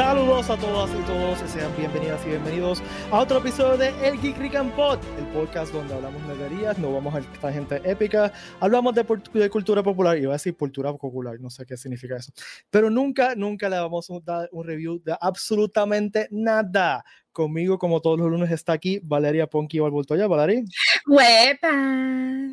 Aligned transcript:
Saludos 0.00 0.48
a 0.48 0.56
todas 0.56 0.90
y 0.98 1.02
todos, 1.02 1.38
sean 1.50 1.76
bienvenidas 1.76 2.24
y 2.24 2.30
bienvenidos 2.30 2.82
a 3.10 3.18
otro 3.18 3.36
episodio 3.36 3.76
de 3.76 4.08
El 4.08 4.18
Geek 4.18 4.38
Rick 4.38 4.54
and 4.54 4.74
Pod, 4.74 4.98
el 5.18 5.26
podcast 5.26 5.74
donde 5.74 5.92
hablamos 5.92 6.22
nerderías, 6.22 6.78
no 6.78 6.90
vamos 6.90 7.14
a 7.14 7.18
esta 7.18 7.52
gente 7.52 7.82
épica, 7.84 8.32
hablamos 8.60 8.94
de, 8.94 9.04
de, 9.34 9.50
cultura 9.50 9.82
popular, 9.82 10.16
iba 10.16 10.32
a 10.32 10.36
decir 10.36 10.56
cultura 10.56 10.90
popular, 10.94 11.38
no 11.38 11.50
sé 11.50 11.66
qué 11.66 11.76
significa 11.76 12.16
eso, 12.16 12.32
pero 12.70 12.88
nunca, 12.88 13.34
nunca 13.34 13.68
le 13.68 13.78
vamos 13.78 14.10
a 14.10 14.14
dar 14.24 14.48
un 14.52 14.66
review 14.66 15.02
de 15.04 15.14
absolutamente 15.20 16.28
nada. 16.30 17.04
Conmigo, 17.30 17.78
como 17.78 18.00
todos 18.00 18.18
los 18.18 18.30
lunes, 18.30 18.50
está 18.50 18.72
aquí 18.72 19.00
Valeria 19.02 19.48
Ponky 19.48 19.80
Valvoltoya. 19.80 20.26
Valeria. 20.26 20.64
¡Huepa! 21.06 21.74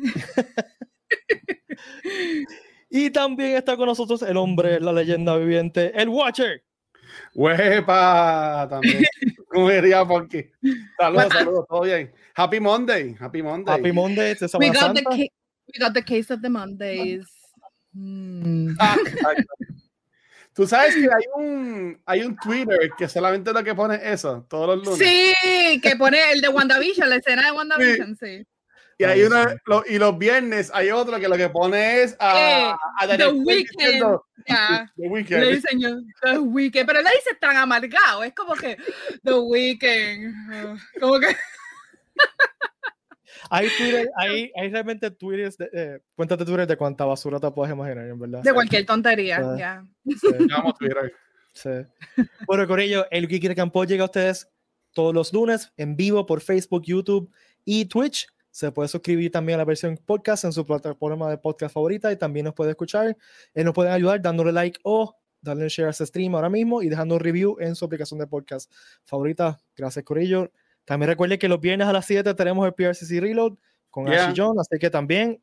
y 2.90 3.08
también 3.08 3.56
está 3.56 3.74
con 3.78 3.86
nosotros 3.86 4.20
el 4.20 4.36
hombre, 4.36 4.80
la 4.80 4.92
leyenda 4.92 5.34
viviente, 5.38 5.98
el 5.98 6.10
Watcher. 6.10 6.67
¡Huepa! 7.34 8.66
También. 8.68 9.04
¿Cómo 9.48 9.70
diría 9.70 10.04
Ponky? 10.04 10.50
Saludos, 10.98 11.32
saludos, 11.32 11.66
todo 11.68 11.82
bien. 11.82 12.12
Happy 12.34 12.60
Monday, 12.60 13.16
Happy 13.18 13.42
Monday. 13.42 13.74
Happy 13.74 13.92
Monday, 13.92 14.36
we 14.58 14.70
got, 14.70 14.94
the 14.94 15.04
we 15.08 15.80
got 15.80 15.94
the 15.94 16.02
case 16.02 16.32
of 16.32 16.40
the 16.42 16.48
Mondays. 16.48 17.26
Mm. 17.94 18.76
Ah, 18.78 18.96
Tú 20.58 20.66
sabes 20.66 20.94
que 20.94 21.02
hay 21.02 21.24
un, 21.36 22.00
hay 22.04 22.22
un 22.22 22.36
Twitter 22.36 22.90
que 22.98 23.08
solamente 23.08 23.52
lo 23.52 23.62
que 23.62 23.76
pone 23.76 24.00
eso 24.02 24.44
todos 24.48 24.76
los 24.76 24.86
lunes. 24.86 25.08
Sí, 25.08 25.80
que 25.80 25.94
pone 25.94 26.32
el 26.32 26.40
de 26.40 26.48
WandaVision, 26.48 27.08
la 27.08 27.16
escena 27.16 27.46
de 27.46 27.52
WandaVision, 27.52 28.16
sí. 28.16 28.44
Y 28.98 29.04
hay 29.04 29.22
una, 29.22 29.56
y 29.86 29.96
los 29.96 30.18
viernes 30.18 30.72
hay 30.74 30.90
otro 30.90 31.20
que 31.20 31.28
lo 31.28 31.36
que 31.36 31.48
pone 31.48 32.02
es 32.02 32.16
a, 32.18 32.76
a 32.98 33.16
The 33.16 33.28
Weeknd. 33.28 34.18
The 34.96 35.08
Weeknd. 35.08 35.38
Le 35.38 35.54
dicen 35.54 35.80
The 36.22 36.38
Weeknd, 36.38 36.84
pero 36.84 37.00
le 37.00 37.10
dice 37.10 37.36
tan 37.40 37.56
amargado, 37.56 38.24
es 38.24 38.34
como 38.34 38.54
que 38.54 38.76
The 39.22 39.34
Weeknd. 39.34 40.80
Como 40.98 41.20
que. 41.20 41.28
hay 43.50 43.68
Twitter, 43.78 44.10
hay, 44.16 44.50
hay 44.56 44.68
realmente 44.68 45.12
Twitter, 45.12 45.52
de, 45.56 45.70
eh, 45.72 46.00
cuentas 46.16 46.36
de 46.38 46.44
Twitter 46.44 46.66
de 46.66 46.76
cuánta 46.76 47.04
basura 47.04 47.38
te 47.38 47.48
puedes 47.52 47.72
imaginar, 47.72 48.04
en 48.04 48.18
verdad. 48.18 48.42
De 48.42 48.52
cualquier 48.52 48.84
tontería, 48.84 49.40
ya. 49.56 49.84
Vamos 50.50 50.74
Twitter. 50.76 51.14
Sí. 51.52 51.70
Bueno, 52.46 52.66
con 52.66 52.80
ello, 52.80 53.06
el 53.12 53.28
Geek 53.28 53.54
Campo 53.54 53.84
llega 53.84 54.02
a 54.02 54.06
ustedes 54.06 54.48
todos 54.92 55.14
los 55.14 55.32
lunes 55.32 55.72
en 55.76 55.94
vivo 55.94 56.26
por 56.26 56.40
Facebook, 56.40 56.82
YouTube 56.84 57.30
y 57.64 57.84
Twitch 57.84 58.26
se 58.50 58.72
puede 58.72 58.88
suscribir 58.88 59.30
también 59.30 59.56
a 59.56 59.58
la 59.58 59.64
versión 59.64 59.96
podcast 59.96 60.44
en 60.44 60.52
su 60.52 60.64
plataforma 60.64 61.30
de 61.30 61.38
podcast 61.38 61.74
favorita 61.74 62.10
y 62.12 62.16
también 62.16 62.44
nos 62.44 62.54
puede 62.54 62.70
escuchar. 62.70 63.16
y 63.54 63.64
nos 63.64 63.74
pueden 63.74 63.92
ayudar 63.92 64.20
dándole 64.20 64.52
like 64.52 64.78
o 64.82 65.16
darle 65.40 65.68
share 65.68 65.88
a 65.88 65.90
este 65.90 66.06
stream 66.06 66.34
ahora 66.34 66.50
mismo 66.50 66.82
y 66.82 66.88
dejando 66.88 67.14
un 67.14 67.20
review 67.20 67.56
en 67.60 67.74
su 67.74 67.84
aplicación 67.84 68.18
de 68.18 68.26
podcast 68.26 68.72
favorita. 69.04 69.58
Gracias, 69.76 70.04
Corillo. 70.04 70.50
También 70.84 71.08
recuerde 71.10 71.38
que 71.38 71.48
los 71.48 71.60
viernes 71.60 71.86
a 71.86 71.92
las 71.92 72.06
7 72.06 72.34
tenemos 72.34 72.66
el 72.66 72.72
PRCC 72.72 73.20
Reload 73.20 73.58
con 73.90 74.08
Ashley 74.08 74.34
John, 74.36 74.58
así 74.58 74.78
que 74.78 74.90
también 74.90 75.40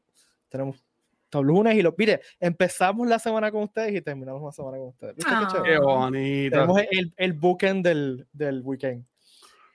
tenemos 0.50 0.84
los 1.32 1.44
lunes 1.44 1.76
y 1.76 1.82
los 1.82 1.94
mire, 1.98 2.22
empezamos 2.40 3.08
la 3.08 3.20
semana 3.20 3.52
con 3.52 3.64
ustedes 3.64 3.94
y 3.94 4.02
terminamos 4.02 4.42
la 4.42 4.52
semana 4.52 4.78
con 4.78 4.88
ustedes. 4.88 5.16
qué, 5.64 5.78
bonito. 5.78 6.56
Tenemos 6.56 6.82
el, 6.90 7.14
el 7.18 7.34
bookend 7.34 7.86
del, 7.86 8.28
del 8.32 8.62
weekend. 8.62 9.06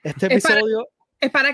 Este 0.03 0.25
episodio 0.25 0.81
es 0.81 0.87
para 0.97 1.00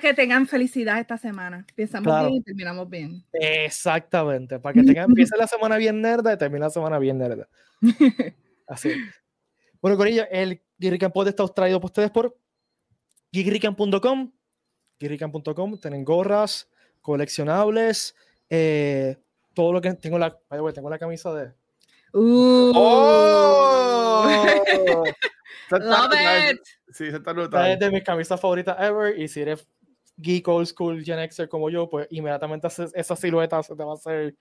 que 0.02 0.14
tengan 0.14 0.48
felicidad 0.48 1.00
esta 1.00 1.18
semana. 1.18 1.66
Empezamos 1.70 2.22
bien 2.22 2.36
y 2.36 2.42
terminamos 2.42 2.90
bien. 2.90 3.24
Exactamente. 3.34 4.60
Para 4.60 4.74
que 4.74 4.84
tengan, 4.84 5.06
empiece 5.10 5.36
la 5.38 5.48
semana 5.48 5.78
bien 5.78 6.02
nerda 6.02 6.34
y 6.34 6.38
termine 6.38 6.66
la 6.66 6.70
semana 6.70 7.00
bien 7.00 7.18
nerda. 7.18 7.48
Así. 8.68 8.92
Bueno, 9.82 9.98
Corilla, 9.98 10.24
el 10.26 10.62
Geekrican 10.80 11.12
Pod 11.12 11.28
está 11.28 11.48
traído 11.48 11.80
por 11.80 11.90
ustedes 11.90 12.12
por 12.12 12.38
geekrican.com. 13.32 14.32
Geekrican.com. 15.00 15.80
Tienen 15.80 16.04
gorras, 16.04 16.70
coleccionables, 17.02 18.16
eh, 18.50 19.18
todo 19.54 19.74
lo 19.74 19.82
que 19.82 19.94
tengo 19.94 20.18
la, 20.18 20.38
tengo 20.74 20.90
la 20.90 21.00
camisa 21.00 21.34
de. 21.34 21.54
Uh. 22.14 22.72
¡Oh! 22.76 24.28
Love 25.72 26.14
it. 26.52 26.62
Sí, 26.90 27.10
se 27.12 27.18
está 27.18 27.34
notando. 27.34 27.68
Es 27.68 27.80
de 27.80 27.92
mis 27.92 28.04
camisas 28.04 28.40
favoritas 28.40 28.76
ever. 28.80 29.18
Y 29.20 29.28
si 29.28 29.42
eres 29.42 29.68
geek 30.18 30.48
old 30.48 30.68
school 30.68 31.04
Gen 31.04 31.30
Xer 31.30 31.48
como 31.48 31.70
yo, 31.70 31.90
pues 31.90 32.08
inmediatamente 32.12 32.68
esa 32.68 33.16
silueta 33.16 33.62
se 33.64 33.76
te 33.76 33.84
va 33.84 33.92
a 33.92 33.96
hacer 33.96 34.36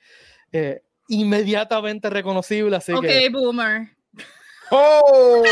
eh, 0.52 0.82
inmediatamente 1.08 2.10
reconocible. 2.10 2.76
Así 2.76 2.92
ok, 2.92 3.02
que, 3.02 3.28
boomer. 3.30 3.88
¡Oh! 4.70 5.44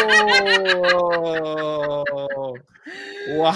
¡Wow! 3.37 3.53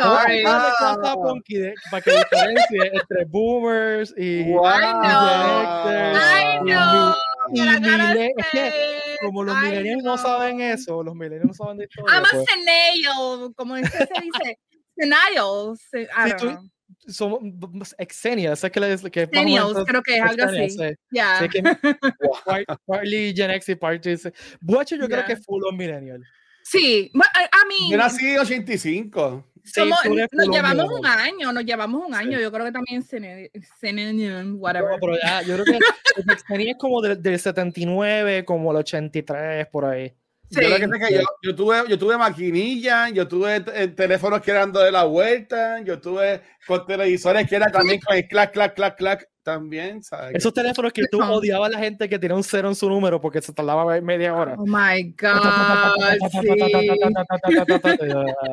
Sorry. 0.00 0.44
para 0.44 2.02
que 2.02 2.10
diferencie 2.10 2.90
entre 2.92 3.24
boomers 3.26 4.14
y, 4.16 4.52
wow. 4.52 4.66
I 4.66 6.60
know. 6.62 7.14
y, 7.52 7.60
y, 7.60 8.97
como 9.20 9.44
los 9.44 9.56
millennials 9.62 10.02
no 10.02 10.18
saben 10.18 10.60
eso, 10.60 11.02
los 11.02 11.14
millennials 11.14 11.46
no 11.46 11.54
saben 11.54 11.78
de 11.78 11.84
historia. 11.84 12.14
I'm 12.14 12.24
a 12.24 12.28
pues. 12.30 12.46
senile, 12.48 13.54
como 13.54 13.76
se 13.76 13.82
dice, 13.82 14.08
senile. 14.16 14.58
Sí, 15.76 16.06
somos 17.06 17.94
exenias, 17.98 18.62
es 18.62 18.70
que, 18.70 18.80
le, 18.80 19.10
que 19.10 19.22
Exenials, 19.22 19.84
creo 19.86 20.02
que 20.02 20.16
es 20.16 20.22
algo 20.22 20.44
así. 20.44 20.76
Ya. 21.10 21.48
Yeah. 21.48 21.80
partly 22.86 23.32
Gen 23.34 23.50
X 23.52 23.68
y 23.68 23.74
partly... 23.76 24.16
Buacho 24.60 24.96
yo 24.96 25.06
creo 25.06 25.24
que 25.24 25.34
es 25.34 25.44
full 25.44 25.62
on 25.64 25.76
millennial. 25.76 26.22
Sí, 26.64 27.10
a 27.14 27.66
mí... 27.66 27.90
Yo 27.90 27.96
nací 27.96 28.36
85. 28.36 29.44
Somos, 29.72 29.98
nos 30.32 30.48
llevamos 30.48 30.90
un 30.90 31.06
año, 31.06 31.52
nos 31.52 31.64
llevamos 31.64 32.06
un 32.06 32.14
año. 32.14 32.38
Sí. 32.38 32.42
Yo 32.42 32.52
creo 32.52 32.66
que 32.66 32.72
también 32.72 33.02
Senenium, 33.80 34.56
whatever. 34.58 34.90
No, 34.90 34.96
pero 35.00 35.16
ya, 35.22 35.42
yo 35.42 35.54
creo 35.54 35.64
que 35.64 36.70
es 36.70 36.76
como 36.78 37.00
del, 37.00 37.20
del 37.22 37.38
79, 37.38 38.44
como 38.44 38.70
el 38.70 38.78
83, 38.78 39.66
por 39.68 39.84
ahí. 39.84 40.14
Sí. 40.50 40.62
Yo, 40.62 40.68
lo 40.70 40.76
que 40.76 40.88
sé 40.88 41.06
que 41.06 41.14
yo, 41.14 41.20
yo, 41.42 41.54
tuve, 41.54 41.76
yo 41.88 41.98
tuve 41.98 42.16
maquinilla, 42.16 43.10
yo 43.10 43.28
tuve 43.28 43.62
eh, 43.74 43.88
teléfonos 43.88 44.40
que 44.40 44.50
eran 44.50 44.72
de 44.72 44.90
la 44.90 45.04
vuelta, 45.04 45.82
yo 45.82 46.00
tuve 46.00 46.40
con 46.66 46.86
televisores 46.86 47.46
que 47.46 47.56
eran 47.56 47.70
también 47.70 48.00
con 48.00 48.16
el 48.16 48.26
clac, 48.26 48.52
clac, 48.52 48.74
clac, 48.74 48.96
clac, 48.96 49.28
también, 49.42 50.02
¿sabes? 50.02 50.36
Esos 50.36 50.54
teléfonos 50.54 50.92
que 50.92 51.02
tú 51.10 51.22
odiabas 51.22 51.68
a 51.68 51.72
la 51.72 51.78
gente 51.78 52.08
que 52.08 52.18
tenía 52.18 52.36
un 52.36 52.44
cero 52.44 52.68
en 52.68 52.74
su 52.74 52.88
número 52.88 53.20
porque 53.20 53.42
se 53.42 53.52
tardaba 53.52 54.00
media 54.00 54.34
hora. 54.34 54.54
Oh 54.58 54.66
my 54.66 55.14
God. 55.16 55.38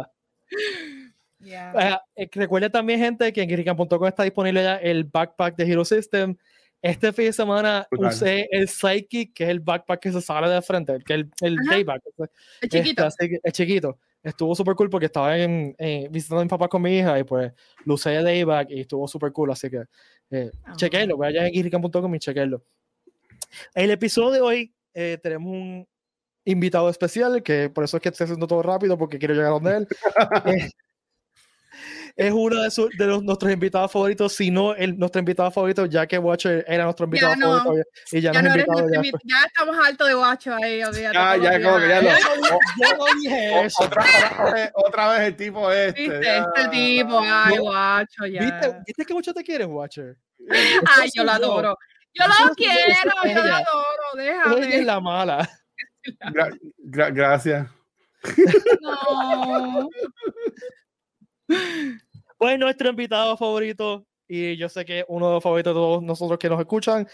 Yeah. 1.45 2.01
Uh, 2.17 2.25
recuerda 2.33 2.69
también, 2.69 2.99
gente, 2.99 3.31
que 3.31 3.43
en 3.43 3.49
Kirikan.com 3.49 4.07
está 4.07 4.23
disponible 4.23 4.63
ya 4.63 4.77
el 4.77 5.03
backpack 5.03 5.55
de 5.55 5.71
Hero 5.71 5.85
System. 5.85 6.35
Este 6.81 7.13
fin 7.13 7.25
de 7.25 7.33
semana 7.33 7.87
Total. 7.89 8.09
usé 8.09 8.47
el 8.51 8.67
Psychic, 8.67 9.33
que 9.33 9.43
es 9.43 9.49
el 9.49 9.59
backpack 9.59 9.99
que 9.99 10.11
se 10.11 10.21
sale 10.21 10.49
de 10.49 10.61
frente, 10.61 10.97
que 11.05 11.13
es 11.13 11.19
el, 11.19 11.29
el 11.41 11.57
dayback. 11.69 12.01
El 12.61 12.69
chiquito. 12.69 13.05
Este, 13.05 13.39
el 13.43 13.51
chiquito. 13.51 13.99
Estuvo 14.23 14.55
súper 14.55 14.73
cool 14.75 14.89
porque 14.89 15.05
estaba 15.05 15.37
en, 15.37 15.75
en, 15.77 16.11
visitando 16.11 16.41
a 16.41 16.43
mi 16.43 16.49
papá 16.49 16.67
con 16.67 16.81
mi 16.81 16.97
hija 16.97 17.19
y 17.19 17.23
pues 17.23 17.51
lo 17.85 17.93
usé 17.93 18.09
de 18.09 18.23
dayback 18.23 18.71
y 18.71 18.81
estuvo 18.81 19.07
súper 19.07 19.31
cool. 19.31 19.51
Así 19.51 19.69
que 19.69 19.83
eh, 20.31 20.51
oh. 20.67 20.75
chequenlo, 20.75 21.17
vayan 21.17 21.45
a 21.45 21.49
Kirikan.com 21.49 22.15
y 22.15 22.19
chequenlo. 22.19 22.63
El 23.75 23.91
episodio 23.91 24.31
de 24.31 24.41
hoy 24.41 24.75
eh, 24.95 25.19
tenemos 25.21 25.51
un 25.51 25.87
invitado 26.43 26.89
especial, 26.89 27.41
que 27.43 27.69
por 27.69 27.83
eso 27.83 27.97
es 27.97 28.03
que 28.03 28.09
estoy 28.09 28.25
haciendo 28.25 28.47
todo 28.47 28.63
rápido 28.63 28.97
porque 28.97 29.19
quiero 29.19 29.33
llegar 29.33 29.49
a 29.49 29.59
donde 29.59 29.77
él. 29.77 29.87
es 32.15 32.31
uno 32.31 32.61
de, 32.61 32.71
su, 32.71 32.89
de 32.97 33.07
los, 33.07 33.23
nuestros 33.23 33.51
invitados 33.51 33.91
favoritos, 33.91 34.33
si 34.33 34.49
no 34.49 34.73
el, 34.73 34.97
nuestro 34.97 35.19
invitado 35.19 35.51
favorito, 35.51 35.85
ya 35.85 36.07
que 36.07 36.17
Watcher 36.17 36.63
era 36.67 36.85
nuestro 36.85 37.05
invitado 37.05 37.33
ya 37.33 37.37
no, 37.37 37.57
favorito 37.57 37.89
y 38.11 38.21
ya, 38.21 38.31
ya 38.31 38.41
no, 38.41 38.49
invitado, 38.49 38.89
ya, 38.89 39.01
ya, 39.01 39.11
ya, 39.23 39.45
estamos 39.45 39.77
altos 39.85 40.07
de 40.07 40.15
Watcher 40.15 40.53
ahí. 40.53 40.79
Ya, 40.79 41.37
ya, 41.37 41.61
como 41.61 41.79
que 41.79 41.89
ya 41.89 42.01
lo. 42.01 42.09
yo 42.81 42.97
no 42.97 43.05
dije 43.21 43.65
eso. 43.65 43.83
Otra, 43.83 44.05
otra, 44.39 44.71
otra, 44.75 45.07
vez 45.09 45.19
el 45.27 45.35
tipo 45.35 45.71
este. 45.71 46.01
¿Viste? 46.01 46.37
Este 46.37 46.67
tipo, 46.69 47.19
ay, 47.21 47.59
Watcher, 47.59 48.31
ya. 48.31 48.41
¿Viste, 48.41 48.77
¿Viste 48.87 49.05
que 49.05 49.13
mucho 49.13 49.33
te 49.33 49.43
quieres, 49.43 49.67
Watcher? 49.67 50.17
Ay, 50.97 51.09
yo 51.13 51.23
lo 51.23 51.31
adoro. 51.31 51.77
Yo 52.13 52.25
lo 52.27 52.55
quiero, 52.55 52.95
yo 53.25 53.43
lo 53.43 53.55
adoro, 53.55 54.15
déjame. 54.15 54.67
Ella 54.67 54.75
es 54.77 54.85
la 54.85 54.99
mala. 55.01 55.49
Gra 56.31 56.49
gra 56.77 57.09
gracias. 57.09 57.67
No. 58.81 59.89
Pues 62.45 62.59
nuestro 62.59 62.89
invitado 62.89 63.35
favorito, 63.35 64.05
y 64.27 64.55
yo 64.55 64.69
sé 64.69 64.85
que 64.85 65.03
uno 65.07 65.29
de 65.29 65.33
los 65.33 65.43
favoritos 65.43 65.73
de 65.73 65.79
todos 65.79 66.03
nosotros 66.03 66.37
que 66.37 66.47
nos 66.47 66.59
escuchan, 66.59 67.07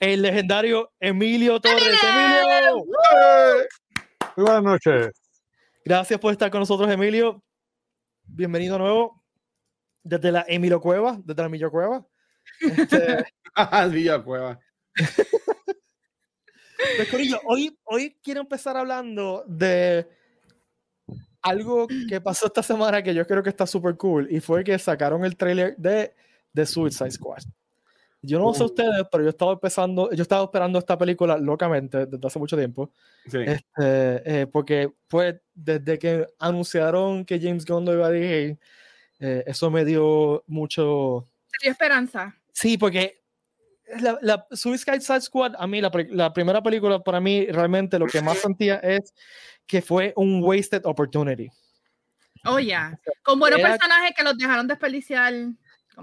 el 0.00 0.20
legendario 0.20 0.90
Emilio 0.98 1.60
Torres. 1.60 1.96
¡Emilio! 2.02 2.84
Muy 4.34 4.44
buenas 4.44 4.62
noches. 4.64 5.12
Gracias 5.84 6.18
por 6.18 6.32
estar 6.32 6.50
con 6.50 6.58
nosotros, 6.58 6.90
Emilio. 6.90 7.40
Bienvenido 8.24 8.76
nuevo 8.80 9.22
desde 10.02 10.32
la 10.32 10.44
Emilio 10.48 10.80
Cueva, 10.80 11.20
desde 11.22 11.42
la 11.42 11.46
Emilio 11.46 11.70
Cueva. 11.70 12.04
Este... 12.62 13.26
Villa 13.92 14.20
Cueva. 14.24 14.58
Pues, 17.10 17.34
hoy, 17.44 17.78
hoy 17.84 18.18
quiero 18.22 18.40
empezar 18.40 18.76
hablando 18.76 19.44
de 19.46 20.06
algo 21.46 21.86
que 22.08 22.20
pasó 22.20 22.46
esta 22.46 22.62
semana 22.62 23.02
que 23.02 23.14
yo 23.14 23.26
creo 23.26 23.42
que 23.42 23.50
está 23.50 23.66
súper 23.66 23.96
cool 23.96 24.28
y 24.30 24.40
fue 24.40 24.64
que 24.64 24.78
sacaron 24.78 25.24
el 25.24 25.36
trailer 25.36 25.76
de, 25.76 26.14
de 26.52 26.66
Suicide 26.66 27.10
Squad. 27.10 27.42
Yo 28.22 28.40
no 28.40 28.52
sé 28.54 28.64
ustedes, 28.64 29.06
pero 29.10 29.22
yo 29.22 29.30
estaba 29.30 29.52
empezando, 29.52 30.10
yo 30.12 30.22
estaba 30.22 30.42
esperando 30.42 30.78
esta 30.78 30.98
película 30.98 31.38
locamente 31.38 32.06
desde 32.06 32.26
hace 32.26 32.38
mucho 32.38 32.56
tiempo. 32.56 32.90
Este, 33.24 33.62
eh, 33.78 34.46
porque 34.50 34.92
pues 35.06 35.36
desde 35.54 35.98
que 35.98 36.26
anunciaron 36.38 37.24
que 37.24 37.38
James 37.38 37.64
Gunn 37.64 37.84
lo 37.84 37.92
iba 37.92 38.06
a 38.08 38.10
dirigir, 38.10 38.58
eh, 39.20 39.44
eso 39.46 39.70
me 39.70 39.84
dio 39.84 40.42
mucho... 40.48 41.28
dio 41.62 41.70
esperanza. 41.70 42.34
Sí, 42.52 42.76
porque 42.76 43.22
la, 44.00 44.18
la 44.22 44.46
Suicide 44.50 45.20
Squad, 45.20 45.54
a 45.58 45.66
mí, 45.66 45.80
la, 45.80 45.90
la, 46.10 46.32
primera 46.32 46.62
película, 46.62 46.98
para 47.00 47.20
mí, 47.20 47.46
realmente 47.46 47.98
lo 47.98 48.06
que 48.06 48.20
más 48.22 48.38
sentía 48.38 48.76
es 48.76 49.14
que 49.66 49.82
fue 49.82 50.12
un 50.16 50.42
wasted 50.42 50.82
opportunity. 50.84 51.48
Oh, 52.44 52.58
ya. 52.58 52.98
Con 53.22 53.38
buenos 53.38 53.60
personajes 53.60 54.12
que 54.16 54.22
los 54.22 54.36
dejaron 54.38 54.66
desperdiciar. 54.66 55.34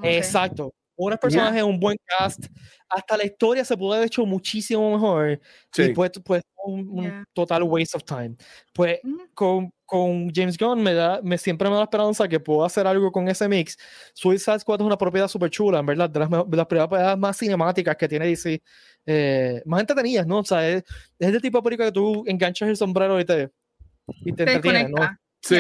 Exacto 0.04 0.74
buenos 0.96 1.20
personajes, 1.20 1.64
un 1.64 1.80
buen 1.80 1.98
cast, 2.06 2.46
hasta 2.90 3.18
la 3.18 3.26
historia 3.26 3.66
se 3.66 3.76
pudo 3.76 3.94
haber 3.94 4.08
hecho 4.08 4.26
muchísimo 4.26 4.92
mejor. 4.92 5.40
Y 5.78 5.90
pues, 5.90 6.12
pues 6.24 6.44
un, 6.66 7.26
total 7.34 7.64
waste 7.64 7.98
of 7.98 8.04
time. 8.04 8.36
Pues 8.74 9.00
con, 9.34 9.72
con, 9.86 10.32
James 10.34 10.58
Gunn 10.58 10.82
me 10.82 10.94
da, 10.94 11.20
me 11.22 11.38
siempre 11.38 11.68
me 11.68 11.74
da 11.74 11.82
la 11.82 11.86
esperanza 11.86 12.28
que 12.28 12.40
puedo 12.40 12.64
hacer 12.64 12.88
algo 12.88 13.12
con 13.12 13.28
ese 13.28 13.48
mix. 13.48 13.78
Suicide 14.14 14.60
Squad 14.60 14.82
es 14.82 14.86
una 14.86 14.98
propiedad 14.98 15.28
súper 15.28 15.50
chula, 15.50 15.80
en 15.80 15.86
verdad, 15.86 16.10
de 16.10 16.20
las, 16.20 16.30
de 16.30 16.58
las 16.58 16.66
propiedades 16.66 17.18
más 17.18 17.38
cinemáticas 17.38 17.96
que 17.96 18.08
tiene 18.08 18.28
DC. 18.28 18.62
Eh, 19.06 19.62
más 19.66 19.82
entretenidas, 19.82 20.26
¿no? 20.26 20.40
O 20.40 20.46
sea, 20.46 20.68
es, 20.68 20.84
es 21.20 21.34
el 21.34 21.42
tipo 21.42 21.58
de 21.58 21.64
película 21.64 21.88
que 21.88 21.94
tú 21.94 22.24
enganchas 22.26 22.70
el 22.70 22.78
sombrero 22.78 23.20
y 23.20 23.26
te, 23.26 23.52
y 24.22 24.34
te, 24.34 24.44
entretienes, 24.44 24.90
¿no? 24.90 25.10
Sí. 25.42 25.58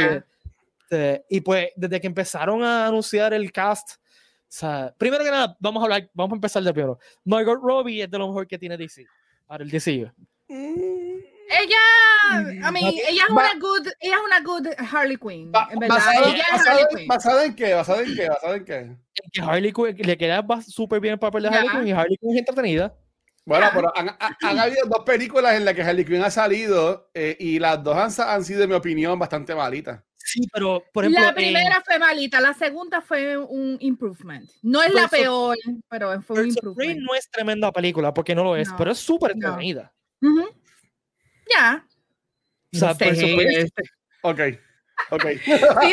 y 1.29 1.41
pues 1.41 1.69
desde 1.75 1.99
que 1.99 2.07
empezaron 2.07 2.63
a 2.63 2.87
anunciar 2.87 3.33
el 3.33 3.51
cast 3.51 3.97
sea, 4.55 4.93
primero 4.97 5.23
que 5.23 5.31
nada, 5.31 5.57
vamos 5.59 5.81
a 5.81 5.85
hablar, 5.85 6.09
vamos 6.13 6.33
a 6.33 6.35
empezar 6.35 6.63
de 6.63 6.71
primero. 6.71 6.99
Margot 7.25 7.59
Robbie 7.61 8.03
es 8.03 8.11
de 8.11 8.17
lo 8.17 8.27
mejor 8.27 8.47
que 8.47 8.59
tiene 8.59 8.77
DC. 8.77 9.05
Para 9.47 9.63
el 9.63 9.69
DC. 9.69 10.11
Mm. 10.47 11.33
Ella, 11.49 12.67
a 12.67 12.71
mí, 12.71 13.01
ella 13.07 13.23
es 13.25 13.29
una 13.29 13.53
good, 13.59 13.87
ella 13.99 14.15
es 14.15 14.21
una 14.25 14.39
good 14.41 14.67
Harley 14.91 15.17
Quinn, 15.17 15.51
en 15.71 15.79
verdad. 15.79 15.95
Basado, 15.97 16.25
ella 16.27 16.43
es 16.55 16.67
Harley 16.67 16.85
Quinn. 16.95 17.07
¿Basada 17.07 17.45
en 17.45 17.55
qué? 17.55 17.73
¿Basada 17.73 18.01
en 18.01 18.15
qué? 18.15 18.29
¿Basada 18.29 18.55
en 18.55 18.65
qué? 18.65 18.77
En 18.77 18.99
que 19.31 19.41
Harley 19.41 19.73
Quinn 19.73 19.97
le 19.97 20.17
queda 20.17 20.45
súper 20.67 20.99
bien 20.99 21.13
el 21.13 21.19
papel 21.19 21.43
de 21.43 21.49
Harley 21.49 21.69
Quinn 21.69 21.87
y 21.87 21.91
Harley 21.91 22.17
Quinn 22.17 22.31
es 22.31 22.37
entretenida. 22.39 22.95
Bueno, 23.45 23.67
pero 23.73 23.91
han, 23.97 24.09
han, 24.19 24.59
habido 24.59 24.87
dos 24.87 25.03
películas 25.03 25.55
en 25.55 25.65
las 25.65 25.73
que 25.73 25.81
Harley 25.81 26.05
Quinn 26.05 26.23
ha 26.23 26.31
salido 26.31 27.09
eh, 27.13 27.35
y 27.39 27.59
las 27.59 27.83
dos 27.83 27.97
han, 27.97 28.29
han 28.29 28.45
sido, 28.45 28.63
en 28.63 28.69
mi 28.69 28.75
opinión, 28.75 29.19
bastante 29.19 29.53
malitas. 29.53 30.01
Sí, 30.23 30.41
pero 30.53 30.83
por 30.93 31.03
ejemplo. 31.03 31.25
La 31.25 31.33
primera 31.33 31.81
fue 31.85 31.99
malita, 31.99 32.39
la 32.39 32.53
segunda 32.53 33.01
fue 33.01 33.37
un 33.37 33.77
improvement. 33.81 34.49
No 34.61 34.81
es 34.81 34.93
la 34.93 35.07
peor, 35.07 35.57
pero 35.89 36.21
fue 36.21 36.41
un 36.41 36.49
improvement. 36.49 36.99
no 37.01 37.13
es 37.13 37.29
tremenda 37.29 37.71
película 37.71 38.13
porque 38.13 38.33
no 38.33 38.43
lo 38.43 38.55
es, 38.55 38.69
pero 38.77 38.91
es 38.91 38.99
súper 38.99 39.31
entretenida. 39.31 39.93
Ya. 41.53 41.85
O 42.73 42.77
sea, 42.77 42.91
Ok. 44.25 44.39
Ok. 45.09 45.25
sí, 45.43 45.51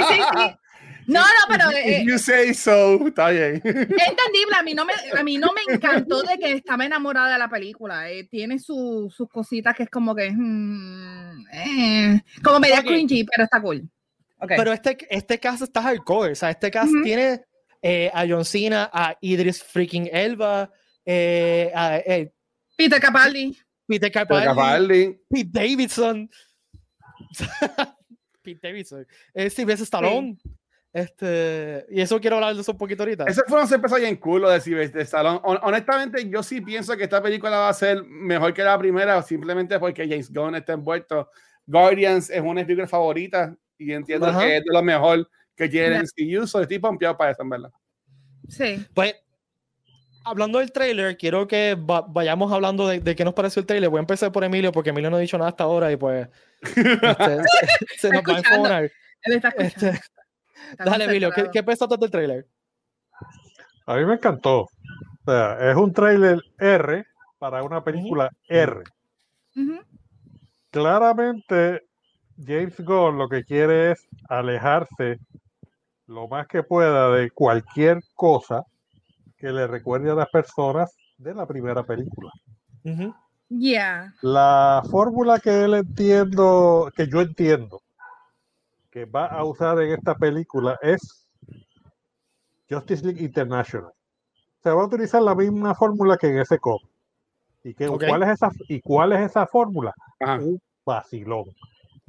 sí, 0.09 0.21
sí. 0.37 0.57
No, 1.07 1.21
no, 1.21 1.27
pero. 1.49 1.71
Eh, 1.73 2.05
you 2.07 2.19
say 2.19 2.55
so, 2.55 3.07
está 3.07 3.31
bien. 3.31 3.57
Es 3.65 3.65
entendible. 3.65 4.55
A 4.57 4.63
mí, 4.63 4.75
no 4.75 4.85
me, 4.85 4.93
a 5.19 5.25
mí 5.25 5.39
no 5.39 5.51
me 5.53 5.75
encantó 5.75 6.23
de 6.23 6.39
que 6.39 6.53
estaba 6.53 6.85
enamorada 6.85 7.33
de 7.33 7.39
la 7.39 7.49
película. 7.49 8.11
Eh, 8.11 8.29
tiene 8.31 8.61
sus 8.61 9.17
cositas 9.33 9.75
que 9.75 9.85
es 9.85 9.91
como 9.91 10.15
que. 10.15 10.31
Mm, 10.31 11.47
eh, 11.53 12.23
como 12.45 12.61
media 12.61 12.83
cringy, 12.83 13.25
pero 13.25 13.45
está 13.45 13.61
cool. 13.61 13.89
Pero 14.47 14.73
este, 14.73 14.97
este 15.11 15.39
caso 15.39 15.65
está 15.65 15.83
hardcore, 15.83 16.33
o 16.33 16.35
sea, 16.35 16.51
este 16.51 16.71
caso 16.71 16.93
tiene 17.03 17.43
eh, 17.83 18.11
a 18.13 18.27
John 18.29 18.45
Cena, 18.45 18.91
a 18.93 19.17
Idris 19.21 19.63
freaking 19.63 20.09
Elba, 20.13 20.71
eh, 21.05 21.71
a 21.75 21.99
eh, 21.99 22.33
Peter 22.77 23.01
Capaldi. 23.01 23.57
Peter 23.87 24.11
Capaldi. 24.11 25.21
Pete 25.29 25.51
Davidson. 25.51 26.31
Pete 28.43 28.61
Davidson. 28.63 29.07
Eh, 29.35 29.51
Sylvester 29.51 29.85
Stallone. 29.85 30.39
Este, 30.93 31.87
y 31.91 32.01
eso 32.01 32.21
quiero 32.21 32.37
hablar 32.37 32.55
de 32.55 32.63
eso 32.63 32.73
un 32.73 32.79
poquito 32.79 33.03
ahorita. 33.03 33.25
Eso 33.25 33.43
fue 33.47 33.61
un 33.61 33.69
sorpresa 33.69 33.99
en 34.01 34.17
culo 34.17 34.49
de 34.51 34.61
Sylvester 34.61 35.03
Stallone. 35.03 35.41
honestamente, 35.43 36.29
yo 36.29 36.43
sí 36.43 36.61
pienso 36.61 36.97
que 36.97 37.05
esta 37.05 37.23
película 37.23 37.51
va 37.51 37.69
a 37.69 37.75
ser 37.75 38.03
mejor 38.05 38.53
que 38.55 38.63
la 38.63 38.79
primera, 38.79 39.23
simplemente 39.23 39.79
porque 39.79 40.09
James 40.09 40.33
Gunn 40.33 40.57
está 40.57 40.73
envuelto. 40.73 41.31
Guardians 41.67 42.31
es 42.31 42.41
una 42.41 42.49
de 42.49 42.55
mis 42.55 42.65
películas 42.65 42.91
favoritas 42.91 43.53
y 43.81 43.93
entiendo 43.95 44.27
que 44.39 44.59
es 44.59 44.65
de 44.65 44.73
lo 44.73 44.83
mejor 44.83 45.29
que 45.57 45.69
tienen 45.69 46.07
si 46.07 46.37
uso 46.37 46.61
estoy 46.61 46.79
pompeado 46.79 47.17
para 47.17 47.33
eso, 47.33 47.43
en 47.43 47.49
verdad. 47.49 47.71
Sí. 48.47 48.87
Pues, 48.95 49.15
hablando 50.23 50.59
del 50.59 50.71
trailer, 50.71 51.17
quiero 51.17 51.49
que 51.49 51.77
vayamos 51.79 52.53
hablando 52.53 52.87
de, 52.87 53.01
de, 53.01 53.17
qué 53.17 53.25
nos 53.25 53.33
pareció 53.33 53.61
el 53.61 53.67
trailer. 53.67 53.89
Voy 53.89 53.99
a 53.99 54.01
empezar 54.01 54.31
por 54.31 54.45
Emilio, 54.45 54.71
porque 54.71 54.91
Emilio 54.91 55.09
no 55.09 55.17
ha 55.17 55.21
dicho 55.21 55.39
nada 55.39 55.51
hasta 55.51 55.65
ahora 55.65 55.91
y 55.91 55.97
pues 55.97 56.29
este, 56.63 57.43
se, 57.97 58.11
nos 58.11 58.23
va 58.23 58.77
a. 58.77 58.81
Él 58.83 58.93
está 59.35 59.49
este, 59.57 59.99
dale, 60.79 61.05
Emilio, 61.05 61.31
¿qué, 61.31 61.49
¿qué 61.51 61.63
pensaste 61.63 61.97
del 61.97 62.11
trailer? 62.11 62.47
A 63.87 63.97
mí 63.97 64.05
me 64.05 64.15
encantó. 64.15 64.61
O 64.61 64.69
sea, 65.25 65.71
es 65.71 65.77
un 65.77 65.93
trailer 65.93 66.39
R 66.59 67.07
para 67.39 67.63
una 67.63 67.83
película 67.83 68.31
R. 68.47 68.83
Claramente 70.71 71.90
James 72.45 72.79
Gunn 72.81 73.19
lo 73.19 73.29
que 73.29 73.45
quiere 73.45 73.93
es 73.93 74.09
alejarse 74.29 75.19
lo 76.07 76.27
más 76.29 76.47
que 76.49 76.63
pueda 76.63 77.11
de 77.11 77.31
cualquier 77.31 78.01
cosa 78.15 78.65
que 79.37 79.53
le 79.53 79.67
recuerde 79.67 80.11
a 80.11 80.15
las 80.15 80.29
personas 80.29 80.95
de 81.19 81.35
la 81.35 81.47
primera 81.47 81.83
película. 81.85 82.33
Ya. 83.49 84.15
La 84.23 84.83
fórmula 84.91 85.39
que 85.39 85.65
él 85.65 85.75
entiendo, 85.75 86.91
que 86.97 87.09
yo 87.09 87.21
entiendo, 87.21 87.83
que 88.91 89.05
va 89.05 89.27
a 89.27 89.45
usar 89.45 89.81
en 89.81 89.93
esta 89.93 90.15
película 90.15 90.79
es 90.83 91.27
Justice 92.69 93.05
League 93.05 93.23
International. 93.23 93.93
Se 94.63 94.71
va 94.71 94.83
a 94.83 94.87
utilizar 94.87 95.23
la 95.23 95.35
misma 95.35 95.75
fórmula 95.75 96.17
que 96.17 96.29
en 96.29 96.39
ese 96.39 96.59
cómic. 96.59 96.89
¿Y, 97.63 97.75
que, 97.75 97.89
¿cuál, 97.89 98.23
es 98.23 98.31
esa, 98.31 98.51
¿Y 98.69 98.81
cuál 98.81 99.13
es 99.13 99.21
esa 99.31 99.47
fórmula? 99.47 99.95
Un 100.21 100.61
vacilón 100.85 101.45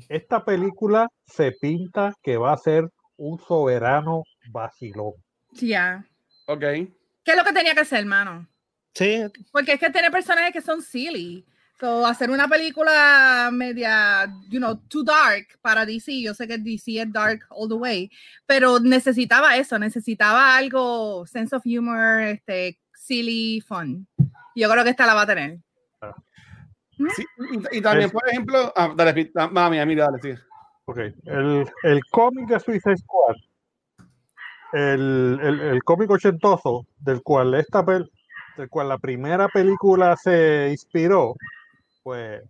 esta 0.10 0.44
película 0.44 1.08
se 1.26 1.52
pinta 1.54 2.14
que 2.22 2.38
va 2.38 2.54
a 2.54 2.58
ser 2.58 2.90
un 3.18 3.40
soberano 3.40 4.24
vacilón. 4.52 5.14
Ya. 5.52 6.06
Ok. 6.48 6.60
¿Qué 6.60 7.32
es 7.32 7.36
lo 7.36 7.44
que 7.44 7.54
tenía 7.54 7.74
que 7.74 7.82
hacer, 7.82 8.00
hermano? 8.00 8.48
Sí. 8.94 9.24
Porque 9.52 9.74
es 9.74 9.80
que 9.80 9.90
tiene 9.90 10.12
personajes 10.12 10.52
que 10.52 10.62
son 10.62 10.82
silly. 10.82 11.46
So, 11.80 12.06
hacer 12.06 12.30
una 12.30 12.48
película 12.48 13.50
media, 13.52 14.32
you 14.50 14.60
know, 14.60 14.76
too 14.88 15.04
dark 15.04 15.48
para 15.62 15.84
DC. 15.84 16.22
Yo 16.22 16.34
sé 16.36 16.48
que 16.48 16.60
DC 16.60 17.02
es 17.02 17.12
dark 17.12 17.48
all 17.50 17.68
the 17.68 17.74
way, 17.74 18.12
pero 18.46 18.80
necesitaba 18.80 19.58
eso, 19.58 19.80
necesitaba 19.80 20.56
algo, 20.56 21.26
sense 21.26 21.56
of 21.56 21.64
humor, 21.66 22.22
este, 22.22 22.78
silly, 22.94 23.62
fun. 23.62 24.08
Yo 24.56 24.70
creo 24.70 24.84
que 24.84 24.92
esta 24.92 25.08
la 25.08 25.16
va 25.16 25.24
a 25.24 25.28
tener. 25.28 25.58
Ah. 27.02 27.14
Sí, 27.16 27.26
y, 27.72 27.82
también, 27.82 28.10
por 28.10 28.28
ejemplo, 28.28 28.72
ah, 28.76 28.94
dale, 28.96 29.32
mami, 29.52 29.80
a 29.80 29.86
mí, 29.86 29.96
dale, 29.96 30.20
sí. 30.22 30.34
Ok, 30.86 30.98
el, 30.98 31.70
el 31.84 32.02
cómic 32.12 32.48
de 32.48 32.60
Suicide 32.60 32.98
Squad, 32.98 33.36
el, 34.74 35.40
el, 35.42 35.60
el, 35.60 35.84
cómic 35.84 36.10
ochentoso 36.10 36.86
del 37.00 37.22
cual 37.22 37.54
esta 37.56 37.84
del 37.84 38.70
cual 38.70 38.90
la 38.90 38.98
primera 38.98 39.48
película 39.48 40.16
se 40.18 40.70
inspiró, 40.72 41.36
pues 42.04 42.42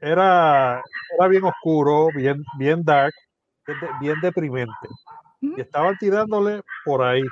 era, 0.00 0.82
era 1.16 1.28
bien 1.28 1.44
oscuro, 1.44 2.08
bien, 2.14 2.42
bien 2.58 2.82
dark, 2.82 3.14
bien 4.00 4.16
deprimente. 4.20 4.88
Y 5.40 5.60
estaban 5.60 5.96
tirándole 5.98 6.62
por 6.84 7.02
ahí. 7.02 7.22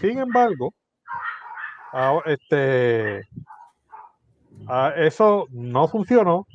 Sin 0.00 0.18
embargo, 0.18 0.72
este, 2.24 3.22
Ah, 4.66 4.92
eso 4.96 5.46
no 5.50 5.88
funcionó 5.88 6.46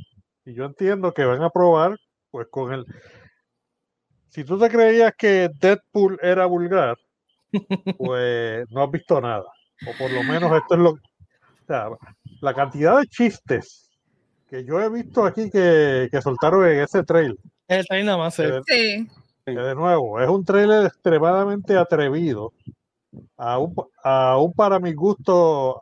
y 0.45 0.53
yo 0.53 0.65
entiendo 0.65 1.13
que 1.13 1.25
van 1.25 1.41
a 1.41 1.49
probar 1.49 1.97
pues 2.31 2.47
con 2.49 2.73
el 2.73 2.85
si 4.29 4.43
tú 4.43 4.59
te 4.59 4.69
creías 4.69 5.13
que 5.17 5.49
Deadpool 5.59 6.19
era 6.21 6.45
vulgar 6.45 6.97
pues 7.97 8.69
no 8.69 8.83
has 8.83 8.91
visto 8.91 9.19
nada 9.19 9.45
o 9.87 9.97
por 9.97 10.11
lo 10.11 10.23
menos 10.23 10.51
esto 10.55 10.75
es 10.75 10.79
lo 10.79 10.89
o 10.91 11.67
sea, 11.67 11.89
la 12.41 12.53
cantidad 12.53 12.99
de 12.99 13.07
chistes 13.07 13.89
que 14.49 14.63
yo 14.63 14.79
he 14.79 14.89
visto 14.89 15.25
aquí 15.25 15.49
que, 15.49 16.07
que 16.11 16.21
soltaron 16.21 16.67
en 16.67 16.81
ese 16.81 17.03
trailer 17.03 17.37
el 17.67 17.85
trailer 17.87 18.05
nada 18.05 18.17
más 18.17 18.35
sí. 18.35 19.07
de 19.45 19.75
nuevo 19.75 20.21
es 20.21 20.29
un 20.29 20.45
trailer 20.45 20.85
extremadamente 20.85 21.75
atrevido 21.75 22.53
aún, 23.37 23.73
aún 24.03 24.53
para 24.53 24.79
mi 24.79 24.93
gusto 24.93 25.81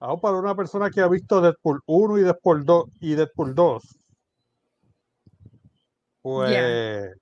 Aún 0.00 0.20
para 0.20 0.36
una 0.36 0.54
persona 0.54 0.90
que 0.90 1.00
ha 1.00 1.08
visto 1.08 1.40
Deadpool 1.40 1.80
1 1.86 2.18
y 2.18 2.22
Deadpool 2.22 2.64
2 2.64 2.84
y 3.00 3.14
Deadpool 3.14 3.54
2, 3.54 3.82
pues 6.22 7.16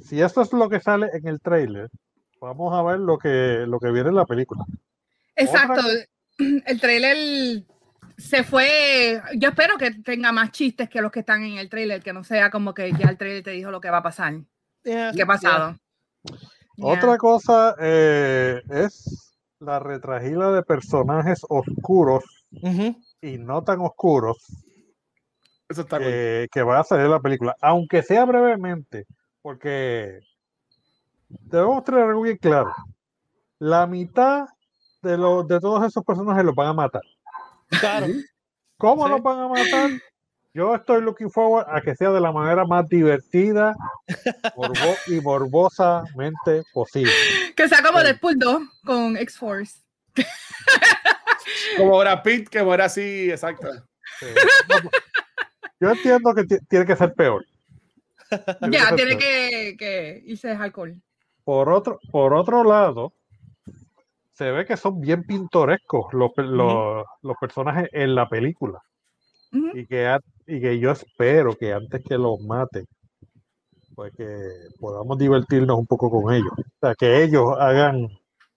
si 0.00 0.20
esto 0.20 0.42
es 0.42 0.52
lo 0.52 0.68
que 0.68 0.80
sale 0.80 1.08
en 1.14 1.26
el 1.26 1.40
trailer, 1.40 1.88
vamos 2.40 2.72
a 2.74 2.82
ver 2.82 3.00
lo 3.00 3.18
que, 3.18 3.64
lo 3.66 3.80
que 3.80 3.90
viene 3.90 4.10
en 4.10 4.16
la 4.16 4.26
película. 4.26 4.64
Exacto. 5.34 5.82
El 6.66 6.80
trailer 6.80 7.64
se 8.16 8.42
fue. 8.42 9.20
Yo 9.36 9.50
espero 9.50 9.76
que 9.76 9.90
tenga 9.90 10.32
más 10.32 10.50
chistes 10.50 10.88
que 10.88 11.00
los 11.00 11.12
que 11.12 11.20
están 11.20 11.44
en 11.44 11.58
el 11.58 11.68
trailer, 11.68 12.02
que 12.02 12.12
no 12.12 12.24
sea 12.24 12.50
como 12.50 12.72
que 12.74 12.90
ya 12.92 13.08
el 13.08 13.18
trailer 13.18 13.42
te 13.42 13.50
dijo 13.50 13.70
lo 13.70 13.80
que 13.80 13.90
va 13.90 13.98
a 13.98 14.02
pasar. 14.02 14.34
Yeah, 14.82 15.12
¿Qué 15.14 15.22
ha 15.22 15.26
pasado? 15.26 15.76
Otra 16.78 17.18
cosa 17.18 17.76
eh, 17.80 18.62
es 18.70 19.31
la 19.62 19.78
retragila 19.78 20.50
de 20.50 20.62
personajes 20.62 21.40
oscuros 21.48 22.24
y 23.20 23.38
no 23.38 23.62
tan 23.62 23.80
oscuros 23.80 24.38
Eso 25.68 25.82
está 25.82 25.98
cool. 25.98 26.06
que, 26.06 26.48
que 26.50 26.62
va 26.62 26.80
a 26.80 26.84
salir 26.84 27.06
la 27.08 27.20
película, 27.20 27.56
aunque 27.60 28.02
sea 28.02 28.24
brevemente, 28.24 29.06
porque 29.40 30.20
debemos 31.28 31.84
tener 31.84 32.02
algo 32.02 32.22
bien 32.22 32.36
claro. 32.38 32.72
La 33.58 33.86
mitad 33.86 34.46
de, 35.02 35.16
los 35.16 35.46
de 35.46 35.60
todos 35.60 35.84
esos 35.86 36.04
personajes 36.04 36.44
los 36.44 36.54
van 36.54 36.68
a 36.68 36.72
matar. 36.74 37.02
Claro. 37.80 38.06
¿Cómo 38.76 39.04
Sí. 39.06 39.10
los 39.12 39.22
van 39.22 39.38
a 39.38 39.48
matar? 39.48 39.90
Yo 40.54 40.74
estoy 40.74 41.00
looking 41.00 41.30
forward 41.30 41.66
a 41.70 41.80
que 41.80 41.94
sea 41.96 42.10
de 42.10 42.20
la 42.20 42.30
manera 42.30 42.64
más 42.66 42.86
divertida 42.88 43.74
morbo- 44.56 44.96
y 45.06 45.20
morbosamente 45.20 46.62
posible. 46.74 47.12
Que 47.56 47.68
sea 47.68 47.82
como 47.82 48.00
Sí. 48.00 48.04
Deadpool 48.06 48.38
2 48.38 48.62
con 48.84 49.16
X-Force. 49.16 49.80
Como 51.78 51.98
Brad 51.98 52.22
Pitt, 52.22 52.48
que 52.48 52.62
muere 52.62 52.82
así, 52.82 53.30
exacto. 53.30 53.68
Sí. 54.20 54.26
Yo 55.80 55.90
entiendo 55.90 56.34
que 56.34 56.44
ti- 56.44 56.58
tiene 56.68 56.84
que 56.84 56.96
ser 56.96 57.14
peor. 57.14 57.44
Tiene 58.60 58.76
Ya, 58.78 58.94
tiene 58.94 59.16
que, 59.16 59.74
que 59.78 60.22
irse 60.26 60.48
de 60.48 60.54
alcohol. 60.54 61.00
Por 61.44 61.70
otro, 61.70 61.98
por 62.10 62.34
otro 62.34 62.62
lado, 62.62 63.14
se 64.34 64.50
ve 64.50 64.64
que 64.66 64.76
son 64.76 65.00
bien 65.00 65.24
pintorescos 65.24 66.12
los, 66.12 66.30
los, 66.36 67.04
los 67.22 67.36
personajes 67.40 67.88
en 67.92 68.14
la 68.14 68.28
película. 68.28 68.80
Y 69.50 69.86
que, 69.86 70.06
a- 70.06 70.20
y 70.46 70.60
que 70.60 70.78
yo 70.78 70.90
espero 70.90 71.56
que 71.56 71.72
antes 71.72 72.02
que 72.04 72.18
los 72.18 72.40
maten, 72.40 72.86
pues 73.94 74.12
que 74.16 74.26
podamos 74.80 75.18
divertirnos 75.18 75.78
un 75.78 75.86
poco 75.86 76.10
con 76.10 76.32
ellos. 76.34 76.50
O 76.58 76.64
sea, 76.80 76.94
que 76.94 77.22
ellos 77.22 77.54
hagan 77.58 78.08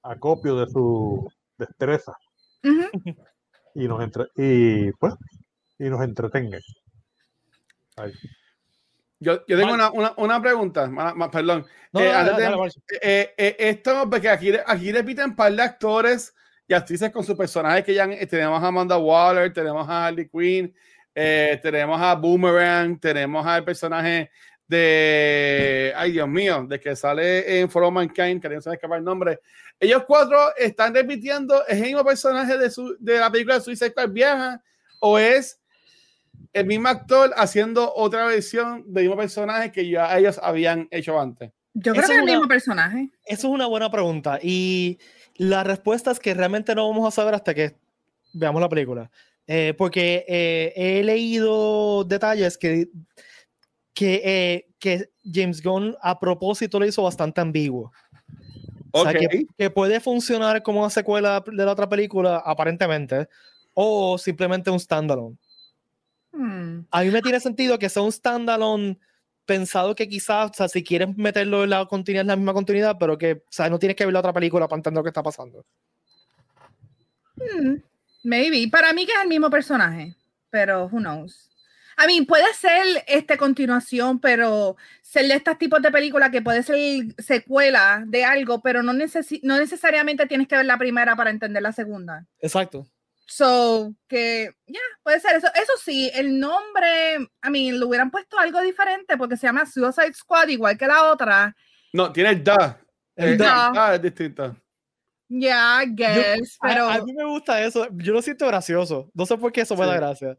acopio 0.03 0.55
de 0.55 0.67
su 0.71 1.27
destreza 1.57 2.13
y 3.73 3.87
nos 3.87 4.01
entre 4.03 4.25
y 4.35 4.91
pues 4.93 5.13
y 5.77 5.85
nos 5.85 6.01
entretengan. 6.03 6.61
Yo, 9.19 9.45
yo 9.47 9.57
tengo 9.57 9.73
una, 9.73 9.91
una, 9.91 10.13
una 10.17 10.41
pregunta, 10.41 10.89
perdón. 11.31 11.65
No, 11.93 12.01
Eh, 12.01 12.11
no. 12.51 12.65
Eh, 13.01 13.33
eh, 13.37 13.55
esto, 13.59 14.09
porque 14.09 14.29
aquí, 14.29 14.51
aquí 14.65 14.91
repiten 14.91 15.29
un 15.31 15.35
par 15.35 15.53
de 15.53 15.61
actores 15.61 16.33
y 16.67 16.73
actrices 16.73 17.11
con 17.11 17.23
sus 17.23 17.35
personajes 17.35 17.85
que 17.85 17.93
ya 17.93 18.03
han- 18.03 18.27
tenemos 18.27 18.61
a 18.61 18.67
Amanda 18.67 18.97
Waller, 18.97 19.53
tenemos 19.53 19.87
a 19.87 20.07
Harley 20.07 20.27
Quinn, 20.27 20.73
eh, 21.15 21.57
tenemos 21.61 21.99
a 22.01 22.13
Boomerang, 22.15 22.99
tenemos 22.99 23.45
al 23.47 23.63
personaje 23.63 24.29
de, 24.67 25.93
ay 25.95 26.11
Dios 26.11 26.27
mío, 26.27 26.65
de 26.67 26.79
que 26.79 26.95
sale 26.95 27.59
en 27.59 27.69
For 27.69 27.83
All 27.83 27.91
Mankind, 27.93 28.41
que 28.41 28.49
no 28.49 28.61
se 28.61 28.69
me 28.69 28.75
escapa 28.75 28.97
el 28.97 29.03
nombre. 29.03 29.39
Ellos 29.79 30.03
cuatro 30.07 30.37
están 30.57 30.93
repitiendo, 30.93 31.65
¿es 31.67 31.77
el 31.77 31.83
mismo 31.83 32.03
personaje 32.05 32.57
de, 32.57 32.69
su, 32.69 32.95
de 32.99 33.19
la 33.19 33.31
película 33.31 33.55
de 33.55 33.61
Suicide 33.61 33.91
Squad 33.91 34.09
vieja 34.09 34.61
o 34.99 35.17
es 35.19 35.59
el 36.53 36.65
mismo 36.65 36.87
actor 36.87 37.31
haciendo 37.37 37.93
otra 37.95 38.25
versión 38.25 38.83
del 38.87 39.03
mismo 39.05 39.17
personaje 39.17 39.71
que 39.71 39.87
ya 39.89 40.17
ellos 40.17 40.39
habían 40.41 40.87
hecho 40.91 41.19
antes? 41.19 41.51
Yo 41.73 41.91
creo 41.91 42.03
Eso 42.05 42.07
que 42.07 42.13
es 42.13 42.19
el 42.21 42.23
es 42.23 42.23
una- 42.23 42.31
mismo 42.33 42.47
personaje. 42.47 43.09
Eso 43.25 43.47
es 43.47 43.53
una 43.53 43.65
buena 43.67 43.91
pregunta. 43.91 44.39
Y 44.41 44.97
la 45.35 45.63
respuesta 45.65 46.11
es 46.11 46.19
que 46.19 46.33
realmente 46.33 46.73
no 46.73 46.87
vamos 46.87 47.05
a 47.07 47.11
saber 47.11 47.35
hasta 47.35 47.53
que 47.53 47.75
veamos 48.33 48.61
la 48.61 48.69
película. 48.69 49.11
Eh, 49.47 49.73
porque 49.77 50.25
eh, 50.27 50.73
he 50.75 51.03
leído 51.03 52.03
detalles 52.03 52.57
que, 52.57 52.89
que, 53.93 54.21
eh, 54.23 54.67
que 54.79 55.11
James 55.23 55.61
Gunn 55.61 55.95
a 56.01 56.19
propósito 56.19 56.79
lo 56.79 56.85
hizo 56.85 57.03
bastante 57.03 57.41
ambiguo. 57.41 57.91
O 58.91 59.03
sea, 59.03 59.11
Ok. 59.11 59.17
que, 59.19 59.45
que 59.57 59.69
puede 59.69 59.99
funcionar 59.99 60.63
como 60.63 60.79
una 60.79 60.89
secuela 60.89 61.43
de 61.45 61.65
la 61.65 61.71
otra 61.71 61.87
película, 61.87 62.37
aparentemente, 62.37 63.27
o 63.73 64.17
simplemente 64.17 64.71
un 64.71 64.79
standalone. 64.79 65.37
Hmm. 66.31 66.85
A 66.91 67.03
mí 67.03 67.11
me 67.11 67.21
tiene 67.21 67.39
sentido 67.39 67.77
que 67.77 67.89
sea 67.89 68.01
un 68.01 68.11
standalone 68.11 68.97
pensado 69.45 69.95
que 69.95 70.07
quizás, 70.07 70.51
o 70.51 70.53
sea, 70.53 70.67
si 70.67 70.83
quieres 70.83 71.15
meterlo 71.17 71.63
en 71.63 71.69
la 71.69 71.85
continuidad, 71.85 72.23
es 72.23 72.27
la 72.27 72.35
misma 72.35 72.53
continuidad, 72.53 72.97
pero 72.99 73.17
que, 73.17 73.33
o 73.33 73.51
sea, 73.51 73.69
no 73.69 73.77
tienes 73.79 73.95
que 73.95 74.05
ver 74.05 74.13
la 74.13 74.19
otra 74.19 74.33
película 74.33 74.67
para 74.67 74.79
entender 74.79 74.99
lo 74.99 75.03
que 75.03 75.09
está 75.09 75.21
pasando. 75.21 75.63
Hmm, 77.35 77.75
Maybe. 78.25 78.67
Para 78.69 78.91
mí 78.91 79.05
que 79.05 79.11
es 79.13 79.21
el 79.21 79.27
mismo 79.29 79.49
personaje, 79.49 80.15
pero 80.49 80.85
who 80.85 80.99
knows. 80.99 81.49
I 81.97 82.07
mean, 82.07 82.25
puede 82.25 82.51
ser 82.53 82.83
este 83.07 83.37
continuación, 83.37 84.19
pero 84.19 84.75
ser 85.01 85.27
de 85.27 85.35
estos 85.35 85.57
tipos 85.57 85.81
de 85.81 85.91
películas 85.91 86.29
que 86.29 86.41
puede 86.41 86.61
ser 86.63 86.77
secuela 87.19 88.03
de 88.05 88.25
algo, 88.25 88.61
pero 88.61 88.83
no, 88.83 88.91
necesi- 88.91 89.39
no 89.43 89.57
necesariamente 89.57 90.25
tienes 90.25 90.47
que 90.47 90.57
ver 90.57 90.65
la 90.65 90.77
primera 90.77 91.15
para 91.15 91.29
entender 91.29 91.61
la 91.63 91.71
segunda. 91.71 92.25
Exacto. 92.41 92.85
So, 93.27 93.93
que, 94.07 94.51
ya, 94.67 94.79
puede 95.03 95.19
ser 95.19 95.37
eso. 95.37 95.47
Eso 95.55 95.73
sí, 95.83 96.11
el 96.13 96.37
nombre, 96.39 97.15
I 97.43 97.49
mean, 97.49 97.79
le 97.79 97.85
hubieran 97.85 98.11
puesto 98.11 98.37
algo 98.37 98.59
diferente 98.61 99.17
porque 99.17 99.37
se 99.37 99.47
llama 99.47 99.65
Suicide 99.65 100.13
Squad, 100.13 100.49
igual 100.49 100.77
que 100.77 100.87
la 100.87 101.11
otra. 101.11 101.55
No, 101.93 102.11
tiene 102.11 102.31
el 102.31 102.43
da. 102.43 102.79
El 103.15 103.29
El 103.29 103.37
da. 103.37 103.71
da 103.73 103.95
es 103.95 104.01
distinto. 104.01 104.55
Ya, 105.27 105.81
I 105.83 105.87
guess, 105.95 106.57
A- 106.61 106.67
pero 106.67 106.87
a, 106.89 107.03
mí 107.03 107.13
me 107.13 107.25
gusta 107.25 107.61
eso. 107.63 107.87
Yo 107.93 108.13
lo 108.13 108.21
siento 108.21 108.45
gracioso. 108.47 109.09
No 109.13 109.25
sé 109.25 109.37
por 109.37 109.51
qué 109.51 109.61
eso 109.61 109.75
me 109.75 109.85
da 109.85 109.95
gracia. 109.95 110.37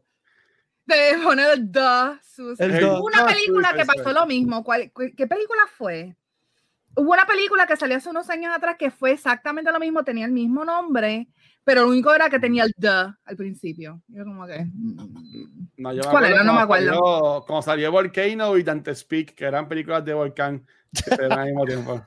de 0.85 1.17
poner 1.23 1.53
el 1.53 1.71
da. 1.71 2.21
Hubo 2.37 3.05
una 3.05 3.21
da 3.23 3.27
película 3.27 3.73
que 3.73 3.85
pasó 3.85 4.13
lo 4.13 4.25
mismo. 4.25 4.63
¿Cuál- 4.63 4.91
cu- 4.93 5.11
¿Qué 5.15 5.27
película 5.27 5.63
fue? 5.77 6.15
Hubo 6.95 7.11
una 7.11 7.25
película 7.27 7.67
que 7.67 7.75
salió 7.75 7.97
hace 7.97 8.09
unos 8.09 8.29
años 8.29 8.55
atrás 8.55 8.75
que 8.79 8.89
fue 8.89 9.11
exactamente 9.11 9.71
lo 9.71 9.79
mismo, 9.79 10.03
tenía 10.03 10.25
el 10.25 10.31
mismo 10.31 10.65
nombre, 10.65 11.27
pero 11.63 11.81
lo 11.83 11.89
único 11.89 12.11
era 12.11 12.27
que 12.29 12.39
tenía 12.39 12.63
el 12.63 12.73
the 12.79 12.87
al 12.87 13.35
principio. 13.35 14.01
Yo 14.07 14.23
como 14.23 14.47
que. 14.47 14.65
mm, 14.65 15.67
No, 15.77 15.93
yo 15.93 16.01
¿Cuál 16.09 16.25
era? 16.25 16.43
No 16.43 16.53
me 16.53 16.65
cuando 16.65 16.91
acuerdo. 16.91 16.93
Salió, 16.95 17.45
como 17.45 17.61
salió 17.61 17.91
Volcano 17.91 18.57
y 18.57 18.63
Dante 18.63 18.95
Speak, 18.95 19.35
que 19.35 19.45
eran 19.45 19.67
películas 19.67 20.03
de 20.05 20.13
volcán 20.13 20.65
que 21.05 21.23
al 21.25 21.45
mismo 21.45 21.65
tiempo. 21.65 22.03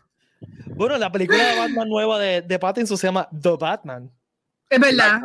Bueno, 0.66 0.96
la 0.98 1.12
película 1.12 1.42
de 1.42 1.58
Batman 1.58 1.88
nueva 1.88 2.18
de, 2.18 2.42
de 2.42 2.58
Pattinson 2.58 2.96
se 2.96 3.06
llama 3.06 3.28
The 3.30 3.56
Batman. 3.58 4.10
Es 4.68 4.80
verdad. 4.80 5.20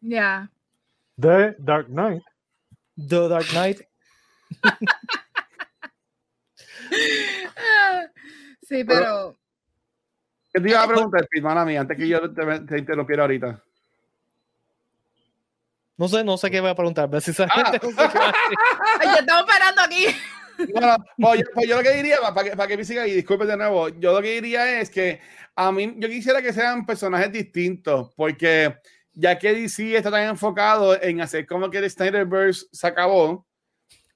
Ya. 0.00 0.50
The 1.20 1.56
Dark 1.58 1.86
Knight. 1.88 2.22
The 2.96 3.28
Dark 3.28 3.46
Knight. 3.48 3.80
Ah, 7.56 8.02
Sí, 8.62 8.82
pero. 8.82 9.36
¿Qué 10.52 10.60
te 10.60 10.70
iba 10.70 10.82
a 10.82 10.88
preguntar, 10.88 11.28
hermana 11.30 11.64
mía, 11.64 11.80
antes 11.82 11.96
que 11.96 12.08
yo 12.08 12.32
te, 12.32 12.60
te 12.60 12.78
interrumpiera 12.78 13.22
ahorita? 13.22 13.62
No 15.96 16.08
sé, 16.08 16.24
no 16.24 16.36
sé 16.36 16.50
qué 16.50 16.60
voy 16.60 16.70
a 16.70 16.74
preguntar. 16.74 17.08
pero 17.08 17.20
sinceramente 17.20 17.78
no 17.82 17.90
sé 17.90 17.96
qué 17.96 18.18
va 18.18 18.24
a 18.24 18.32
decir. 18.32 18.58
Ay, 19.00 19.06
ya 19.06 19.16
estamos 19.20 19.48
esperando 19.48 19.82
aquí. 19.82 20.06
Bueno, 20.72 20.96
pues 21.18 21.44
pues 21.54 21.68
yo 21.68 21.76
lo 21.76 21.82
que 21.82 21.92
diría, 21.92 22.18
para 22.34 22.50
que, 22.50 22.56
para 22.56 22.68
que 22.68 22.76
me 22.76 22.84
siga 22.84 23.06
y 23.06 23.12
disculpe 23.12 23.46
de 23.46 23.56
nuevo, 23.56 23.88
yo 23.88 24.12
lo 24.12 24.22
que 24.22 24.40
diría 24.40 24.80
es 24.80 24.90
que 24.90 25.20
a 25.54 25.72
mí, 25.72 25.94
yo 25.96 26.08
quisiera 26.08 26.42
que 26.42 26.52
sean 26.52 26.84
personajes 26.86 27.32
distintos, 27.32 28.12
porque 28.14 28.76
ya 29.12 29.38
que 29.38 29.54
DC 29.54 29.96
está 29.96 30.10
tan 30.10 30.28
enfocado 30.28 31.00
en 31.00 31.20
hacer 31.20 31.46
como 31.46 31.70
que 31.70 31.78
el 31.78 31.90
Snyderverse 31.90 32.66
se 32.72 32.86
acabó, 32.86 33.46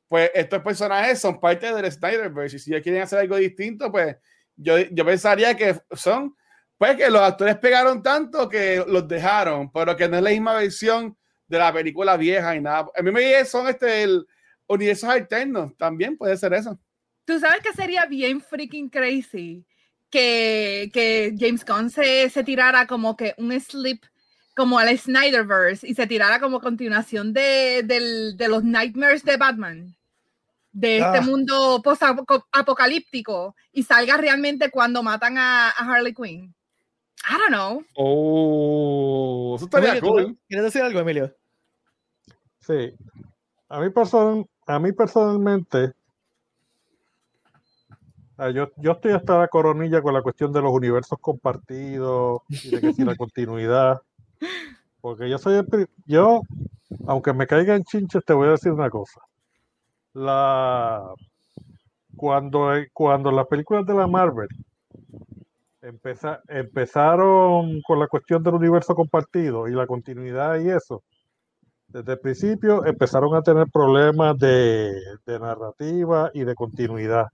pues 0.09 0.31
estos 0.35 0.61
personajes 0.63 1.19
son 1.19 1.41
parte 1.41 1.73
del 1.73 1.91
Snyderverse, 1.91 2.57
y 2.57 2.59
si 2.59 2.71
ellos 2.71 2.83
quieren 2.83 3.03
hacer 3.03 3.21
algo 3.21 3.37
distinto, 3.37 3.91
pues 3.91 4.17
yo, 4.57 4.79
yo 4.79 5.05
pensaría 5.05 5.57
que 5.57 5.81
son, 5.93 6.37
pues 6.77 6.97
que 6.97 7.11
los 7.11 7.23
actores 7.23 7.57
pegaron 7.57 8.03
tanto 8.03 8.49
que 8.49 8.85
los 8.87 9.07
dejaron, 9.09 9.71
pero 9.73 9.97
que 9.97 10.09
no 10.09 10.17
es 10.17 10.23
la 10.23 10.31
misma 10.31 10.55
versión 10.55 11.17
de 11.47 11.59
la 11.59 11.73
película 11.73 12.17
vieja 12.17 12.55
y 12.55 12.61
nada. 12.61 12.87
A 12.97 13.03
mí 13.03 13.11
me 13.11 13.45
son 13.45 13.69
este, 13.69 14.05
el, 14.05 14.27
universos 14.75 15.09
alternos, 15.11 15.77
también 15.77 16.17
puede 16.17 16.37
ser 16.37 16.53
eso. 16.55 16.79
Tú 17.25 17.39
sabes 17.39 17.61
que 17.63 17.73
sería 17.73 18.07
bien 18.07 18.41
freaking 18.41 18.89
crazy 18.89 19.65
que, 20.11 20.91
que 20.93 21.35
James 21.39 21.65
Gunn 21.65 21.91
se, 21.91 22.31
se 22.31 22.45
tirara 22.45 22.87
como 22.87 23.17
que 23.17 23.35
un 23.39 23.53
slip 23.61 24.03
como 24.57 24.79
al 24.79 24.97
Snyderverse 24.99 25.87
y 25.87 25.95
se 25.95 26.07
tirara 26.07 26.41
como 26.41 26.61
continuación 26.61 27.33
de, 27.33 27.83
del- 27.85 28.37
de 28.37 28.49
los 28.49 28.63
nightmares 28.65 29.25
de 29.25 29.37
Batman, 29.37 29.97
de 30.73 30.99
este 30.99 31.19
Ah. 31.19 31.23
I 37.29 37.37
don't 37.39 37.49
know. 37.51 37.85
Oh, 37.95 39.55
eso 39.57 39.65
estaría 39.67 39.91
Emilio, 39.91 40.09
¿tú 40.09 40.13
cool. 40.15 40.39
¿Quieres 40.49 40.65
decir 40.65 40.83
algo, 40.83 41.01
Emilio? 41.01 41.35
Sí. 42.61 42.93
A 43.69 43.81
mí, 43.81 43.87
person- 43.91 44.49
a 44.71 44.79
mí 44.79 44.93
personalmente, 44.93 45.93
ah, 48.39 48.51
yo, 48.51 48.71
yo 48.77 48.93
estoy 48.93 49.13
hasta 49.13 49.39
la 49.39 49.49
coronilla 49.49 50.01
con 50.01 50.15
la 50.15 50.23
cuestión 50.23 50.53
de 50.53 50.63
los 50.63 50.73
universos 50.73 51.19
compartidos 51.21 52.43
y 52.49 52.71
de 52.71 52.81
que 52.81 52.93
si 52.93 53.05
la 53.05 53.17
continuidad. 53.17 54.01
Porque 55.01 55.29
yo 55.29 55.39
soy 55.39 55.57
el 55.57 55.89
yo, 56.07 56.43
aunque 57.07 57.33
me 57.33 57.47
caiga 57.47 57.75
en 57.75 57.85
chinches, 57.85 58.25
te 58.25 58.33
voy 58.33 58.49
a 58.49 58.53
decir 58.53 58.73
una 58.73 58.91
cosa. 58.91 59.21
La 60.13 61.03
cuando, 62.17 62.75
eh, 62.75 62.91
cuando 62.93 63.31
las 63.31 63.47
películas 63.47 63.87
de 63.87 63.95
la 63.95 64.07
Marvel 64.07 64.49
empeza- 65.81 66.43
empezaron 66.49 67.81
con 67.87 67.99
la 67.99 68.09
cuestión 68.09 68.43
del 68.43 68.55
universo 68.55 68.95
compartido 68.95 69.69
y 69.69 69.73
la 69.73 69.87
continuidad 69.87 70.61
y 70.61 70.69
eso, 70.69 71.03
desde 71.93 72.13
el 72.13 72.19
principio 72.21 72.85
empezaron 72.87 73.35
a 73.35 73.43
tener 73.43 73.67
problemas 73.73 74.39
de, 74.39 74.93
de 75.27 75.39
narrativa 75.41 76.31
y 76.35 76.45
de 76.45 76.55
continuidad. 76.55 77.27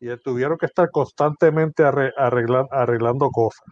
Y 0.00 0.14
tuvieron 0.18 0.58
que 0.58 0.66
estar 0.66 0.90
constantemente 0.90 1.82
arre- 1.84 2.12
arreglan- 2.16 2.68
arreglando 2.70 3.30
cosas. 3.30 3.66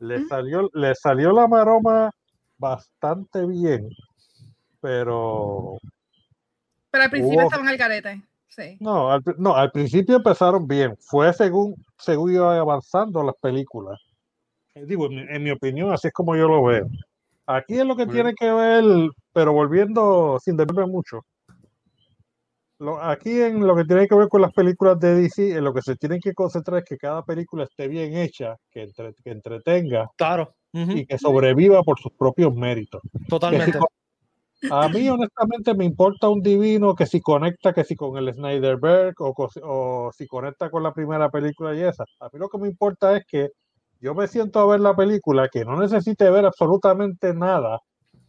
Le 0.00 0.24
salió, 0.26 0.68
le 0.74 0.94
salió 0.94 1.32
la 1.32 1.46
maroma 1.48 2.10
bastante 2.56 3.44
bien, 3.46 3.88
pero 4.80 5.78
Pero 6.90 7.04
al 7.04 7.10
principio 7.10 7.38
Hubo- 7.38 7.44
estaban 7.44 7.68
al 7.68 7.76
garete. 7.76 8.22
Sí. 8.48 8.76
no 8.80 9.12
al, 9.12 9.22
no, 9.36 9.54
al 9.54 9.70
principio 9.70 10.16
empezaron 10.16 10.66
bien. 10.66 10.96
Fue 11.00 11.32
según, 11.32 11.74
según 11.98 12.32
iba 12.32 12.58
avanzando 12.58 13.22
las 13.22 13.34
películas. 13.40 14.00
Eh, 14.74 14.84
Digo, 14.86 15.06
en 15.06 15.18
en 15.32 15.42
mi 15.44 15.50
opinión, 15.50 15.92
así 15.92 16.08
es 16.08 16.14
como 16.14 16.34
yo 16.34 16.48
lo 16.48 16.64
veo. 16.64 16.88
Aquí 17.50 17.78
es 17.78 17.86
lo 17.86 17.96
que 17.96 18.04
Muy 18.04 18.12
tiene 18.14 18.34
que 18.34 18.50
ver, 18.52 18.84
pero 19.32 19.54
volviendo 19.54 20.38
sin 20.38 20.54
desviarme 20.54 20.92
mucho. 20.92 21.22
Lo- 22.78 23.00
aquí 23.02 23.40
en 23.40 23.66
lo 23.66 23.74
que 23.74 23.84
tiene 23.86 24.06
que 24.06 24.14
ver 24.14 24.28
con 24.28 24.42
las 24.42 24.52
películas 24.52 25.00
de 25.00 25.14
DC, 25.14 25.56
en 25.56 25.64
lo 25.64 25.72
que 25.72 25.80
se 25.80 25.96
tienen 25.96 26.20
que 26.20 26.34
concentrar 26.34 26.80
es 26.80 26.84
que 26.84 26.98
cada 26.98 27.24
película 27.24 27.64
esté 27.64 27.88
bien 27.88 28.14
hecha, 28.18 28.54
que, 28.70 28.82
entre- 28.82 29.14
que 29.24 29.30
entretenga 29.30 30.10
Claro. 30.16 30.52
Ujú, 30.74 30.92
y 30.92 31.06
que 31.06 31.16
sobreviva 31.16 31.82
por 31.82 31.98
sus 31.98 32.12
propios 32.12 32.54
méritos. 32.54 33.00
Si 33.14 33.28
Totalmente. 33.28 33.78
co- 33.78 33.88
a 34.70 34.86
mí, 34.90 35.08
honestamente, 35.08 35.72
me 35.72 35.86
importa 35.86 36.28
un 36.28 36.42
divino 36.42 36.94
que 36.94 37.06
si 37.06 37.22
conecta, 37.22 37.72
que 37.72 37.82
si 37.84 37.96
con 37.96 38.18
el 38.18 38.30
Snyderberg 38.34 39.14
o, 39.20 39.34
o 39.62 40.10
si 40.12 40.26
conecta 40.26 40.70
con 40.70 40.82
la 40.82 40.92
primera 40.92 41.30
película 41.30 41.74
y 41.74 41.80
esa. 41.80 42.04
A 42.20 42.26
mí 42.30 42.38
lo 42.38 42.50
que 42.50 42.58
me 42.58 42.68
importa 42.68 43.16
es 43.16 43.24
que 43.26 43.48
yo 44.00 44.14
me 44.14 44.26
siento 44.28 44.60
a 44.60 44.66
ver 44.66 44.80
la 44.80 44.94
película, 44.94 45.48
que 45.48 45.64
no 45.64 45.78
necesite 45.80 46.30
ver 46.30 46.46
absolutamente 46.46 47.34
nada 47.34 47.80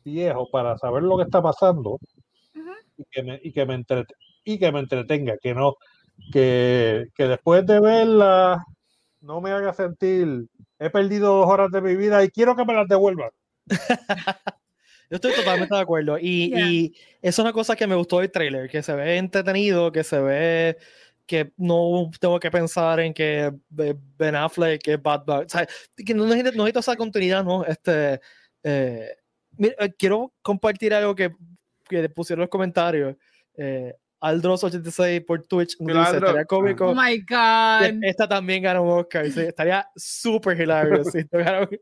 viejo 0.03 0.49
para 0.51 0.77
saber 0.77 1.03
lo 1.03 1.17
que 1.17 1.23
está 1.23 1.41
pasando 1.41 1.99
y 2.97 3.03
que 3.11 3.23
me, 3.23 3.39
y 3.43 3.51
que 3.51 3.65
me, 3.65 3.75
entrete- 3.75 4.15
y 4.43 4.57
que 4.57 4.71
me 4.71 4.79
entretenga, 4.79 5.38
que 5.41 5.53
no, 5.53 5.75
que, 6.31 7.05
que 7.15 7.27
después 7.27 7.65
de 7.65 7.79
verla 7.79 8.63
no 9.21 9.41
me 9.41 9.51
haga 9.51 9.73
sentir, 9.73 10.47
he 10.79 10.89
perdido 10.89 11.35
dos 11.35 11.47
horas 11.47 11.69
de 11.71 11.81
mi 11.81 11.95
vida 11.95 12.23
y 12.23 12.29
quiero 12.29 12.55
que 12.55 12.65
me 12.65 12.73
las 12.73 12.88
devuelvan. 12.88 13.29
Yo 15.09 15.15
estoy 15.15 15.33
totalmente 15.33 15.73
de 15.73 15.81
acuerdo. 15.81 16.17
Y, 16.19 16.49
Yeah. 16.49 16.67
y 16.69 16.93
eso 17.21 17.41
es 17.41 17.45
una 17.45 17.53
cosa 17.53 17.75
que 17.75 17.88
me 17.88 17.95
gustó 17.95 18.19
del 18.19 18.31
trailer, 18.31 18.69
que 18.69 18.83
se 18.83 18.93
ve 18.93 19.17
entretenido, 19.17 19.91
que 19.91 20.03
se 20.03 20.19
ve 20.19 20.77
que 21.29 21.53
no 21.57 22.09
tengo 22.19 22.39
que 22.39 22.50
pensar 22.50 23.00
en 23.00 23.13
que 23.13 23.53
Be- 23.69 23.95
Ben 24.17 24.36
Affleck 24.36 24.88
es 24.88 25.00
Bad 25.01 25.25
Bad. 25.25 25.45
O 25.45 25.50
sea, 25.50 25.67
que 25.95 26.13
no 26.15 26.25
necesito, 26.25 26.51
no 26.57 26.63
necesito 26.63 26.79
esa 26.79 26.95
continuidad, 26.95 27.43
¿no? 27.43 27.63
Este, 27.65 28.19
eh, 28.63 29.15
mira, 29.56 29.75
eh, 29.77 29.93
quiero 29.95 30.34
compartir 30.41 30.91
algo 30.91 31.13
que, 31.13 31.32
que 31.88 32.10
pusieron 32.10 32.39
en 32.41 32.45
los 32.45 32.49
comentarios. 32.49 33.15
Eh, 33.56 33.93
Aldros86 34.21 35.23
por 35.25 35.45
Twitch 35.45 35.77
nos 35.80 35.88
dice, 35.95 35.99
Aldro. 36.10 36.27
estaría 36.30 36.45
cómico. 36.45 36.88
Oh 36.88 36.95
my 36.95 37.23
que 37.23 37.36
God. 37.36 38.03
Esta 38.03 38.27
también 38.27 38.63
gana 38.63 38.82
un 38.82 38.89
Oscar. 38.99 39.30
sí, 39.32 39.41
estaría 39.41 39.88
súper 39.95 40.60
hilario. 40.60 41.03
un- 41.03 41.80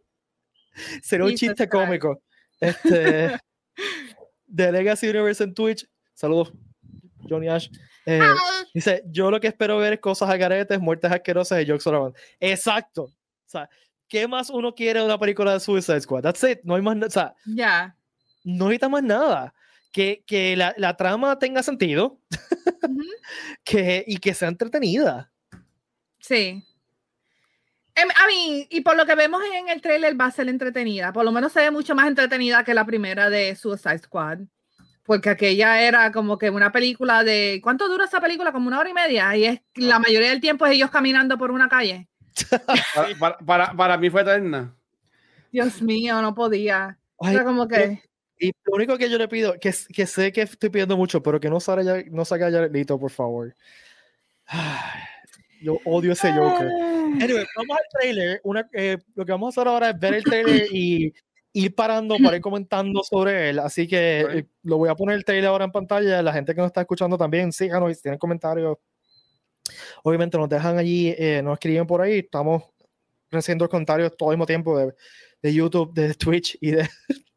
Sería 1.01 1.25
un 1.25 1.33
chiste 1.35 1.67
cómico. 1.69 2.21
Este, 2.59 3.37
de 4.45 4.71
Legacy 4.71 5.07
Universe 5.09 5.43
en 5.43 5.53
Twitch. 5.53 5.87
Saludos, 6.13 6.51
Johnny 7.29 7.47
Ash. 7.47 7.69
Eh, 8.09 8.21
dice: 8.73 9.03
Yo 9.07 9.29
lo 9.29 9.39
que 9.41 9.47
espero 9.47 9.77
ver 9.77 9.93
es 9.93 9.99
cosas 9.99 10.29
agaretes, 10.29 10.79
muertes 10.79 11.11
asquerosas 11.11 11.57
de 11.57 11.67
Jock 11.67 11.81
Sullivan. 11.81 12.13
Exacto. 12.39 13.03
O 13.03 13.13
sea, 13.49 13.69
¿qué 14.07 14.27
más 14.27 14.49
uno 14.49 14.73
quiere 14.73 14.99
de 15.01 15.05
una 15.05 15.19
película 15.19 15.51
de 15.53 15.59
Suicide 15.59 15.99
Squad? 16.01 16.21
That's 16.23 16.43
it. 16.43 16.59
No 16.63 16.75
hay 16.75 16.81
más. 16.81 16.95
na- 16.95 17.07
O 17.07 17.09
sea, 17.09 17.35
Ya. 17.45 17.95
no 18.45 18.65
necesita 18.65 18.87
más 18.89 19.03
nada. 19.03 19.53
Que, 19.91 20.23
que 20.27 20.55
la, 20.55 20.73
la 20.77 20.95
trama 20.95 21.37
tenga 21.39 21.63
sentido 21.63 22.19
que, 23.63 24.03
y 24.07 24.17
que 24.17 24.33
sea 24.33 24.47
entretenida. 24.49 25.31
Sí. 26.19 26.63
Em, 27.95 28.09
A 28.23 28.27
mí, 28.27 28.67
y 28.69 28.81
por 28.81 28.95
lo 28.95 29.05
que 29.05 29.15
vemos 29.15 29.41
en 29.53 29.69
el 29.69 29.81
trailer 29.81 30.19
va 30.19 30.25
a 30.25 30.31
ser 30.31 30.49
entretenida. 30.49 31.11
Por 31.13 31.25
lo 31.25 31.31
menos 31.31 31.51
se 31.51 31.61
ve 31.61 31.71
mucho 31.71 31.95
más 31.95 32.07
entretenida 32.07 32.63
que 32.63 32.73
la 32.73 32.85
primera 32.85 33.29
de 33.29 33.55
Suicide 33.55 33.97
Squad. 33.99 34.39
Porque 35.07 35.29
aquella 35.29 35.81
era 35.81 36.11
como 36.11 36.37
que 36.37 36.49
una 36.49 36.71
película 36.73 37.23
de... 37.23 37.61
¿Cuánto 37.63 37.87
dura 37.87 38.03
esa 38.03 38.19
película? 38.19 38.51
Como 38.51 38.67
una 38.67 38.77
hora 38.77 38.89
y 38.89 38.93
media. 38.93 39.35
Y 39.37 39.45
es 39.45 39.61
la 39.75 39.99
mayoría 39.99 40.29
del 40.29 40.41
tiempo 40.41 40.65
es 40.65 40.73
ellos 40.73 40.91
caminando 40.91 41.37
por 41.37 41.49
una 41.49 41.69
calle. 41.69 42.09
Para, 42.93 43.17
para, 43.17 43.37
para, 43.37 43.73
para 43.73 43.97
mí 43.97 44.09
fue 44.09 44.21
eterna. 44.21 44.75
Dios 45.51 45.81
mío, 45.81 46.21
no 46.21 46.35
podía. 46.35 46.99
Ay, 47.19 47.35
Era 47.35 47.45
como 47.45 47.67
que... 47.67 48.03
Y 48.37 48.51
lo 48.65 48.75
único 48.75 48.97
que 48.97 49.09
yo 49.09 49.17
le 49.17 49.27
pido, 49.27 49.53
que, 49.53 49.73
que 49.91 50.05
sé 50.05 50.31
que 50.31 50.41
estoy 50.41 50.69
pidiendo 50.69 50.95
mucho, 50.95 51.23
pero 51.23 51.39
que 51.39 51.49
no 51.49 51.59
salga 51.59 51.83
ya, 51.83 52.09
no 52.11 52.25
salga 52.25 52.51
Jaredito, 52.51 52.99
por 52.99 53.09
favor. 53.09 53.55
Ay, 54.45 55.01
Yo 55.61 55.79
odio 55.85 56.11
ese 56.11 56.31
Joker. 56.33 56.67
Anyway, 56.67 57.47
vamos 57.55 57.77
al 57.77 57.99
trailer. 57.99 58.41
Una, 58.43 58.69
eh, 58.73 58.97
lo 59.15 59.25
que 59.25 59.31
vamos 59.31 59.47
a 59.47 59.61
hacer 59.61 59.67
ahora 59.67 59.89
es 59.89 59.99
ver 59.99 60.13
el 60.15 60.23
trailer 60.23 60.67
y 60.71 61.11
ir 61.53 61.73
parando 61.75 62.17
para 62.23 62.37
ir 62.37 62.41
comentando 62.41 63.03
sobre 63.03 63.49
él. 63.49 63.59
Así 63.59 63.87
que 63.87 64.19
eh, 64.39 64.47
lo 64.63 64.77
voy 64.77 64.89
a 64.89 64.95
poner 64.95 65.15
el 65.15 65.25
trailer 65.25 65.49
ahora 65.49 65.65
en 65.65 65.71
pantalla. 65.71 66.21
La 66.21 66.33
gente 66.33 66.53
que 66.53 66.61
nos 66.61 66.67
está 66.67 66.81
escuchando 66.81 67.17
también, 67.17 67.51
síganos 67.51 67.91
y 67.91 67.95
si 67.95 68.01
tienen 68.03 68.19
comentarios. 68.19 68.77
Obviamente 70.03 70.37
nos 70.37 70.47
dejan 70.47 70.77
allí, 70.77 71.13
eh, 71.17 71.41
nos 71.43 71.53
escriben 71.53 71.85
por 71.85 72.01
ahí. 72.01 72.19
Estamos 72.19 72.63
recibiendo 73.29 73.67
comentarios 73.67 74.15
todo 74.15 74.31
el 74.31 74.37
mismo 74.37 74.45
tiempo 74.45 74.77
de, 74.77 74.93
de 75.41 75.53
YouTube, 75.53 75.93
de 75.93 76.13
Twitch 76.13 76.57
y 76.61 76.71
de, 76.71 76.89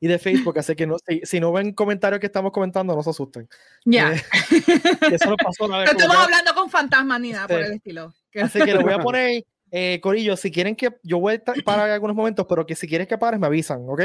y 0.00 0.08
de 0.08 0.18
Facebook. 0.18 0.58
Así 0.58 0.74
que 0.74 0.86
no, 0.86 0.96
si, 0.98 1.20
si 1.24 1.40
no 1.40 1.52
ven 1.52 1.72
comentarios 1.72 2.20
que 2.20 2.26
estamos 2.26 2.52
comentando, 2.52 2.94
no 2.94 3.02
se 3.02 3.10
asusten. 3.10 3.48
Ya. 3.84 4.14
Eh, 4.14 4.22
eso 5.12 5.30
nos 5.30 5.38
pasó 5.42 5.66
una 5.66 5.78
vez. 5.78 5.92
No 5.92 5.98
estamos 5.98 6.16
hablando 6.16 6.54
con 6.54 6.70
fantasmas 6.70 7.20
ni 7.20 7.32
nada 7.32 7.46
por 7.46 7.58
Este, 7.58 7.68
el 7.68 7.76
estilo. 7.76 8.14
Así 8.34 8.60
que 8.62 8.74
lo 8.74 8.82
voy 8.82 8.92
a 8.92 8.98
poner, 8.98 9.44
eh, 9.70 10.00
Corillo, 10.02 10.36
si 10.36 10.50
quieren 10.50 10.76
que 10.76 10.96
yo 11.02 11.18
voy 11.18 11.34
a 11.34 11.62
parar 11.64 11.90
algunos 11.90 12.14
momentos, 12.16 12.46
pero 12.48 12.64
que 12.66 12.74
si 12.74 12.86
quieres 12.86 13.08
que 13.08 13.18
pares, 13.18 13.38
me 13.40 13.46
avisan, 13.46 13.80
¿ok? 13.88 14.00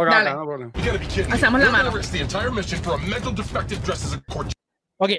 Ok, 0.00 0.06
Dale. 0.08 0.30
no 0.34 0.46
problema. 0.46 0.72
La 1.64 1.70
mano. 1.80 1.90
Ok, 4.98 5.10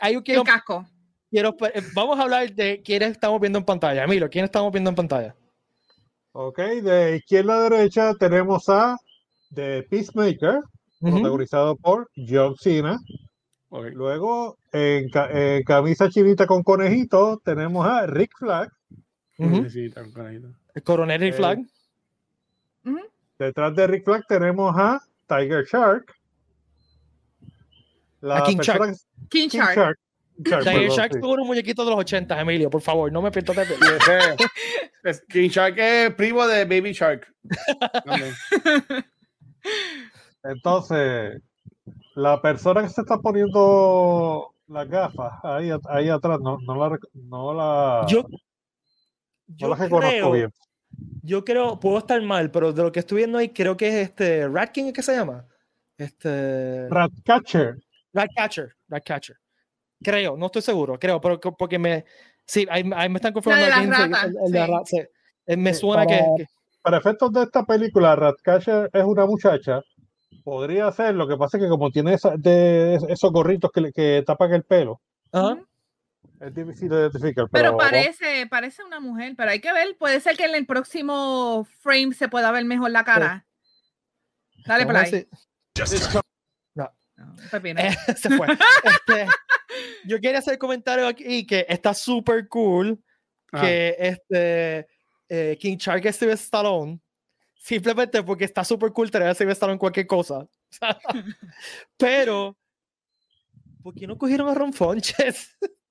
ahí 0.00 0.16
quiero, 0.22 0.40
el 0.42 0.46
casco. 0.46 0.86
quiero- 1.30 1.54
eh, 1.74 1.82
vamos 1.94 2.18
a 2.18 2.22
hablar 2.22 2.52
de 2.54 2.80
quiénes 2.82 3.10
estamos 3.12 3.40
viendo 3.40 3.58
en 3.58 3.64
pantalla. 3.64 4.06
Milo, 4.06 4.28
¿quién 4.30 4.44
estamos 4.46 4.72
viendo 4.72 4.88
en 4.90 4.96
pantalla? 4.96 5.34
Ok, 6.32 6.58
de 6.58 7.16
izquierda 7.16 7.56
a 7.66 7.68
derecha 7.68 8.14
tenemos 8.18 8.66
a 8.70 8.96
The 9.54 9.82
Peacemaker, 9.82 10.60
protagonizado 11.12 11.76
por 11.76 12.08
John 12.16 12.56
Cena. 12.56 12.98
Luego, 13.70 14.56
en, 14.72 15.10
ca- 15.10 15.28
en 15.30 15.62
camisa 15.64 16.08
chinita 16.08 16.46
con 16.46 16.62
conejito, 16.62 17.40
tenemos 17.44 17.86
a 17.86 18.06
Rick 18.06 18.30
Flag. 18.38 18.70
El 19.38 20.82
coronel 20.82 21.20
Rick 21.20 21.34
Eh, 21.34 21.36
Flag. 21.36 21.58
Detrás 23.38 23.74
de 23.74 23.86
Rick 23.86 24.04
Flag 24.04 24.24
tenemos 24.28 24.74
a 24.76 25.00
Tiger 25.26 25.64
Shark. 25.64 26.12
La 28.20 28.38
A 28.38 28.44
King 28.44 28.58
Shark. 28.58 28.80
que- 28.84 28.96
King 29.28 29.48
King 29.48 29.58
Shark. 29.58 29.74
Shark. 29.76 29.98
Shark, 30.44 30.62
Tiger 30.64 30.80
perdón, 30.80 30.96
Shark 30.96 31.12
sí. 31.14 31.20
tuvo 31.20 31.32
un 31.34 31.46
muñequito 31.46 31.84
de 31.84 31.90
los 31.90 31.98
80, 32.00 32.40
Emilio, 32.40 32.70
por 32.70 32.80
favor, 32.80 33.12
no 33.12 33.20
me 33.20 33.30
pierdas 33.30 33.68
de 33.68 35.18
King 35.28 35.48
Shark 35.48 35.78
es 35.78 36.14
primo 36.14 36.46
de 36.46 36.64
Baby 36.64 36.92
Shark. 36.92 37.26
Entonces, 40.44 41.40
la 42.14 42.40
persona 42.40 42.82
que 42.82 42.88
se 42.88 43.00
está 43.02 43.18
poniendo 43.18 44.54
las 44.68 44.88
gafas 44.88 45.32
ahí, 45.44 45.70
ahí 45.88 46.08
atrás, 46.08 46.40
no, 46.40 46.58
no 46.66 46.74
la, 46.88 46.98
no 47.14 47.54
la, 47.54 48.06
Yo, 48.08 48.24
yo 49.46 49.74
reconozco 49.74 49.98
creo, 50.08 50.30
bien. 50.32 50.52
yo 51.22 51.44
creo, 51.44 51.78
puedo 51.80 51.98
estar 51.98 52.20
mal, 52.22 52.50
pero 52.50 52.72
de 52.72 52.82
lo 52.82 52.92
que 52.92 53.00
estoy 53.00 53.18
viendo 53.18 53.38
ahí, 53.38 53.48
creo 53.50 53.76
que 53.76 53.88
es 53.88 53.94
este 54.08 54.48
Rat 54.48 54.70
King, 54.72 54.92
¿qué 54.92 55.02
se 55.02 55.14
llama? 55.16 55.46
Este. 55.98 56.88
Ratcatcher. 56.88 57.76
Ratcatcher, 58.12 58.74
Ratcatcher. 58.88 59.36
Creo, 60.02 60.36
no 60.36 60.46
estoy 60.46 60.62
seguro, 60.62 60.98
creo, 60.98 61.20
pero 61.20 61.38
porque 61.40 61.78
me 61.78 62.04
Sí, 62.44 62.66
ahí, 62.70 62.82
ahí 62.96 63.08
me 63.08 63.16
están 63.18 63.32
confirmando. 63.32 63.68
La 63.68 63.80
de 63.80 63.86
las 63.86 63.98
ratas, 64.10 64.24
el- 64.24 64.36
el 64.46 64.52
de 64.52 64.58
la 64.68 64.82
sí. 64.84 64.98
Eh, 65.46 65.56
Me 65.56 65.72
suena 65.74 66.04
que, 66.06 66.18
para- 66.18 66.34
que- 66.36 66.46
Para 66.82 66.96
efectos 66.98 67.32
de 67.32 67.42
esta 67.44 67.64
película, 67.64 68.16
Ratcatcher 68.16 68.90
es 68.92 69.04
una 69.04 69.24
muchacha. 69.26 69.80
Podría 70.42 70.90
ser, 70.90 71.14
lo 71.14 71.28
que 71.28 71.36
pasa 71.36 71.56
es 71.56 71.62
que 71.62 71.68
como 71.68 71.90
tiene 71.90 72.14
esa- 72.14 72.34
de 72.36 72.96
esos 73.08 73.30
gorritos 73.30 73.70
que, 73.70 73.92
que 73.92 74.24
tapan 74.26 74.52
el 74.54 74.64
pelo, 74.64 75.00
Ajá. 75.30 75.56
Es 76.40 76.54
difícil 76.54 76.88
de 76.88 76.96
identificar. 76.96 77.48
Pero 77.50 77.76
Pero, 77.76 77.76
parece, 77.78 78.46
parece 78.48 78.82
una 78.82 79.00
mujer, 79.00 79.34
pero 79.36 79.50
hay 79.50 79.60
que 79.60 79.72
ver, 79.72 79.96
puede 79.96 80.20
ser 80.20 80.36
que 80.36 80.44
en 80.44 80.54
el 80.54 80.66
próximo 80.66 81.66
frame 81.80 82.12
se 82.14 82.28
pueda 82.28 82.50
ver 82.50 82.64
mejor 82.64 82.90
la 82.90 83.04
cara. 83.04 83.46
Dale 84.66 84.84
vamos 84.84 85.02
a 85.02 85.08
play. 85.08 85.28
No, 86.74 86.92
pepino. 87.50 87.80
Eh, 87.80 87.96
se 88.16 88.36
fue. 88.36 88.46
Este, 88.82 89.26
yo 90.04 90.20
quería 90.20 90.38
hacer 90.38 90.58
comentario 90.58 91.06
aquí 91.06 91.46
que 91.46 91.64
está 91.68 91.94
súper 91.94 92.48
cool 92.48 93.02
Ajá. 93.52 93.64
que 93.64 93.96
este 93.98 94.88
eh, 95.28 95.56
King 95.60 95.76
Shark 95.76 96.04
es 96.06 96.22
Stallone 96.22 97.00
simplemente 97.62 98.22
porque 98.22 98.44
está 98.44 98.64
súper 98.64 98.92
cool 98.92 99.10
tener 99.10 99.28
a 99.28 99.34
Sylvester 99.34 99.52
Stallone 99.52 99.78
cualquier 99.78 100.06
cosa. 100.06 100.46
Pero, 101.96 102.56
¿por 103.82 103.94
qué 103.94 104.06
no 104.06 104.18
cogieron 104.18 104.48
a 104.48 104.54
Ron 104.54 104.72
Fonches? 104.72 105.56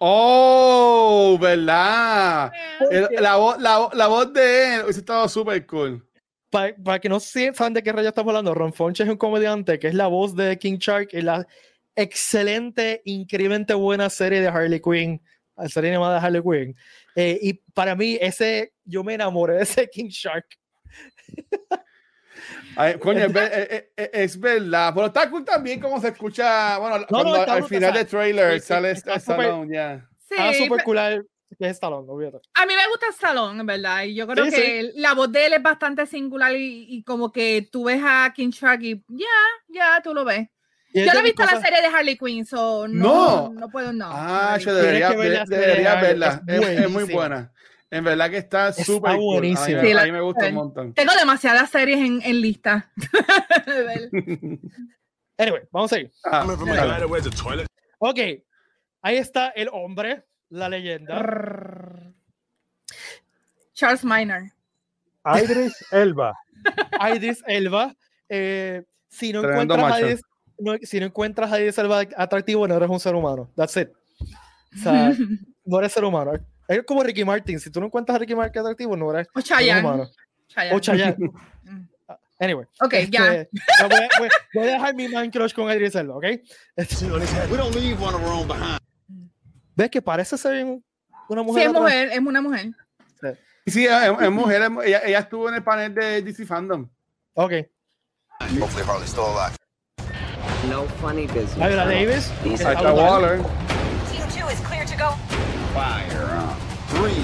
Oh, 0.00 1.38
¿verdad? 1.40 2.52
El- 2.90 3.08
la, 3.20 3.36
voz, 3.36 3.58
la, 3.60 3.78
vo- 3.78 3.92
la 3.94 4.06
voz 4.06 4.32
de 4.32 4.74
él 4.76 4.82
hubiese 4.84 5.00
estado 5.00 5.28
súper 5.28 5.66
cool. 5.66 6.04
Para, 6.50 6.98
que 6.98 7.08
no 7.08 7.20
se- 7.20 7.52
saben 7.52 7.74
de 7.74 7.82
qué 7.82 7.92
rayo 7.92 8.08
estamos 8.08 8.30
hablando, 8.30 8.54
Ron 8.54 8.72
Fonches 8.72 9.06
es 9.06 9.10
un 9.12 9.18
comediante 9.18 9.78
que 9.78 9.88
es 9.88 9.94
la 9.94 10.06
voz 10.06 10.34
de 10.34 10.58
King 10.58 10.78
Shark 10.78 11.08
en 11.12 11.26
la 11.26 11.46
excelente, 11.94 13.02
increíblemente 13.04 13.74
buena 13.74 14.08
serie 14.08 14.40
de 14.40 14.48
Harley 14.48 14.80
Quinn, 14.80 15.20
la 15.56 15.68
serie 15.68 15.90
animada 15.90 16.20
de 16.20 16.26
Harley 16.26 16.42
Quinn. 16.42 16.76
Eh, 17.16 17.38
y 17.42 17.52
para 17.74 17.94
mí, 17.96 18.16
ese, 18.20 18.72
yo 18.84 19.02
me 19.04 19.14
enamoré 19.14 19.54
de 19.56 19.62
ese 19.64 19.88
King 19.90 20.08
Shark. 20.08 20.46
Ay, 22.76 22.98
coño, 22.98 23.24
es, 23.26 23.34
es- 23.36 23.84
es- 23.96 24.10
es 24.12 24.40
verdad. 24.40 24.92
Pero 24.94 25.06
está 25.06 25.28
cool 25.30 25.44
también 25.44 25.80
como 25.80 26.00
se 26.00 26.08
escucha. 26.08 26.78
Bueno, 26.78 27.04
cuando 27.08 27.36
está 27.36 27.54
al 27.54 27.64
final 27.64 27.92
del 27.94 28.06
trailer 28.06 28.54
sí, 28.54 28.60
sí, 28.60 28.66
sale 28.66 28.90
este 28.92 29.10
súper- 29.20 29.40
Stallone, 29.40 29.74
ya. 29.74 30.08
sí, 30.28 30.34
Estaba 30.34 30.52
súper 30.54 30.78
pe- 30.78 30.84
cool 30.84 30.98
es 31.60 31.70
Stallone, 31.72 32.06
olvídate. 32.08 32.38
a 32.54 32.66
mí 32.66 32.74
me 32.74 32.86
gusta 32.88 33.06
Stallone, 33.10 33.58
en 33.60 33.66
verdad. 33.66 34.04
Y 34.04 34.14
yo 34.14 34.26
creo 34.28 34.44
Sí, 34.44 34.50
que 34.52 34.90
la 34.96 35.14
voz 35.14 35.32
de 35.32 35.46
él 35.46 35.52
es 35.54 35.62
bastante 35.62 36.06
singular 36.06 36.54
y, 36.54 36.86
y 36.88 37.02
como 37.02 37.32
que 37.32 37.68
tú 37.72 37.84
ves 37.84 38.00
a 38.04 38.32
King 38.34 38.50
Shark 38.50 38.82
y 38.82 39.02
ya, 39.08 39.26
ya 39.68 40.00
tú 40.02 40.14
lo 40.14 40.24
ves. 40.24 40.46
Yo 40.94 41.04
no 41.12 41.20
he 41.20 41.22
visto 41.22 41.42
la 41.42 41.48
cosas- 41.50 41.62
serie 41.64 41.82
de 41.82 41.88
Harley 41.94 42.16
Quinn, 42.16 42.46
so 42.46 42.88
no, 42.88 43.50
No. 43.50 43.52
no, 43.52 43.68
puedo, 43.68 43.92
no. 43.92 44.08
Ah, 44.10 44.52
no 44.58 44.64
yo 44.64 44.72
la 44.72 44.78
debería, 44.78 45.10
la 45.10 45.44
de- 45.44 45.56
debería 45.58 45.94
verla. 46.00 46.42
es 46.46 46.60
Es, 46.78 46.90
muy 46.90 47.04
buena. 47.04 47.52
En 47.90 48.04
verdad 48.04 48.30
que 48.30 48.36
está 48.38 48.72
súper 48.72 49.16
cool. 49.16 49.38
A 49.38 49.40
mí, 49.40 49.50
me- 49.50 49.56
Sí, 49.56 49.72
a 49.72 49.94
la- 49.94 50.04
mí 50.04 50.12
me 50.12 50.20
gusta 50.20 50.46
un 50.48 50.54
montón. 50.54 50.92
Tengo 50.94 51.12
demasiadas 51.18 51.70
series 51.70 51.98
en, 51.98 52.20
en 52.22 52.40
lista. 52.40 52.90
Anyway, 55.40 55.62
vamos 55.70 55.92
a 55.92 55.94
seguir. 55.94 56.12
Ah. 56.24 56.44
Ok, 58.00 58.18
ahí 59.02 59.16
está 59.16 59.50
el 59.50 59.68
hombre, 59.72 60.24
la 60.48 60.68
leyenda. 60.68 61.14
Charles 63.72 64.04
Minor. 64.04 64.50
Idris 65.24 65.72
Elba. 65.92 66.34
Idris 67.14 67.42
Elba. 67.46 67.94
eh, 68.28 68.82
si, 69.08 69.32
no 69.32 69.48
encuentras 69.48 69.92
a. 69.92 70.00
Idris, 70.00 70.22
no- 70.58 70.76
si 70.82 70.98
no 71.00 71.06
encuentras 71.06 71.52
a 71.52 71.60
Idris 71.60 71.78
Elba 71.78 72.00
atractivo, 72.16 72.66
no 72.66 72.74
eres 72.76 72.90
un 72.90 72.98
ser 73.00 73.14
humano. 73.14 73.48
That's 73.54 73.76
it. 73.76 73.90
O 74.74 74.82
sea, 74.82 75.12
no 75.64 75.78
eres 75.78 75.92
ser 75.92 76.04
humano. 76.04 76.32
Es 76.68 76.84
como 76.84 77.02
Ricky 77.02 77.24
Martin. 77.24 77.58
Si 77.58 77.70
tú 77.70 77.80
no 77.80 77.86
encuentras 77.86 78.16
a 78.16 78.18
Ricky 78.18 78.34
Martin 78.34 78.60
atractivo, 78.60 78.96
no 78.96 79.10
eres 79.12 79.26
O 79.34 79.40
Chayanne. 79.40 79.86
O. 79.88 80.08
Mm. 81.64 81.86
Anyway. 82.40 82.64
Ok, 82.80 82.94
ya. 83.10 83.34
este, 83.34 83.50
ya 83.80 83.86
voy, 83.88 83.96
a- 83.98 84.08
voy- 84.18 84.28
voy 84.54 84.68
a 84.68 84.72
dejar 84.74 84.94
mi 84.94 85.08
man 85.08 85.28
crush 85.30 85.52
con 85.52 85.70
Idris 85.70 85.94
Elba, 85.96 86.16
¿ok? 86.16 86.24
Este, 86.76 87.04
We 87.06 87.56
don't 87.56 87.74
leave 87.74 88.00
one 88.00 88.14
of 88.14 88.22
our 88.22 88.30
own 88.32 88.46
behind. 88.48 88.78
¿Ves 89.74 89.90
que 89.90 90.00
parece 90.00 90.38
ser 90.38 90.64
un- 90.64 90.84
una 91.28 91.42
Sí, 91.42 91.46
mujer? 91.46 91.62
es 91.64 91.68
atrás? 91.68 91.82
mujer, 91.82 92.08
es 92.12 92.18
una 92.18 92.40
mujer. 92.40 92.66
Sí, 93.66 93.84
es, 93.86 93.92
es 94.22 94.30
mujer. 94.30 94.62
es 94.62 94.70
mu- 94.70 94.82
ella, 94.82 95.00
ella 95.04 95.18
estuvo 95.18 95.48
en 95.48 95.56
el 95.56 95.62
panel 95.64 95.94
de 95.94 96.22
DC 96.22 96.46
Fandom. 96.46 96.88
Ok. 97.34 97.52
Hopefully 98.60 98.84
Harley's 98.88 99.10
still 99.10 99.24
alive. 99.26 99.56
No 100.70 100.84
funny 101.00 101.26
business. 101.26 101.56
Viola 101.56 101.84
Davis. 101.86 102.32
Brutal. 102.42 102.94
Waller. 102.96 103.36
Team 104.10 104.22
two 104.30 104.48
is 104.48 104.60
clear 104.60 104.86
to 104.86 104.96
go. 104.96 105.10
Fire. 105.74 106.17
Three, 107.00 107.14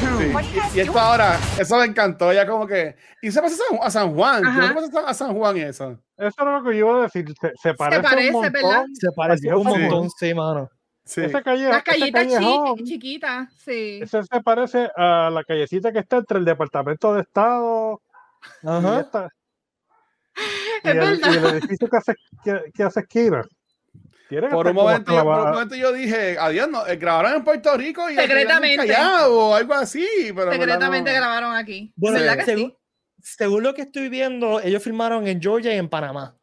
Sí. 0.00 0.06
Y, 0.06 0.78
y 0.78 0.80
esto 0.80 0.92
doing? 0.92 1.04
ahora, 1.04 1.38
eso 1.58 1.76
me 1.76 1.84
encantó. 1.84 2.32
Ella 2.32 2.46
como 2.46 2.66
que. 2.66 2.96
Y 3.20 3.30
se 3.30 3.42
pasa 3.42 3.54
a 3.54 3.58
San, 3.68 3.78
a 3.82 3.90
San 3.90 4.14
Juan. 4.14 4.42
¿Qué 4.42 4.74
pasa 4.74 5.00
a 5.08 5.14
San 5.14 5.34
Juan 5.34 5.56
y 5.58 5.60
eso? 5.60 5.98
Eso 6.16 6.34
era 6.42 6.58
lo 6.58 6.64
que 6.64 6.76
yo 6.78 6.88
iba 6.88 6.98
a 7.00 7.02
decir. 7.02 7.26
Se, 7.38 7.52
se 7.60 7.74
parece, 7.74 8.02
parece, 8.02 8.28
un 8.28 8.32
montón. 8.34 8.52
¿verdad? 8.52 8.84
Se 8.94 9.12
parece 9.12 9.54
un 9.54 9.64
montón, 9.66 10.10
sí, 10.18 10.32
mano. 10.34 10.70
Sí. 11.04 11.22
Ese 11.22 11.42
calle- 11.42 11.68
Las 11.68 11.82
ese 11.86 12.00
callitas 12.00 12.24
callejón, 12.24 12.76
chi- 12.78 12.84
chiquitas, 12.84 13.48
sí. 13.64 13.98
ese 14.02 14.22
se 14.22 14.40
parece 14.42 14.88
a 14.96 15.28
la 15.30 15.42
callecita 15.44 15.92
que 15.92 15.98
está 15.98 16.18
entre 16.18 16.38
el 16.38 16.44
Departamento 16.44 17.12
de 17.14 17.22
Estado 17.22 18.00
y, 18.62 18.68
Ajá. 18.68 19.00
esta- 19.00 19.28
y 20.84 20.88
Es 20.88 20.94
el, 20.94 20.96
y 20.96 21.00
el 21.00 21.20
verdad. 21.40 21.56
edificio 21.56 21.88
que 21.88 21.96
hace, 21.96 22.14
que, 22.44 22.60
que 22.72 22.82
hace 22.84 23.00
esquina. 23.00 23.42
Por 24.50 24.68
un, 24.68 24.74
momento, 24.74 25.12
yo, 25.12 25.24
por 25.24 25.40
un 25.40 25.50
momento 25.50 25.74
yo 25.74 25.92
dije, 25.92 26.36
adiós, 26.38 26.68
no, 26.68 26.86
eh, 26.86 26.96
grabaron 26.96 27.34
en 27.34 27.44
Puerto 27.44 27.76
Rico 27.76 28.08
y 28.08 28.14
Secretamente. 28.14 28.86
Callao 28.86 29.32
o 29.32 29.54
algo 29.54 29.74
así. 29.74 30.06
Pero 30.34 30.52
Secretamente 30.52 31.10
no. 31.10 31.16
grabaron 31.16 31.54
aquí. 31.56 31.92
Bueno, 31.96 32.18
¿Verdad 32.18 32.36
que 32.36 32.44
según, 32.44 32.70
sí? 32.70 32.76
según 33.22 33.62
lo 33.64 33.74
que 33.74 33.82
estoy 33.82 34.08
viendo, 34.08 34.60
ellos 34.60 34.82
filmaron 34.82 35.26
en 35.26 35.42
Georgia 35.42 35.74
y 35.74 35.78
en 35.78 35.88
Panamá. 35.88 36.39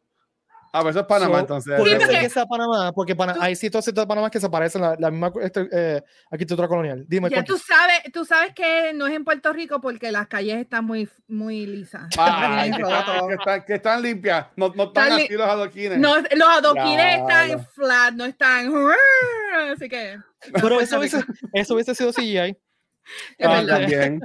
Ah, 0.72 0.82
pues 0.82 0.94
eso 0.94 1.00
es 1.00 1.06
Panamá 1.06 1.34
So, 1.34 1.40
entonces. 1.40 1.76
Ser 1.82 1.98
porque- 1.98 2.18
que 2.20 2.28
sea 2.30 2.44
Panamá, 2.46 2.92
porque 2.92 3.16
Pana- 3.16 3.36
hay 3.40 3.56
sitios 3.56 3.84
de 3.84 4.06
Panamá 4.06 4.30
que 4.30 4.38
se 4.40 4.50
parecen 4.50 4.84
a 4.84 4.90
la, 4.90 4.96
la 4.98 5.10
misma 5.10 5.32
este, 5.42 5.68
eh, 5.72 6.02
arquitectura 6.30 6.68
colonial. 6.68 7.04
Dime, 7.08 7.30
Ya 7.30 7.42
tú 7.42 7.56
sabes, 7.58 8.02
tú 8.12 8.24
sabes 8.24 8.52
que 8.54 8.92
no 8.94 9.06
es 9.06 9.14
en 9.14 9.24
Puerto 9.24 9.52
Rico 9.52 9.80
porque 9.80 10.12
las 10.12 10.26
calles 10.28 10.58
están 10.58 10.84
muy, 10.84 11.08
muy 11.26 11.66
lisas. 11.66 12.08
Tienen 12.10 12.72
que, 12.76 12.82
están, 12.82 13.28
que, 13.28 13.34
están, 13.34 13.64
que 13.64 13.74
están 13.74 14.02
limpias. 14.02 14.46
No, 14.56 14.68
no 14.74 14.84
están 14.84 15.12
así 15.12 15.28
los 15.32 15.48
adoquines. 15.48 15.98
No, 15.98 16.16
los 16.18 16.48
adoquines 16.48 17.18
están 17.20 17.64
flat, 17.74 18.14
no 18.14 18.24
están. 18.24 18.70
Así 19.74 19.88
que. 19.88 20.18
Pero 20.52 20.80
eso 20.80 20.98
hubiese, 20.98 21.22
eso 21.52 21.74
hubiese 21.74 21.94
sido 21.94 22.12
CGI. 22.12 22.56
Ah, 23.42 23.64
también. 23.66 24.20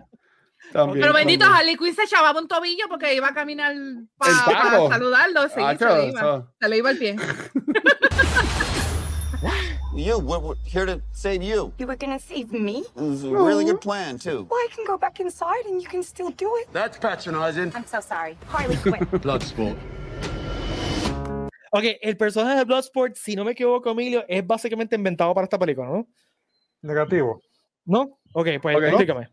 También. 0.73 1.01
Pero 1.01 1.13
bendito, 1.13 1.45
también. 1.45 1.59
Harley 1.59 1.77
Quinn 1.77 1.95
se 1.95 2.03
echababa 2.03 2.39
un 2.39 2.47
tobillo 2.47 2.85
porque 2.89 3.13
iba 3.15 3.27
a 3.29 3.33
caminar 3.33 3.73
para 4.17 4.33
taco. 4.45 4.89
saludarlo. 4.89 5.43
Sí, 5.49 5.55
Ah, 5.59 5.75
se, 5.77 5.85
le 5.85 6.07
iba, 6.09 6.53
se 6.59 6.69
le 6.69 6.77
iba 6.77 6.89
el 6.91 6.97
pie. 6.97 7.15
You, 9.95 10.17
we're, 10.17 10.39
we're 10.39 10.55
here 10.65 10.85
to 10.87 10.99
save 11.11 11.43
you. 11.43 11.71
You 11.77 11.85
were 11.85 11.95
gonna 11.95 12.17
save 12.17 12.51
me? 12.51 12.83
This 12.95 13.19
is 13.19 13.23
a 13.25 13.29
really 13.31 13.63
good 13.63 13.79
plan, 13.79 14.17
too. 14.17 14.47
Well, 14.49 14.59
I 14.59 14.67
can 14.75 14.85
go 14.85 14.97
back 14.97 15.19
inside 15.19 15.65
and 15.69 15.79
you 15.81 15.87
can 15.87 16.01
still 16.01 16.31
do 16.31 16.49
it. 16.61 16.67
That's 16.73 16.97
patronizing. 16.97 17.71
I'm 17.75 17.85
so 17.85 17.99
sorry. 18.01 18.35
Harley 18.47 18.75
Quinn. 18.77 19.07
Bloodsport. 19.21 19.77
Ok, 21.71 21.83
el 22.01 22.17
personaje 22.17 22.57
de 22.57 22.65
Bloodsport, 22.65 23.15
si 23.15 23.35
no 23.35 23.43
me 23.43 23.51
equivoco, 23.51 23.91
Emilio, 23.91 24.23
es 24.27 24.45
básicamente 24.45 24.95
inventado 24.95 25.33
para 25.35 25.45
esta 25.45 25.59
película, 25.59 25.87
¿no? 25.89 26.07
Negativo. 26.81 27.41
¿No? 27.85 28.19
Ok, 28.33 28.47
pues 28.61 28.75
Ok. 28.77 28.83
explícame. 28.83 29.29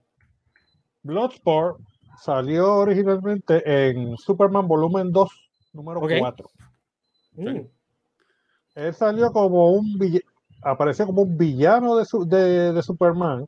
Bloodsport 1.03 1.79
salió 2.23 2.75
originalmente 2.77 3.63
en 3.89 4.17
Superman 4.17 4.69
Volumen 4.69 5.11
2, 5.11 5.29
número 5.73 6.01
Ok. 6.01 6.13
4. 6.19 6.51
Mm. 7.37 7.61
Él 8.75 8.95
salió 8.95 9.33
como 9.33 9.73
un 9.73 9.99
vill- 9.99 10.25
apareció 10.63 11.07
como 11.07 11.23
un 11.23 11.37
villano 11.37 11.97
de, 11.97 12.05
su- 12.05 12.27
de, 12.27 12.73
de 12.73 12.83
Superman. 12.83 13.47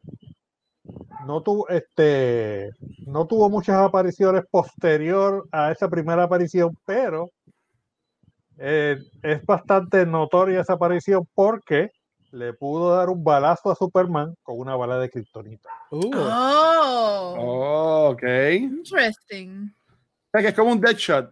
No 1.26 1.42
tuvo 1.42 1.68
este 1.68 2.70
no 3.06 3.26
tuvo 3.26 3.48
muchas 3.48 3.76
apariciones 3.76 4.42
posterior 4.50 5.46
a 5.52 5.70
esa 5.70 5.88
primera 5.88 6.24
aparición, 6.24 6.76
pero 6.84 7.30
eh, 8.58 8.96
es 9.22 9.44
bastante 9.46 10.04
notoria 10.06 10.60
esa 10.60 10.72
aparición 10.74 11.26
porque 11.34 11.90
le 12.32 12.52
pudo 12.54 12.96
dar 12.96 13.08
un 13.10 13.22
balazo 13.22 13.70
a 13.70 13.74
Superman 13.74 14.34
con 14.42 14.58
una 14.58 14.74
bala 14.76 14.98
de 14.98 15.08
kriptonita. 15.10 15.68
Uh. 15.90 16.10
Oh, 16.14 17.34
Oh, 17.38 18.10
ok. 18.12 18.22
interesting. 18.60 19.72
O 20.26 20.30
sea, 20.32 20.40
que 20.42 20.48
es 20.48 20.54
como 20.54 20.72
un 20.72 20.80
Deadshot. 20.80 21.30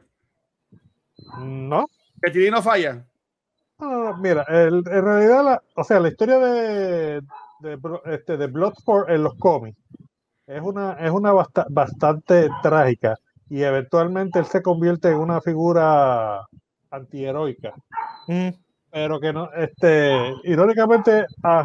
No, 1.39 1.87
Que 2.23 2.31
Tiri 2.31 2.51
no 2.51 2.61
falla. 2.63 3.05
Ah, 3.79 4.15
mira, 4.21 4.45
el- 4.49 4.83
en 4.87 5.05
realidad, 5.05 5.45
la, 5.45 5.63
o 5.75 5.85
sea, 5.85 6.01
la 6.01 6.09
historia 6.09 6.39
de, 6.39 7.21
de, 7.61 7.79
este, 8.07 8.37
de 8.37 8.47
Bloodsport 8.47 9.09
en 9.09 9.23
los 9.23 9.35
cómics 9.37 9.79
es 10.47 10.61
una, 10.61 10.93
es 10.95 11.11
una 11.11 11.33
basta- 11.33 11.67
bastante 11.71 12.51
trágica 12.63 13.17
y 13.49 13.63
eventualmente 13.63 14.39
él 14.39 14.45
se 14.47 14.61
convierte 14.63 15.09
en 15.09 15.17
una 15.19 15.41
figura 15.41 16.47
antiheroica, 16.91 17.73
Mm. 18.27 18.49
Pero 18.91 19.21
que 19.21 19.33
no, 19.33 19.51
este, 19.55 20.33
irónicamente, 20.45 21.27
a, 21.43 21.65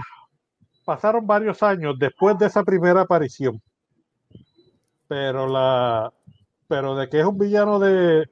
pasaron 0.85 1.25
varios 1.25 1.61
años 1.63 1.95
después 1.97 2.38
de 2.38 2.45
esa 2.47 2.63
primera 2.63 3.01
aparición. 3.01 3.61
Pero 5.07 5.47
la 5.47 6.11
pero 6.67 6.95
de 6.95 7.07
que 7.09 7.19
es 7.19 7.25
un 7.25 7.38
villano 7.38 7.79
de 7.79 8.27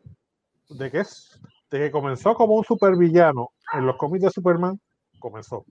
de 0.70 0.92
que 0.92 1.02
es 1.02 1.40
de 1.70 1.80
que 1.80 1.92
comenzó 1.92 2.34
como 2.36 2.56
un 2.56 2.64
supervillano 2.64 3.50
en 3.74 3.86
los 3.86 3.96
cómics 3.98 4.24
de 4.26 4.30
Superman, 4.32 4.80
comenzó. 5.20 5.66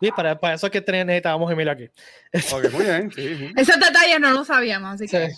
Sí, 0.00 0.10
para, 0.10 0.38
para 0.38 0.54
eso 0.54 0.66
es 0.66 0.72
que 0.72 0.80
necesitábamos 1.04 1.50
Emilio 1.52 1.72
aquí. 1.72 1.88
Ok, 2.52 2.72
muy 2.72 2.84
bien. 2.84 3.10
Sí, 3.12 3.36
sí. 3.36 3.52
Esos 3.56 3.78
detalles 3.78 4.18
no 4.20 4.32
lo 4.32 4.44
sabíamos, 4.44 4.94
así 4.94 5.06
que 5.06 5.30
Sí. 5.30 5.36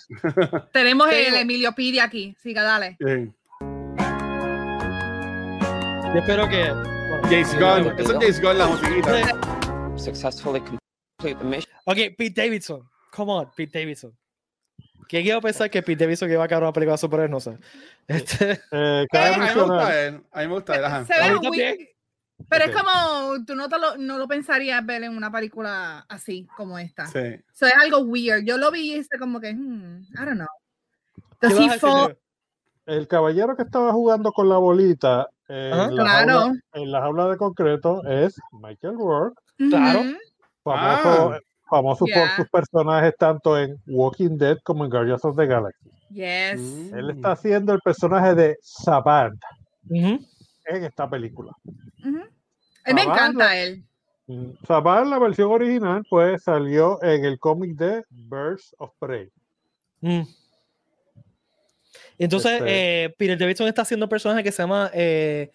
tenemos 0.73 1.09
Te 1.11 1.19
el 1.21 1.25
digo- 1.33 1.37
Emiliopedia 1.43 2.05
aquí. 2.05 2.35
Siga, 2.41 2.63
dale. 2.63 2.97
Sí. 2.99 3.31
Yo 6.15 6.21
espero 6.21 6.49
que. 6.49 6.71
bueno, 6.71 7.23
Gunn. 7.27 7.99
Eso 7.99 8.13
es 8.13 8.19
James 8.21 8.41
Gunn, 8.41 8.59
la 8.59 8.67
musiquita. 8.69 9.17
Sí. 9.97 10.05
Successfully 10.05 10.61
complete 10.61 11.41
the 11.41 11.45
mission. 11.45 11.75
Ok, 11.87 11.97
Pete 12.17 12.41
Davidson. 12.41 12.89
Come 13.11 13.33
on, 13.33 13.51
Pete 13.57 13.81
Davidson. 13.81 14.17
¿Quién 15.09 15.27
iba 15.27 15.39
a 15.39 15.41
pensar 15.41 15.69
que 15.69 15.83
Pete 15.83 16.05
Davidson 16.05 16.31
iba 16.31 16.45
a 16.45 16.47
caer 16.47 16.63
una 16.63 16.73
película? 16.73 17.27
No 17.27 17.41
sé. 17.41 17.59
Este, 18.07 18.53
Eh, 18.53 18.61
Eh, 18.71 19.07
cabe 19.11 19.35
A 19.35 19.39
mí 19.39 19.45
me 19.45 19.61
gusta 19.61 20.05
él. 20.07 20.25
A 20.31 20.41
mí 20.41 20.47
me 20.47 20.55
gusta 20.55 20.77
él. 20.77 20.85
Ajá. 20.85 21.05
Se 21.05 21.15
ve 21.15 21.35
muy-. 21.35 21.89
Pero 22.49 22.65
es 22.65 22.77
como, 22.77 23.45
tú 23.45 23.57
no, 23.57 23.69
te 23.69 23.79
lo, 23.81 23.97
no 23.97 24.17
lo 24.17 24.29
pensarías 24.29 24.87
ver 24.87 25.03
en 25.03 25.17
una 25.17 25.33
película 25.33 26.07
así 26.09 26.47
como 26.57 26.79
esta. 26.79 27.09
Sí. 27.09 27.19
Eso 27.19 27.67
es 27.67 27.75
algo 27.75 27.99
weird. 28.03 28.45
Yo 28.45 28.57
lo 28.57 28.71
vi 28.71 28.93
y 28.93 28.99
hice 28.99 29.19
como 29.19 29.41
que, 29.41 29.53
hmm, 29.53 30.05
I 30.13 30.25
don't 30.25 30.35
know. 30.37 30.47
el 32.87 33.09
caballero 33.09 33.57
que 33.57 33.65
estaba 33.65 33.93
jugando 33.93 34.31
con 34.31 34.49
la 34.49 34.59
bolita 34.59 35.29
en, 35.49 35.73
Ajá. 35.73 35.91
la, 35.91 36.03
Claro. 36.05 36.33
jaula, 36.41 36.61
en 36.75 36.93
la 36.93 37.01
jaula 37.01 37.29
de 37.29 37.37
concreto 37.37 38.03
es 38.07 38.35
Michael 38.53 38.95
Rourke, 38.99 39.41
Claro. 39.59 40.01
Famoso, 40.63 41.33
Ah. 41.33 41.39
famoso 41.69 42.05
por 42.07 42.29
sus 42.37 42.49
personajes 42.51 43.15
tanto 43.19 43.59
en 43.59 43.77
Walking 43.87 44.39
Dead 44.39 44.59
como 44.65 44.85
en 44.85 44.91
Guardians 44.91 45.25
of 45.25 45.37
the 45.37 45.47
Galaxy. 45.47 45.91
Yes. 46.11 46.61
Mm. 46.61 46.95
Él 46.99 47.11
está 47.11 47.33
haciendo 47.33 47.73
el 47.75 47.81
personaje 47.81 48.35
de 48.35 48.57
Savant 48.63 49.39
en 49.91 50.19
esta 50.67 51.09
película. 51.09 51.53
Él 52.03 52.95
me 52.95 53.03
encanta 53.03 53.57
él. 53.57 53.85
Mm, 54.27 54.53
Savant, 54.67 55.07
la 55.09 55.19
versión 55.19 55.51
original, 55.53 56.03
pues 56.09 56.43
salió 56.45 57.03
en 57.03 57.25
el 57.27 57.39
cómic 57.39 57.77
de 57.77 58.03
Birds 58.09 58.75
of 58.79 58.91
Prey. 58.99 59.29
Mm. 60.01 60.23
Entonces, 62.19 62.53
Este- 62.53 63.05
eh, 63.05 63.15
Peter 63.19 63.39
Davidson 63.39 63.67
está 63.69 63.83
haciendo 63.83 64.07
un 64.07 64.11
personaje 64.11 64.43
que 64.45 64.53
se 64.53 64.63
llama. 64.63 64.91
eh, 64.95 65.51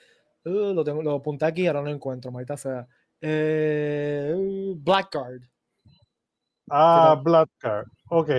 uh, 0.45 0.73
lo, 0.73 0.83
tengo, 0.83 1.01
lo 1.01 1.15
apunté 1.15 1.45
aquí, 1.45 1.67
ahora 1.67 1.79
no 1.81 1.87
lo 1.87 1.93
encuentro, 1.95 2.31
maldita 2.31 2.57
sea. 2.57 2.87
Eh, 3.21 4.33
Blackguard. 4.77 5.41
Ah? 6.69 7.19
Blackguard. 7.23 7.87
Ok. 8.09 8.29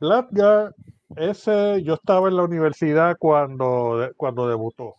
Blackguard, 0.00 0.74
ese 1.16 1.82
yo 1.82 1.94
estaba 1.94 2.28
en 2.28 2.36
la 2.36 2.44
universidad 2.44 3.16
cuando, 3.18 4.10
cuando 4.16 4.48
debutó. 4.48 4.94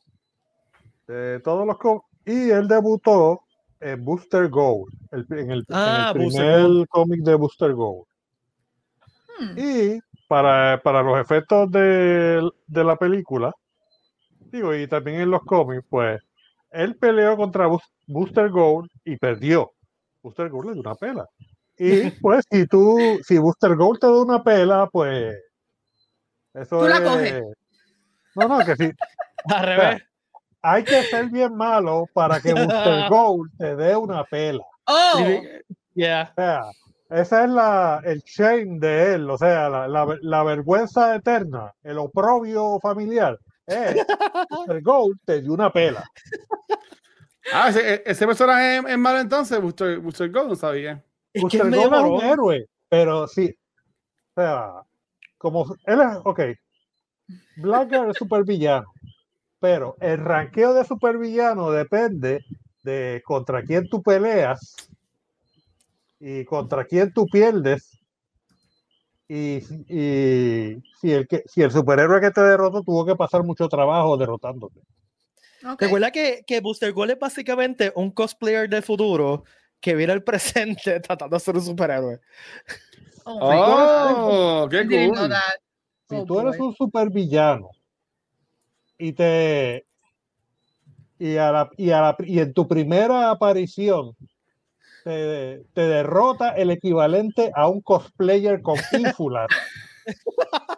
De 1.08 1.39
todos 1.41 1.65
los 1.65 1.78
y 2.26 2.50
él 2.50 2.67
debutó 2.67 3.41
en 3.80 4.04
Booster 4.04 4.50
Gold, 4.50 4.91
el- 5.12 5.26
en 5.39 5.52
el, 5.52 5.60
en 5.60 5.65
Ah, 5.70 6.12
el 6.13 6.22
primer 6.28 6.88
cómic 6.89 7.22
de 7.22 7.36
Booster 7.36 7.74
Gold. 7.74 8.06
Hmm. 9.39 9.58
Y 9.58 10.00
para, 10.27 10.79
para 10.83 11.01
los 11.01 11.19
efectos 11.19 11.71
de, 11.71 12.47
de 12.67 12.83
la 12.83 12.95
película, 12.95 13.51
digo, 14.51 14.75
y 14.75 14.87
también 14.87 15.21
en 15.21 15.31
los 15.31 15.41
cómics, 15.43 15.83
pues 15.89 16.21
él 16.71 16.95
peleó 16.97 17.35
contra 17.37 17.67
Booster 18.07 18.49
Gold 18.49 18.89
y 19.05 19.15
perdió. 19.17 19.71
Booster 20.21 20.49
Gold 20.49 20.67
le 20.67 20.73
dio 20.73 20.81
una 20.81 20.95
pela. 20.95 21.25
Y 21.77 22.09
pues 22.21 22.43
si 22.51 22.65
tú, 22.67 23.19
si 23.23 23.37
Booster 23.37 23.75
Gold 23.75 23.99
te 23.99 24.07
da 24.07 24.21
una 24.21 24.43
pela, 24.43 24.87
pues 24.91 25.35
eso 26.53 26.79
Tú 26.81 26.87
la 26.87 26.97
es- 26.97 27.01
coges. 27.03 27.43
No, 28.35 28.47
no, 28.47 28.65
que 28.65 28.75
sí. 28.75 28.91
Al 29.55 29.65
revés. 29.65 30.03
Hay 30.61 30.83
que 30.83 31.03
ser 31.03 31.29
bien 31.29 31.55
malo 31.55 32.05
para 32.13 32.41
que 32.41 32.53
Booster 32.53 33.07
Gold 33.09 33.51
te 33.57 33.75
dé 33.75 33.95
una 33.95 34.23
pela. 34.25 34.63
Oh, 34.87 35.19
Yeah. 35.93 36.29
O 36.31 36.35
sea, 36.35 36.61
esa 37.10 37.43
es 37.46 37.50
la, 37.50 38.02
el 38.06 38.22
shame 38.22 38.80
de 38.80 39.13
él, 39.15 39.30
o 39.30 39.38
sea, 39.38 39.70
la, 39.70 39.88
la- 39.88 40.17
la 40.22 40.43
vergüenza 40.43 41.15
eterna, 41.15 41.74
el 41.84 41.98
oprobio 41.98 42.80
familiar. 42.82 43.38
Es, 43.67 43.98
el 44.70 44.82
Gold 44.82 45.17
te 45.26 45.41
dio 45.41 45.52
una 45.52 45.70
pela. 45.74 46.02
Ah, 47.52 47.67
ese, 47.70 48.02
ese 48.06 48.26
personaje 48.26 48.78
es, 48.78 48.86
es 48.86 48.98
malo 48.98 49.20
entonces, 49.20 49.60
Booster, 49.62 50.00
Booster 50.00 50.32
Gold, 50.32 50.50
no 50.50 50.56
sabía. 50.56 51.04
Es 51.34 51.43
que 51.46 51.58
es 51.58 51.63
Booster 51.63 51.65
medio 51.65 51.89
Gold 51.89 52.06
es 52.06 52.12
un 52.24 52.30
héroe, 52.30 52.65
pero 52.89 53.28
sí. 53.28 53.54
O 54.36 54.41
sea, 54.41 54.72
como 55.38 55.65
él 55.86 56.00
es, 56.02 56.17
ok, 56.24 56.39
Blackguard 57.58 58.12
es 58.12 58.17
supervillano, 58.17 58.88
pero 59.60 59.98
el 60.00 60.17
ranqueo 60.20 60.74
de 60.74 60.86
supervillano 60.86 61.72
depende 61.72 62.39
de 62.84 63.22
contra 63.26 63.63
quién 63.63 63.89
tú 63.89 64.02
peleas 64.02 64.76
y 66.19 66.45
contra 66.45 66.86
quién 66.86 67.12
tú 67.13 67.25
pierdes. 67.27 67.99
Y, 69.30 69.58
y 69.93 70.82
si, 71.01 71.12
el 71.12 71.27
que, 71.27 71.43
si 71.47 71.62
el 71.62 71.71
superhéroe 71.71 72.21
que 72.21 72.32
te 72.32 72.41
derrotó 72.41 72.82
tuvo 72.82 73.06
que 73.06 73.15
pasar 73.15 73.43
mucho 73.43 73.67
trabajo 73.67 74.15
derrotándote. 74.17 74.80
ok. 75.65 75.82
Recuerda 75.82 76.12
que, 76.12 76.43
que 76.47 76.62
Booster 76.62 76.93
Gold 76.93 77.12
es 77.12 77.19
básicamente 77.19 77.91
un 77.95 78.12
cosplayer 78.12 78.69
del 78.69 78.84
futuro 78.84 79.43
que 79.82 79.95
viene 79.95 80.13
al 80.13 80.23
presente 80.23 80.99
tratando 81.01 81.36
de 81.36 81.39
ser 81.41 81.56
un 81.56 81.62
superhéroe. 81.62 82.19
Oh. 83.25 83.39
Oh, 83.41 84.67
qué 84.69 84.88
cool. 84.88 85.34
Si 86.10 86.15
Oh, 86.15 86.25
tú 86.25 86.39
eres 86.39 86.58
boy. 86.58 86.67
un 86.67 86.73
supervillano 86.75 87.69
y 88.97 89.12
te 89.12 89.86
y, 91.19 91.36
a 91.36 91.51
la- 91.51 91.69
y, 91.75 91.89
a 91.91 92.01
la- 92.01 92.17
y 92.19 92.39
en 92.39 92.53
tu 92.53 92.65
primera 92.67 93.30
aparición 93.30 94.15
te, 95.08 95.63
te 95.74 95.82
derrota 95.82 96.50
el 96.50 96.72
equivalente 96.72 97.52
a 97.56 97.67
un 97.67 97.82
cosplayer 97.82 98.62
con 98.62 98.76
ínfulas, 98.91 99.48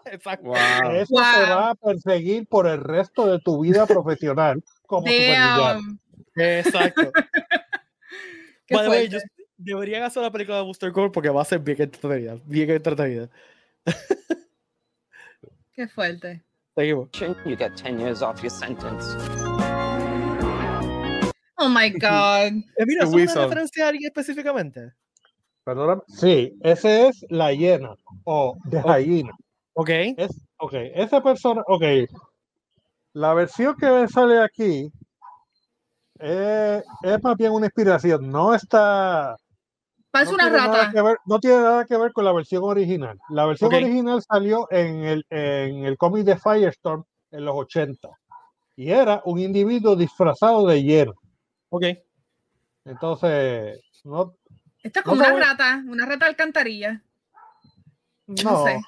Exacto. 0.06 0.48
Wow. 0.48 0.56
eso 0.96 1.16
te 1.16 1.22
Wow. 1.46 1.58
va 1.58 1.70
a 1.72 1.76
perseguir 1.76 2.48
por 2.48 2.68
el 2.68 2.80
resto 2.82 3.28
de 3.28 3.40
tu 3.40 3.62
vida 3.62 3.86
profesional 3.86 4.64
como 4.88 5.06
supervillano. 5.08 5.64
Damn. 5.74 6.00
Exacto. 6.36 7.12
By 8.72 8.84
the 8.84 8.90
way, 8.90 9.08
yo- 9.10 9.20
deberían 9.58 10.04
hacer 10.04 10.24
la 10.24 10.32
película 10.32 10.58
de 10.58 10.64
Booster 10.64 10.92
Gold 10.92 11.12
porque 11.12 11.30
va 11.30 11.42
a 11.42 11.46
ser 11.46 11.60
bien 11.60 11.82
entretenida. 11.82 12.38
Bien 12.46 12.70
entretenida. 12.70 13.30
Qué 15.74 15.88
fuerte. 15.88 16.44
Seguimos. 16.76 17.10
You 17.46 17.56
get 17.58 17.74
10 17.76 18.00
years 18.00 18.22
off 18.22 18.42
your 18.42 18.52
sentence. 18.52 19.16
Oh 21.60 21.70
my 21.70 21.90
God. 21.92 22.54
Eh, 22.78 22.86
mira, 22.86 23.04
¿es 23.04 23.10
una 23.10 23.26
referencia 23.44 23.86
a 23.86 23.90
alguien 23.90 24.08
específicamente? 24.08 24.94
Perdóname. 25.64 26.02
Sí, 26.08 26.54
ese 26.62 27.08
es 27.10 27.26
la 27.30 27.54
hiena 27.54 27.96
o 28.24 28.56
de 28.66 28.82
hyena. 29.06 29.32
Ok. 29.74 29.90
Es, 30.18 30.32
ok, 30.58 30.74
esa 30.96 31.22
persona, 31.22 31.62
ok. 31.68 31.84
La 33.14 33.34
versión 33.34 33.76
que 33.76 34.08
sale 34.08 34.40
aquí 34.42 34.92
eh, 36.20 36.82
es 37.04 37.24
más 37.24 37.36
bien 37.38 37.52
una 37.52 37.66
inspiración, 37.68 38.30
no 38.30 38.54
está. 38.54 39.36
Parece 40.12 40.32
no 40.32 40.36
una 40.36 40.44
tiene 40.46 40.58
nada 40.58 40.78
rata. 40.80 40.92
que 40.92 41.02
ver- 41.02 41.18
no 41.26 41.40
tiene 41.40 41.58
nada 41.58 41.86
que 41.86 41.98
ver 41.98 42.12
con 42.14 42.26
la 42.26 42.32
versión 42.34 42.64
original. 42.64 43.18
La 43.30 43.46
versión 43.46 43.70
original 43.74 44.22
salió 44.24 44.68
en 44.72 45.04
el, 45.04 45.26
en 45.30 45.86
el 45.86 45.98
cómic 45.98 46.24
de 46.26 46.38
Firestorm 46.38 47.04
en 47.32 47.46
los 47.46 47.56
80 47.56 48.10
y 48.76 48.90
era 48.92 49.22
un 49.26 49.40
individuo 49.40 49.96
disfrazado 49.96 50.66
de 50.68 50.82
hiena. 50.84 51.14
Ok. 51.70 51.84
Entonces, 52.86 53.80
no, 54.04 54.36
Esto 54.82 55.00
es 55.00 55.06
como 55.06 55.18
No 55.18 55.24
una 55.24 55.32
voy- 55.34 55.42
rata, 55.42 55.84
una 55.88 56.06
rata 56.06 56.26
alcantarilla. 56.26 57.02
No, 58.28 58.44
no, 58.44 58.66
sé. 58.66 58.80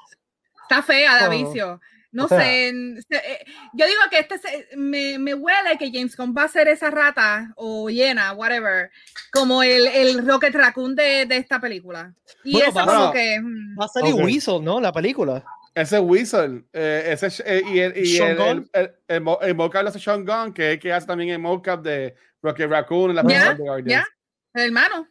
Está 0.63 0.82
fea. 0.82 1.20
Davicio. 1.20 1.82
No 2.13 2.26
O 2.26 2.28
sea- 2.28 2.39
sé. 2.41 2.70
eh, 2.70 3.46
yo 3.74 3.86
digo 3.86 4.00
que 4.10 4.20
este 4.20 4.38
se- 4.38 4.67
me, 4.76 5.17
me 5.17 5.34
huele 5.34 5.78
que 5.80 5.91
James 5.91 6.15
Gunn 6.17 6.34
va 6.38 6.44
a 6.44 6.48
ser 6.50 6.67
esa 6.67 6.89
rata 6.89 7.54
o 7.56 7.89
hiena, 7.89 8.34
whatever, 8.34 8.89
como 9.32 9.63
el, 9.63 9.88
el 9.88 10.26
Rocket 10.28 10.54
Raccoon 10.54 10.94
de, 10.96 11.26
de 11.26 11.38
esta 11.38 11.60
película. 11.62 12.13
Y 12.44 12.54
Bueno, 12.54 12.67
eso 12.70 12.76
va- 12.80 12.86
como 12.86 13.12
que. 13.13 13.39
mm, 13.41 13.80
Va 13.80 13.86
a 13.86 13.88
salir 13.88 14.13
Ok. 14.13 14.20
Weasel, 14.24 14.63
¿no? 14.63 14.82
La 14.82 14.91
película. 14.91 15.44
Ese 15.74 15.96
es 15.98 16.02
Whistle. 16.04 16.65
eh, 16.74 17.04
ese 17.13 17.28
es- 17.28 17.44
eh, 17.46 17.62
y 17.65 17.80
el, 17.80 18.06
y 18.06 18.17
el, 18.17 18.41
el, 18.41 18.70
el, 18.74 18.96
el, 19.08 19.22
mo- 19.22 19.39
el 19.41 19.56
mocap 19.56 19.84
lo 19.84 19.89
hace 19.89 20.00
Sean 20.00 20.26
Gunn, 20.26 20.54
que 20.54 20.78
que 20.80 20.91
hace 20.91 21.08
también 21.08 21.30
el 21.30 21.39
mocap 21.39 21.82
de 21.82 22.13
Rocket 22.42 22.70
Raccoon 22.70 23.10
en 23.12 23.16
la 23.18 23.22
Ya, 23.24 23.28
película 23.28 23.54
de 23.54 23.64
Guardians. 23.64 24.08
el 24.54 24.62
hermano. 24.66 25.08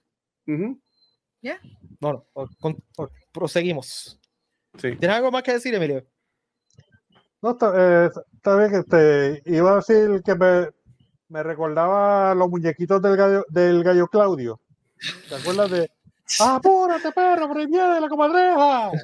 Ujú, 0.46 0.80
Bueno, 2.00 2.26
con- 2.58 2.82
proseguimos. 3.32 4.18
Sí. 4.78 4.96
¿Tienes 4.96 5.16
algo 5.16 5.30
más 5.30 5.42
que 5.42 5.52
decir, 5.52 5.74
Emilio? 5.74 6.04
no 7.42 7.52
está, 7.52 7.72
eh, 8.06 8.10
está 8.34 8.56
bien 8.56 8.70
que 8.70 8.82
te 8.82 9.42
iba 9.50 9.72
a 9.72 9.76
decir 9.76 10.22
que 10.24 10.34
me, 10.34 10.68
me 11.28 11.42
recordaba 11.42 12.34
los 12.34 12.48
muñequitos 12.50 13.00
del 13.00 13.16
gallo, 13.16 13.46
del 13.48 13.82
gallo 13.82 14.06
Claudio. 14.08 14.60
¿Te 15.28 15.36
acuerdas 15.36 15.70
de 15.70 15.90
¡Apúrate, 16.40 17.10
perro, 17.12 17.48
por 17.48 17.58
ahí 17.58 17.66
viene 17.66 18.00
la 18.00 18.08
comadreja! 18.08 18.90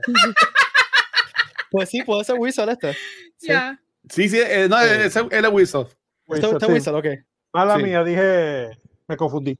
Pues 1.71 1.89
sí, 1.91 2.03
puede 2.03 2.23
ser 2.25 2.37
Whistle 2.39 2.71
este. 2.73 2.93
Sí. 3.39 3.49
Ya. 3.49 3.79
Sí, 4.09 4.29
sí, 4.29 4.39
eh, 4.41 4.69
no, 4.69 4.79
Sí. 4.81 4.87
ese 5.05 5.21
él 5.31 5.45
es 5.45 5.51
Whistle. 5.53 5.81
Este, 5.83 5.97
Whistle, 6.29 6.51
este 6.53 6.67
sí. 6.67 6.73
Whistle, 6.73 6.93
ok. 6.95 7.07
Mala 7.57 7.77
Sí. 7.77 7.83
mía, 7.85 8.05
dije. 8.05 8.79
Me 9.09 9.17
confundí. 9.17 9.59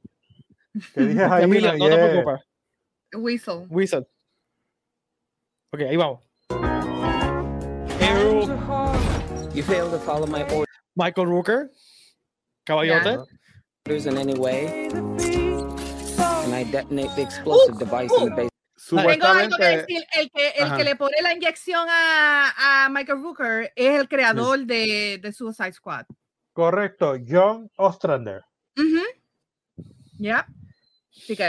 Dije 0.95 1.27
Jaina 1.29 1.73
no 1.77 1.87
te 1.87 1.93
es- 1.95 2.09
preocupes. 2.11 2.41
Whistle. 3.15 3.65
Whistle. 3.69 4.05
Ok, 5.73 5.81
ahí 5.81 5.95
vamos. 5.97 6.23
You 9.55 9.63
fail 9.63 9.89
to 9.89 9.97
follow 9.99 10.27
my 10.27 10.45
Michael 10.95 11.25
Rooker. 11.27 11.71
Caballote. 12.67 13.25
orders 13.87 14.05
in 14.05 14.17
any 14.17 14.35
way, 14.35 14.87
and 14.89 16.53
I 16.53 16.63
detonate 16.65 17.15
the 17.15 17.21
explosive 17.23 17.79
device 17.79 18.11
in 18.19 18.29
the 18.29 18.35
base. 18.35 18.49
Tengo 18.89 19.25
algo 19.25 19.57
que 19.57 19.65
decir. 19.65 20.03
El 20.15 20.29
que, 20.29 20.49
el 20.57 20.63
Ajá. 20.65 20.77
que 20.77 20.83
le 20.83 20.95
pone 20.95 21.15
la 21.23 21.33
inyección 21.33 21.87
a, 21.89 22.85
a 22.85 22.89
Michael 22.89 23.23
Rooker 23.23 23.71
es 23.75 23.99
el 23.99 24.07
creador 24.07 24.59
de, 24.65 25.17
de 25.21 25.31
Suicide 25.33 25.73
Squad. 25.73 26.05
Correcto, 26.57 27.13
John 27.29 27.69
Ostrander. 27.77 28.41
Ujú. 28.75 29.03
Ya. 30.17 30.47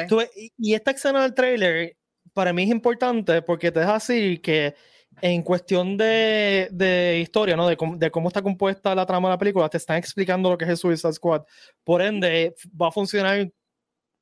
Tú 0.07 0.16
ves, 0.16 0.31
y- 0.37 0.53
y 0.59 0.75
esta 0.75 0.90
escena 0.90 1.23
del 1.23 1.33
trailer 1.33 1.97
para 2.35 2.53
mí 2.53 2.64
es 2.64 2.68
importante 2.68 3.40
porque 3.40 3.73
te 3.73 3.81
deja 3.81 3.94
así 3.94 4.37
que 4.37 4.75
en 5.23 5.40
cuestión 5.42 5.97
de, 5.97 6.68
de 6.71 7.21
historia, 7.23 7.57
¿no? 7.57 7.66
De 7.66 7.75
cómo, 7.79 7.97
de 7.97 8.11
cómo 8.11 8.29
está 8.29 8.42
compuesta 8.42 8.94
la 8.94 9.07
trama 9.07 9.29
de 9.31 9.33
la 9.37 9.38
película, 9.38 9.71
te 9.71 9.79
están 9.79 9.97
explicando 9.97 10.51
lo 10.51 10.59
que 10.59 10.66
es 10.66 10.71
el 10.73 10.77
Suicide 10.77 11.14
Squad. 11.14 11.42
Por 11.85 12.03
ende, 12.03 12.55
va 12.79 12.88
a 12.88 12.92
funcionar 12.92 13.51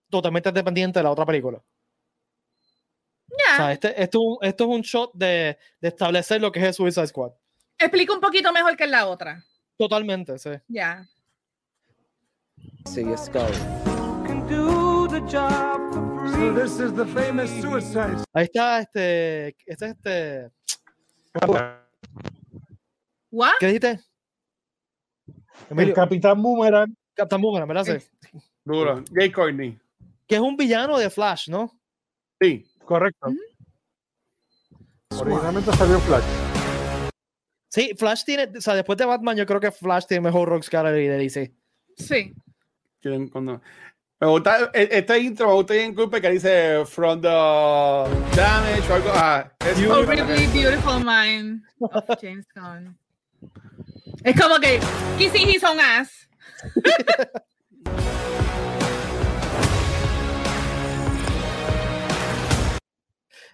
totalmente 0.09 0.53
dependiente 0.53 1.01
de 1.01 1.03
la 1.03 1.11
otra 1.11 1.27
película. 1.27 1.59
O 1.59 3.37
Ya. 3.51 3.57
sea, 3.57 3.73
este, 3.73 4.01
esto, 4.01 4.21
esto 4.41 4.65
es 4.65 4.71
un 4.71 4.83
shot 4.83 5.11
de, 5.15 5.59
de 5.81 5.89
establecer 5.89 6.41
lo 6.41 6.53
que 6.53 6.61
es 6.61 6.67
el 6.67 6.75
Suicide 6.75 7.09
Squad. 7.09 7.33
Explica 7.77 8.13
un 8.15 8.21
poquito 8.21 8.53
mejor 8.53 8.77
que 8.77 8.85
en 8.85 8.93
la 8.93 9.09
otra. 9.09 9.43
Totalmente, 9.79 10.39
sí. 10.39 10.51
Ya. 10.69 11.07
your 12.95 13.17
skull. 13.19 13.53
So 16.33 16.53
this 16.53 16.81
is 16.81 16.93
the 16.93 17.07
famous 17.07 17.51
suicide 17.61 18.25
Ahí 18.35 18.45
está 18.45 18.81
este. 18.81 19.57
Este, 19.67 19.87
este. 19.87 20.51
¿What? 23.31 23.53
¿Qué 23.61 23.67
dijiste? 23.67 24.01
El 25.71 25.93
Capitán 25.93 26.43
Boomerang. 26.43 26.97
Captain 27.15 27.41
Boomerang, 27.41 27.69
¿verdad? 27.69 27.85
Sí. 27.85 28.41
duro. 28.65 29.05
Jay 29.13 29.31
Courtney. 29.31 29.79
Que 30.27 30.37
es 30.37 30.41
un 30.41 30.57
villano 30.57 30.99
de 30.99 31.09
Flash, 31.11 31.49
¿no? 31.49 31.71
Sí. 32.41 32.67
Correcto. 32.85 33.29
Originalmente 35.11 35.73
salió 35.73 35.99
Flash. 36.01 36.46
Sí, 37.77 37.93
Flash 37.95 38.25
tiene, 38.25 38.49
o 38.57 38.61
sea, 38.63 38.73
después 38.75 38.97
de 38.97 39.05
Batman, 39.05 39.37
yo 39.37 39.45
creo 39.45 39.61
que 39.61 39.71
Flash 39.71 40.07
tiene 40.07 40.23
mejor 40.23 40.49
Rock 40.49 40.65
Gallery 40.71 41.09
de 41.09 41.19
DC. 41.19 41.53
Sí. 41.99 42.33
que 43.03 43.29
cuando- 43.31 43.61
Me 44.19 44.27
gusta 44.29 44.71
este 44.73 45.19
intro, 45.19 45.49
me 45.49 45.53
gusta 45.57 45.75
bien 45.75 45.95
cool 45.95 46.09
porque 46.09 46.31
dice 46.31 46.87
From 46.87 47.21
the 47.21 47.29
Damage 47.29 48.91
o 48.91 48.95
algo. 48.95 49.11
Ah, 49.13 49.53
es 49.61 49.77
Oh, 49.91 50.03
really 50.05 50.47
beautiful 50.55 51.05
mind 51.05 51.63
of 51.81 52.05
James 52.19 52.47
Gunn. 52.55 52.97
Es 54.25 54.41
como 54.41 54.59
que 54.59 54.81
kissing 55.19 55.47
his 55.47 55.63
own 55.63 55.79
ass. 55.79 56.31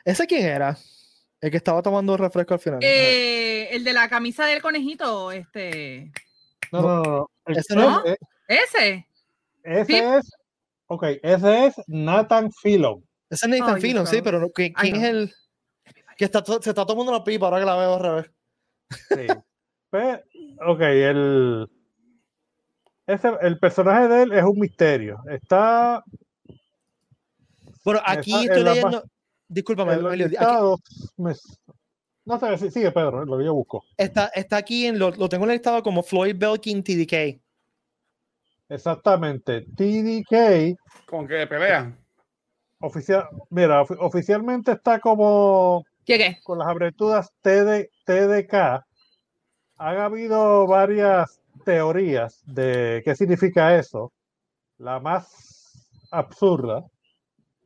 ¿Ese 0.04 0.26
quién 0.26 0.46
era? 0.46 0.76
El 1.42 1.50
que 1.50 1.56
estaba 1.56 1.82
tomando 1.82 2.16
refresco 2.16 2.54
al 2.54 2.60
final. 2.60 2.78
Eh, 2.82 3.68
el 3.74 3.82
de 3.82 3.92
la 3.92 4.08
camisa 4.08 4.46
del 4.46 4.62
conejito, 4.62 5.32
este. 5.32 6.12
No, 6.70 6.80
no, 6.82 7.02
no. 7.02 7.30
El- 7.46 7.58
¿Ese 7.58 7.74
no? 7.74 8.04
ese- 8.04 8.18
Ese. 8.48 9.06
Ese 9.64 9.84
Sí. 9.86 9.96
es. 9.96 10.30
Ok, 10.86 11.04
ese 11.22 11.66
es 11.66 11.74
Nathan 11.88 12.50
Filon. 12.52 13.04
Ese 13.28 13.46
es 13.46 13.50
Nathan 13.60 13.98
Oh, 13.98 14.06
sí, 14.06 14.22
pero 14.22 14.38
no- 14.40 14.48
¿qui- 14.50 14.70
I 14.70 14.72
¿quién 14.74 14.96
es 14.96 15.02
el 15.04 15.34
que 16.16 16.24
está, 16.26 16.44
se 16.44 16.70
está 16.70 16.86
tomando 16.86 17.10
una 17.10 17.24
pipa 17.24 17.46
ahora 17.46 17.58
que 17.58 17.66
la 17.66 17.76
veo 17.76 17.94
al 17.94 18.00
revés? 18.00 18.30
Sí. 19.08 19.26
Pe- 19.90 20.22
ok, 20.64 20.80
el. 20.80 21.68
Ese, 23.06 23.32
el 23.40 23.58
personaje 23.58 24.06
de 24.06 24.22
él 24.22 24.32
es 24.32 24.44
un 24.44 24.58
misterio. 24.60 25.18
Está 25.28 26.04
Bueno, 27.84 28.00
aquí 28.04 28.32
estoy 28.44 28.58
en 28.58 28.64
la 28.64 28.74
leyendo. 28.74 29.04
Discúlpame, 29.52 29.92
en 29.94 30.02
me- 31.18 31.34
No 32.24 32.38
sé, 32.38 32.58
sí, 32.58 32.70
sigue 32.70 32.90
Pedro, 32.92 33.24
lo 33.24 33.36
que 33.38 33.44
yo 33.44 33.54
busco. 33.54 33.84
está, 33.96 34.26
está 34.34 34.56
aquí 34.56 34.86
en 34.86 34.98
lo, 34.98 35.10
lo 35.10 35.28
tengo 35.28 35.44
listado 35.46 35.82
como 35.82 36.02
Floyd 36.02 36.36
Belkin 36.38 36.82
TDK. 36.82 37.40
Exactamente. 38.68 39.66
TDK 39.76 40.76
Como 41.06 41.26
que 41.26 41.46
pelea. 41.46 41.94
oficial, 42.80 43.28
mira, 43.50 43.82
ofi- 43.82 43.96
oficialmente 44.00 44.72
está 44.72 44.98
como 44.98 45.84
¿Qué 46.06 46.16
qué? 46.18 46.38
con 46.42 46.58
las 46.58 46.68
aberturas 46.68 47.30
TD, 47.42 47.90
TDK. 48.06 48.84
Han 49.76 49.98
habido 49.98 50.66
varias 50.66 51.40
teorías 51.64 52.42
de 52.46 53.02
qué 53.04 53.14
significa 53.14 53.76
eso. 53.76 54.12
La 54.78 55.00
más 55.00 55.86
absurda 56.10 56.84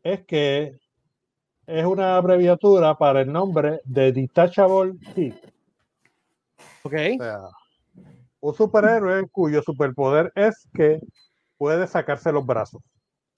es 0.03 0.25
que 0.27 0.73
es 1.67 1.85
una 1.85 2.17
abreviatura 2.17 2.95
para 2.97 3.21
el 3.23 3.33
nombre 3.33 3.81
de 3.85 4.13
Detachable 4.13 4.93
Kid. 5.15 5.35
¿Ok? 6.83 6.93
O 7.19 7.23
sea, 7.23 7.39
un 8.41 8.55
superhéroe 8.55 9.29
cuyo 9.31 9.63
superpoder 9.63 10.31
es 10.35 10.69
que 10.75 11.01
puede 11.57 11.87
sacarse 11.87 12.33
los 12.33 12.45
brazos. 12.47 12.83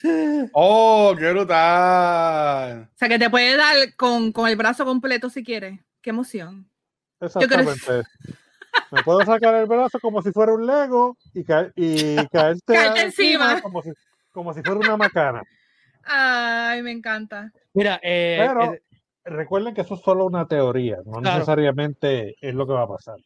Oh, 0.53 1.15
qué 1.19 1.31
brutal. 1.33 2.83
O 2.95 2.99
sea, 2.99 3.09
que 3.09 3.19
te 3.19 3.31
puede 3.31 3.57
dar 3.57 3.75
con, 3.97 4.31
con 4.33 4.49
el 4.49 4.57
brazo 4.57 4.85
completo 4.85 5.29
si 5.31 5.43
quieres. 5.43 5.81
Qué 6.01 6.11
emoción. 6.11 6.69
creo- 7.19 7.27
Exactamente. 7.29 8.09
Me 8.93 9.03
puedo 9.03 9.25
sacar 9.25 9.55
el 9.57 9.67
brazo 9.67 9.99
como 10.01 10.23
si 10.23 10.31
fuera 10.31 10.53
un 10.55 10.67
Lego 10.67 11.17
y, 11.35 11.43
caer, 11.45 11.73
y 11.75 12.15
caerte, 12.33 12.61
Caerte 12.75 13.03
encima. 13.03 13.61
como 13.61 13.83
si, 13.83 13.91
como 14.33 14.55
si 14.55 14.63
fuera 14.63 14.79
una 14.81 14.97
macana. 14.97 15.43
Ay, 16.05 16.81
me 16.83 16.93
encanta. 16.93 17.53
Mira, 17.75 18.01
eh, 18.03 18.37
Pero 18.41 18.73
eh, 18.75 18.83
recuerden 19.25 19.75
que 19.75 19.83
eso 19.83 19.95
es 19.95 20.01
solo 20.01 20.25
una 20.27 20.47
teoría, 20.49 20.97
no 21.05 21.21
Claro. 21.21 21.37
necesariamente 21.39 22.35
es 22.41 22.55
lo 22.55 22.67
que 22.67 22.73
va 22.73 22.83
a 22.83 22.89
pasar. 22.89 23.17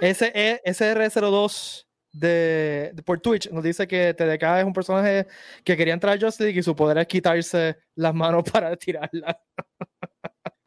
ese 0.00 0.32
E- 0.34 0.60
SR02 0.64 1.86
de, 2.14 2.90
de- 2.94 3.02
por 3.02 3.20
Twitch 3.20 3.50
nos 3.50 3.62
dice 3.64 3.86
que 3.86 4.12
TDK 4.14 4.58
es 4.60 4.64
un 4.64 4.72
personaje 4.74 5.26
que 5.64 5.76
quería 5.76 5.94
entrar 5.94 6.16
a 6.16 6.20
Justice 6.20 6.44
League 6.44 6.60
y 6.60 6.62
su 6.62 6.76
poder 6.76 6.98
es 6.98 7.06
quitarse 7.06 7.76
las 7.94 8.14
manos 8.14 8.44
para 8.52 8.76
tirarla. 8.76 9.38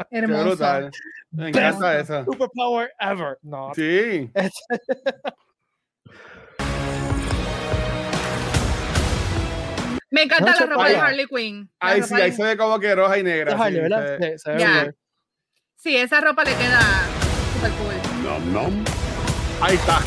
Qué 0.10 0.18
Hermoso. 0.20 0.44
brutal. 0.46 0.92
Me 1.32 1.50
encanta 1.50 2.00
eso. 2.00 2.24
Superpower 2.26 2.92
ever. 3.00 3.38
No, 3.42 3.72
Sí. 3.76 4.30
Me 10.16 10.24
encanta 10.24 10.56
la 10.58 10.66
ropa 10.66 10.88
de. 10.88 10.96
Harley 10.96 11.26
Quinn. 11.28 11.70
Ropa 11.82 12.04
sí, 12.08 12.14
ahí 12.16 12.32
se 12.32 12.42
ve 12.42 12.56
como 12.56 12.80
que 12.80 12.96
roja 12.96 13.18
y 13.18 13.24
negra. 13.24 13.52
es 13.52 13.60
Harley, 13.60 13.82
¿verdad? 13.82 14.18
se- 14.38 14.52
ve. 14.54 14.96
Sí, 15.76 15.98
esa 15.98 16.22
ropa 16.22 16.46
le 16.46 16.56
queda 16.56 16.80
super 17.54 17.72
cool. 17.72 18.24
Nom 18.24 18.54
nom. 18.54 18.86
Ahí 19.60 19.76
está. 19.76 20.00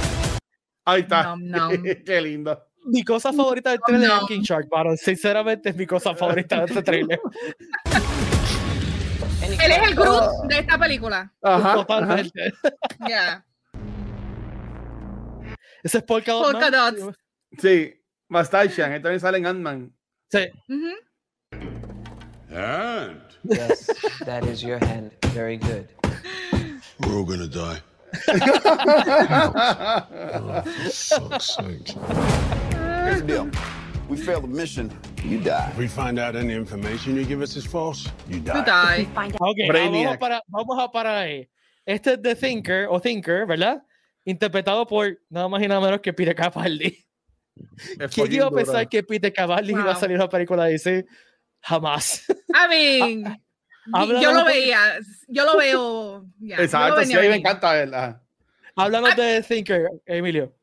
Ahí 0.86 1.02
está. 1.02 1.22
Nom, 1.24 1.44
nom. 1.44 1.82
Qué 2.06 2.22
lindo. 2.22 2.58
Mi 2.86 3.04
cosa 3.04 3.34
favorita 3.34 3.68
del 3.72 3.80
trailer 3.86 4.08
no. 4.08 4.16
es 4.22 4.22
King 4.28 4.40
Shark 4.40 4.66
Battle. 4.70 4.96
Sinceramente 4.96 5.68
es 5.68 5.76
mi 5.76 5.84
cosa 5.86 6.14
favorita 6.14 6.60
de 6.60 6.64
este 6.64 6.82
trailer. 6.82 7.20
Él 9.42 9.72
es 9.72 9.88
el 9.90 9.94
Groot 9.94 10.46
de 10.48 10.58
esta 10.58 10.78
película. 10.78 11.34
Ajá. 11.42 11.74
Totalmente. 11.74 12.54
Ya. 13.06 13.44
Ese 15.82 15.98
es 15.98 16.04
Polka 16.04 16.32
Dot 16.32 16.52
Polka. 16.52 16.70
Dots. 16.70 17.14
Sí. 17.58 17.94
Mustachian. 18.30 18.92
Él 18.92 19.02
también 19.02 19.20
sale 19.20 19.36
en 19.36 19.46
Ant-Man. 19.46 19.97
Sí. 20.32 20.46
Ujú. 20.68 20.92
And 22.50 23.20
Yes, 23.44 23.86
that 24.26 24.44
is 24.44 24.62
your 24.62 24.78
hand. 24.78 25.12
Very 25.32 25.56
good. 25.56 25.88
we're 27.00 27.16
all 27.16 27.24
gonna 27.24 27.46
die. 27.46 27.80
Fuck's 30.90 31.56
sake. 31.56 31.88
Here's 33.04 33.20
the 33.20 33.26
deal. 33.26 33.50
We 34.08 34.16
fail 34.16 34.40
the 34.40 34.48
mission, 34.48 34.90
you 35.22 35.38
die. 35.40 35.68
If 35.72 35.78
we 35.78 35.86
find 35.88 36.18
out 36.18 36.34
any 36.34 36.54
information 36.54 37.14
you 37.14 37.24
give 37.24 37.42
us 37.42 37.56
is 37.56 37.66
false, 37.66 38.08
you 38.28 38.40
die. 38.40 38.64
die. 38.64 38.64
die. 38.64 39.04
Find 39.14 39.34
out. 39.34 39.40
Ok, 39.40 39.56
vamos 39.58 39.68
a, 39.68 39.72
Brainiac. 39.72 40.18
parar, 40.18 40.42
vamos 40.48 40.78
a 40.78 40.88
parar 40.90 41.16
ahí. 41.18 41.48
Este 41.86 42.14
es 42.14 42.22
The 42.22 42.34
Thinker, 42.34 42.86
o 42.90 43.00
Thinker, 43.00 43.46
¿verdad? 43.46 43.82
Interpretado 44.24 44.86
por 44.86 45.18
nada 45.30 45.48
más 45.48 45.62
y 45.62 45.68
nada 45.68 45.80
menos 45.80 46.00
que 46.00 46.12
Peter 46.12 46.34
Capaldi. 46.34 47.04
¿Quién 48.12 48.32
iba 48.32 48.46
a 48.46 48.50
pensar 48.50 48.88
que 48.88 49.02
Peter 49.02 49.32
Capaldi 49.32 49.72
iba 49.72 49.90
a 49.90 49.94
salir 49.96 50.16
en 50.16 50.22
una 50.22 50.28
película 50.28 50.64
de 50.64 50.72
DC? 50.72 51.06
Jamás. 51.60 52.24
I 52.28 52.68
mean, 52.68 53.42
Háblanos 53.92 54.22
yo 54.22 54.32
lo 54.32 54.44
veía, 54.44 54.78
yo 55.28 55.44
lo 55.44 55.56
veo. 55.56 56.26
Exacto, 56.42 57.04
sí, 57.04 57.14
a 57.14 57.20
mí 57.20 57.28
me 57.28 57.36
encanta 57.36 57.72
verla. 57.72 58.22
Háblanos 58.76 59.16
de 59.16 59.42
Thinker, 59.42 59.88
Emilio. 60.06 60.54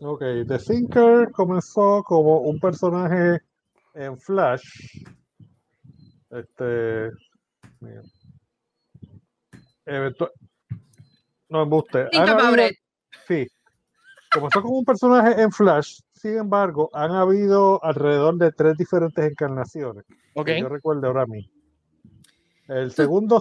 Ok, 0.00 0.20
The 0.48 0.58
Thinker 0.58 1.30
comenzó 1.30 2.02
como 2.04 2.38
un 2.40 2.58
personaje 2.58 3.40
en 3.94 4.18
Flash. 4.18 4.62
Este. 6.30 7.10
mira. 7.80 8.02
Eventu- 9.86 10.30
no 11.48 11.66
me 11.66 11.70
guste. 11.70 12.06
Think 12.10 12.28
about 12.28 12.58
it. 12.58 12.76
Sí. 13.26 13.46
Comenzó 14.32 14.62
como 14.62 14.78
un 14.78 14.84
personaje 14.84 15.40
en 15.40 15.50
Flash. 15.50 16.00
Sin 16.12 16.38
embargo, 16.38 16.90
han 16.92 17.12
habido 17.12 17.82
alrededor 17.82 18.36
de 18.36 18.52
tres 18.52 18.76
diferentes 18.76 19.24
encarnaciones. 19.24 20.04
Ok. 20.34 20.46
que 20.46 20.60
yo 20.60 20.68
recuerdo 20.68 21.06
ahora 21.06 21.26
mismo. 21.26 21.52
El 22.68 22.92
segundo 22.92 23.40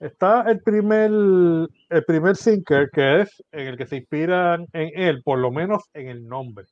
está 0.00 0.42
el 0.50 0.60
primer, 0.60 1.10
el 1.10 2.04
primer 2.06 2.36
Thinker, 2.36 2.90
que 2.90 3.20
es 3.20 3.42
en 3.52 3.68
el 3.68 3.76
que 3.76 3.86
se 3.86 3.96
inspiran 3.96 4.66
en 4.72 4.90
él, 4.94 5.22
por 5.22 5.38
lo 5.38 5.52
menos 5.52 5.84
en 5.92 6.08
el 6.08 6.26
nombre. 6.26 6.66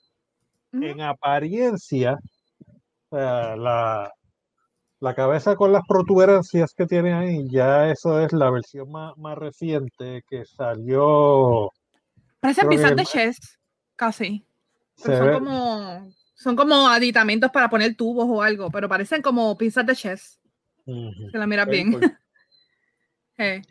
Ujú. 0.72 0.82
En 0.82 1.00
apariencia, 1.02 2.18
sea, 3.12 3.56
la, 3.56 4.10
la 5.00 5.14
cabeza 5.14 5.56
con 5.56 5.72
las 5.72 5.82
protuberancias 5.86 6.72
que 6.74 6.86
tiene 6.86 7.12
ahí, 7.12 7.48
ya 7.50 7.90
eso 7.90 8.20
es 8.20 8.32
la 8.32 8.50
versión 8.50 8.90
más, 8.90 9.16
más 9.18 9.36
reciente 9.36 10.22
que 10.28 10.44
salió. 10.44 11.70
Parecen 12.42 12.68
pizzas 12.68 12.96
de 12.96 13.06
chess, 13.06 13.58
casi. 13.94 14.44
se 14.96 15.04
Pero 15.04 15.18
son 15.18 15.26
ve- 15.28 15.32
como, 15.34 16.12
son 16.34 16.56
como 16.56 16.88
aditamentos 16.88 17.52
para 17.52 17.70
poner 17.70 17.94
tubos 17.94 18.26
o 18.28 18.42
algo, 18.42 18.68
pero 18.68 18.88
parecen 18.88 19.22
como 19.22 19.56
pizzas 19.56 19.86
de 19.86 19.94
chess. 19.94 20.40
Ujú. 20.84 21.30
Si 21.30 21.38
la 21.38 21.46
miras 21.46 21.68
bien. 21.68 21.92
Eh. 23.38 23.62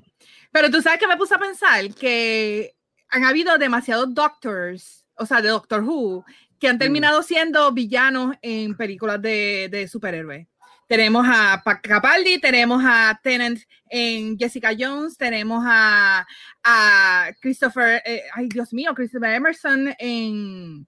Pero 0.51 0.71
tú 0.71 0.81
sabes 0.81 0.99
que 0.99 1.07
me 1.07 1.17
puse 1.17 1.35
a 1.35 1.39
pensar 1.39 1.93
que 1.93 2.75
han 3.09 3.25
habido 3.25 3.57
demasiados 3.57 4.13
doctors, 4.13 5.05
o 5.15 5.25
sea, 5.25 5.41
de 5.41 5.49
Doctor 5.49 5.83
Who, 5.83 6.25
que 6.59 6.67
han 6.67 6.79
terminado 6.79 7.21
siendo 7.23 7.71
villanos 7.71 8.35
en 8.41 8.75
películas 8.75 9.21
de, 9.21 9.67
de 9.69 9.87
superhéroes. 9.87 10.47
Tenemos 10.91 11.25
a 11.25 11.61
Pa- 11.63 11.79
Capaldi, 11.79 12.37
tenemos 12.41 12.83
a 12.85 13.17
Tennant 13.23 13.57
en 13.89 14.37
Jessica 14.37 14.71
Jones, 14.77 15.17
tenemos 15.17 15.63
a, 15.65 16.27
a 16.65 17.31
Christopher, 17.39 18.01
eh, 18.05 18.23
ay 18.35 18.49
Dios 18.49 18.73
mío, 18.73 18.93
Christopher 18.93 19.35
Emerson 19.35 19.95
en, 19.97 20.85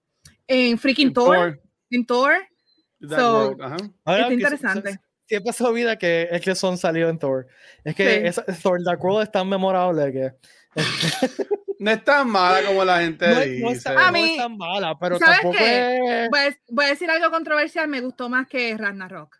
en 0.47 0.77
Freaking 0.77 1.13
Thor, 1.13 1.35
Thor, 1.37 1.61
en 1.89 2.05
Thor. 2.05 2.33
So, 3.09 3.55
ajá. 3.61 3.77
Ahora 4.03 4.19
Está 4.19 4.27
que 4.27 4.33
interesante. 4.33 4.91
se- 4.91 4.99
Siempre 5.25 5.53
se 5.53 5.63
olvida 5.63 5.97
que 5.97 6.27
es 6.31 6.41
que 6.41 6.53
son 6.53 6.77
salido 6.77 7.07
en 7.09 7.17
Thor. 7.17 7.47
Es 7.85 7.95
que 7.95 8.03
Sí. 8.19 8.27
esa- 8.27 8.43
Thor 8.61 8.83
Dark 8.83 9.01
World 9.01 9.23
es 9.23 9.31
tan 9.31 9.47
memorable 9.47 10.11
que 10.11 10.31
No 11.79 11.91
es 11.91 12.03
tan 12.03 12.29
mala 12.29 12.65
como 12.67 12.83
la 12.83 12.99
gente 13.01 13.25
no, 13.27 13.39
dice. 13.39 13.89
no 13.93 13.99
A 13.99 14.09
es 14.19 14.37
tan 14.37 14.57
mala, 14.57 14.97
pero 14.99 15.17
¿sabes 15.17 15.35
tampoco 15.37 15.57
qué? 15.57 16.23
es. 16.25 16.29
Voy 16.29 16.39
a, 16.39 16.57
voy 16.69 16.85
a 16.85 16.89
decir 16.89 17.09
algo 17.09 17.29
controversial, 17.31 17.87
me 17.87 18.01
gustó 18.01 18.27
más 18.29 18.47
que 18.47 18.75
Ragnarok. 18.77 19.37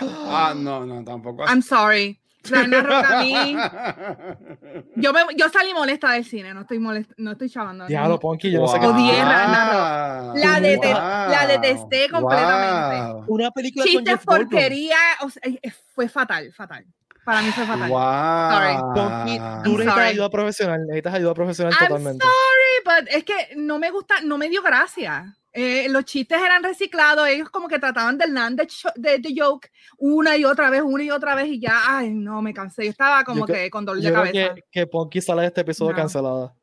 Ah, 0.00 0.52
no, 0.56 0.84
no, 0.84 1.04
tampoco. 1.04 1.44
I'm 1.46 1.62
sorry. 1.62 2.18
Ragnarok 2.42 2.90
a 3.04 3.20
mí. 3.22 3.54
Yo, 4.96 5.12
me, 5.12 5.20
yo 5.36 5.50
salí 5.50 5.74
molesta 5.74 6.12
del 6.12 6.24
cine, 6.24 6.54
no 6.54 6.62
estoy 6.62 6.78
molesta, 6.78 7.14
no 7.18 7.32
estoy 7.32 7.50
chavando. 7.50 7.86
Diablo, 7.86 8.14
no. 8.14 8.18
Ponky, 8.18 8.50
yo 8.50 8.60
no 8.60 8.68
sé 8.68 8.80
qué. 8.80 8.86
Wow. 8.86 8.94
Odié 8.94 9.22
Ragnarok. 9.22 10.36
La, 10.36 10.60
dete- 10.60 10.92
la 10.94 11.46
detesté 11.46 12.08
completamente. 12.08 13.12
Wow. 13.12 13.24
Una 13.28 13.50
película 13.50 13.84
con 13.84 13.92
Chistes 13.92 14.24
Goldblum. 14.24 14.48
porquería, 14.48 14.96
o 15.20 15.28
sea, 15.30 15.42
eh, 15.44 15.70
fue 15.94 16.08
fatal, 16.08 16.50
fatal. 16.54 16.86
Para 17.26 17.42
mí 17.42 17.50
fue 17.50 17.66
fatal. 17.66 17.90
Wow. 17.90 18.94
Ponky, 18.94 19.38
Ah. 19.38 19.60
tú 19.62 19.70
necesitas 19.72 19.94
sorry. 19.94 20.08
ayuda 20.08 20.30
profesional, 20.30 20.80
necesitas 20.86 21.14
ayuda 21.14 21.34
profesional 21.34 21.74
I'm 21.78 21.88
totalmente. 21.88 22.24
sorry, 22.26 23.02
but 23.04 23.08
es 23.14 23.24
que 23.24 23.54
no 23.56 23.78
me 23.78 23.90
gusta, 23.90 24.14
no 24.24 24.38
me 24.38 24.48
dio 24.48 24.62
gracia. 24.62 25.36
Eh, 25.52 25.88
los 25.88 26.04
chistes 26.04 26.38
eran 26.40 26.62
reciclados, 26.62 27.26
ellos 27.26 27.50
como 27.50 27.66
que 27.66 27.78
trataban 27.80 28.16
del 28.16 28.32
land 28.34 28.60
de, 28.60 28.68
de, 28.94 29.18
de 29.18 29.34
joke 29.36 29.68
una 29.98 30.36
y 30.36 30.44
otra 30.44 30.70
vez, 30.70 30.82
una 30.84 31.02
y 31.02 31.10
otra 31.10 31.34
vez 31.34 31.48
y 31.48 31.60
ya, 31.60 31.80
ay, 31.88 32.10
no, 32.14 32.40
me 32.40 32.54
cansé. 32.54 32.84
Yo 32.84 32.90
estaba 32.90 33.24
como 33.24 33.40
Yo 33.46 33.52
cre- 33.54 33.62
que 33.64 33.70
con 33.70 33.84
dolor 33.84 34.02
de 34.02 34.12
cabeza. 34.12 34.54
que, 34.54 34.62
que 34.70 34.86
Ponky 34.86 35.20
sale 35.20 35.42
de 35.42 35.48
este 35.48 35.62
episodio 35.62 35.90
No. 35.92 35.96
cancelada. 35.96 36.54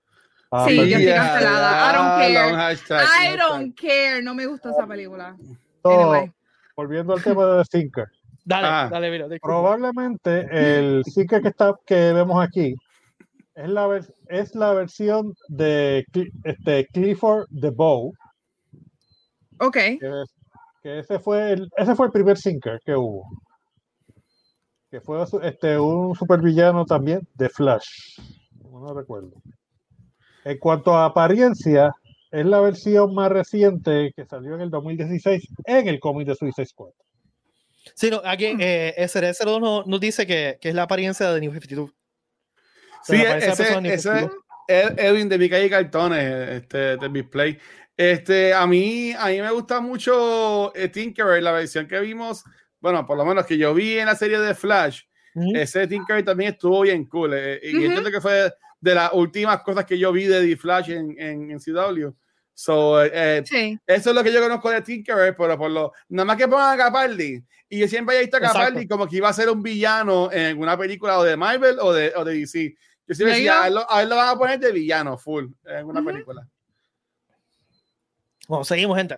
Ah, 0.49 0.65
Sí, 0.69 0.77
yo 0.77 0.83
estoy 0.83 1.05
cancelada. 1.13 1.91
I 1.91 1.95
don't 1.97 2.17
care. 2.21 2.33
long 2.33 2.55
hashtag, 2.55 3.01
I 3.03 3.05
hashtag. 3.05 3.38
don't 3.39 3.75
care, 3.79 4.21
no 4.23 4.33
me 4.33 4.45
gustó 4.45 4.69
esa 4.69 4.88
película. 4.88 5.35
So, 5.83 5.89
Anyway. 5.91 6.31
Volviendo 6.75 7.13
al 7.13 7.21
tema 7.23 7.45
de 7.45 7.63
The 7.63 7.79
Thinker. 7.79 8.05
Dale, 8.45 8.67
Ah. 8.69 8.88
dale, 8.89 9.11
mira. 9.11 9.27
disculpa. 9.27 9.47
Probablemente 9.57 10.47
el 10.51 11.03
Thinker 11.03 11.41
que, 11.41 11.49
está, 11.49 11.75
que 11.85 12.13
vemos 12.13 12.41
aquí 12.41 12.73
es 13.55 13.67
la, 13.67 13.99
es 14.29 14.55
la 14.55 14.71
versión 14.73 15.33
de 15.49 16.05
este, 16.45 16.88
Clifford 16.93 17.47
the 17.59 17.71
Bow, 17.71 18.13
Ok, 19.59 19.73
que, 19.73 19.99
es- 20.01 20.33
que 20.83 20.99
ese, 20.99 21.19
fue 21.19 21.51
el, 21.51 21.69
ese 21.77 21.95
fue 21.95 22.05
el 22.07 22.11
primer 22.11 22.37
Thinker 22.37 22.79
que 22.85 22.95
hubo. 22.95 23.25
Que 24.89 25.01
fue 25.01 25.23
este, 25.43 25.77
un 25.77 26.15
supervillano 26.15 26.85
también 26.85 27.27
de 27.33 27.49
Flash. 27.49 28.19
No 28.71 28.93
recuerdo. 28.93 29.33
En 30.45 30.57
cuanto 30.59 30.95
a 30.95 31.05
apariencia, 31.05 31.91
es 32.31 32.45
la 32.45 32.61
versión 32.61 33.13
más 33.13 33.29
reciente 33.31 34.13
que 34.15 34.25
salió 34.25 34.55
en 34.55 34.61
el 34.61 34.69
2016 34.69 35.45
en 35.65 35.87
el 35.89 35.99
cómic 35.99 36.27
de 36.27 36.35
Suicide 36.35 36.65
Squad. 36.67 36.91
Sí, 37.95 38.09
no, 38.09 38.21
aquí 38.23 38.53
Hmm. 38.53 38.59
eh, 38.61 38.95
SR02 38.97 39.85
nos, 39.85 39.99
dice 39.99 40.25
que, 40.25 40.57
que 40.61 40.69
es 40.69 40.75
la 40.75 40.83
apariencia 40.83 41.31
de 41.31 41.39
New 41.41 41.51
52. 41.51 41.89
Sí, 43.03 43.15
ese, 43.15 43.47
persona 43.63 43.81
New 43.81 43.91
ese 43.91 44.09
52. 44.09 44.31
es 44.67 44.91
Edwin 44.97 45.29
de 45.29 45.37
Mica 45.37 45.59
y 45.59 45.69
Cartones, 45.69 46.49
este, 46.61 46.97
de 46.97 47.09
Display. 47.09 47.57
Este, 47.97 48.53
a 48.53 48.67
mí, 48.67 49.11
a 49.17 49.25
mí 49.27 49.41
me 49.41 49.51
gusta 49.51 49.81
mucho 49.81 50.71
eh, 50.75 50.87
Tinkerer, 50.87 51.41
la 51.41 51.51
versión 51.51 51.87
que 51.87 51.99
vimos, 51.99 52.43
bueno, 52.79 53.03
por 53.07 53.17
lo 53.17 53.25
menos 53.25 53.45
que 53.47 53.57
yo 53.57 53.73
vi 53.73 53.97
en 53.97 54.05
la 54.05 54.15
serie 54.15 54.37
de 54.39 54.53
Flash, 54.53 55.01
ese 55.53 55.87
Tinkerer 55.87 56.23
también 56.23 56.53
estuvo 56.53 56.81
bien 56.81 57.05
cool. 57.05 57.33
eh, 57.33 57.59
y 57.63 57.75
Ujú. 57.75 57.85
entiendo 57.85 58.11
que 58.11 58.21
fue 58.21 58.53
de 58.79 58.95
las 58.95 59.11
últimas 59.13 59.61
cosas 59.63 59.85
que 59.85 59.97
yo 59.97 60.11
vi 60.11 60.25
de 60.25 60.41
The 60.47 60.57
Flash 60.57 60.91
en, 60.91 61.15
en, 61.19 61.51
en 61.51 61.59
CW. 61.59 62.09
So, 62.53 63.03
eh, 63.03 63.11
eh, 63.13 63.43
sí. 63.45 63.79
eso 63.85 64.09
es 64.09 64.15
lo 64.15 64.23
que 64.23 64.31
yo 64.33 64.41
conozco 64.41 64.69
de 64.71 64.81
Tinkerer, 64.81 65.35
pero 65.35 65.57
por 65.57 65.69
lo 65.69 65.91
nada 66.09 66.25
más 66.25 66.37
que 66.37 66.47
pongan 66.47 66.73
a 66.79 66.83
Capaldi. 66.83 67.43
Y 67.69 67.79
yo 67.79 67.87
siempre 67.87 68.15
he 68.17 68.21
visto 68.21 68.37
a 68.37 68.39
Exacto. 68.39 68.59
Capaldi 68.59 68.87
como 68.87 69.07
que 69.07 69.17
iba 69.17 69.29
a 69.29 69.33
ser 69.33 69.49
un 69.49 69.61
villano 69.61 70.31
en 70.31 70.57
una 70.59 70.77
película 70.77 71.19
o 71.19 71.23
de 71.23 71.35
Marvel 71.37 71.77
o 71.79 71.93
de, 71.93 72.13
o 72.15 72.23
de 72.23 72.33
DC. 72.33 72.75
Yo 73.07 73.15
siempre 73.15 73.35
decía, 73.35 73.63
a 73.63 73.67
él, 73.67 73.75
lo, 73.75 73.91
a 73.91 74.01
él 74.03 74.09
lo 74.09 74.15
van 74.15 74.29
a 74.29 74.35
poner 74.37 74.59
de 74.59 74.71
villano 74.71 75.17
full 75.17 75.45
en 75.65 75.85
una 75.85 75.99
Ujú. 76.01 76.09
película. 76.09 76.47
Bueno, 78.47 78.63
seguimos, 78.63 78.97
gente. 78.97 79.17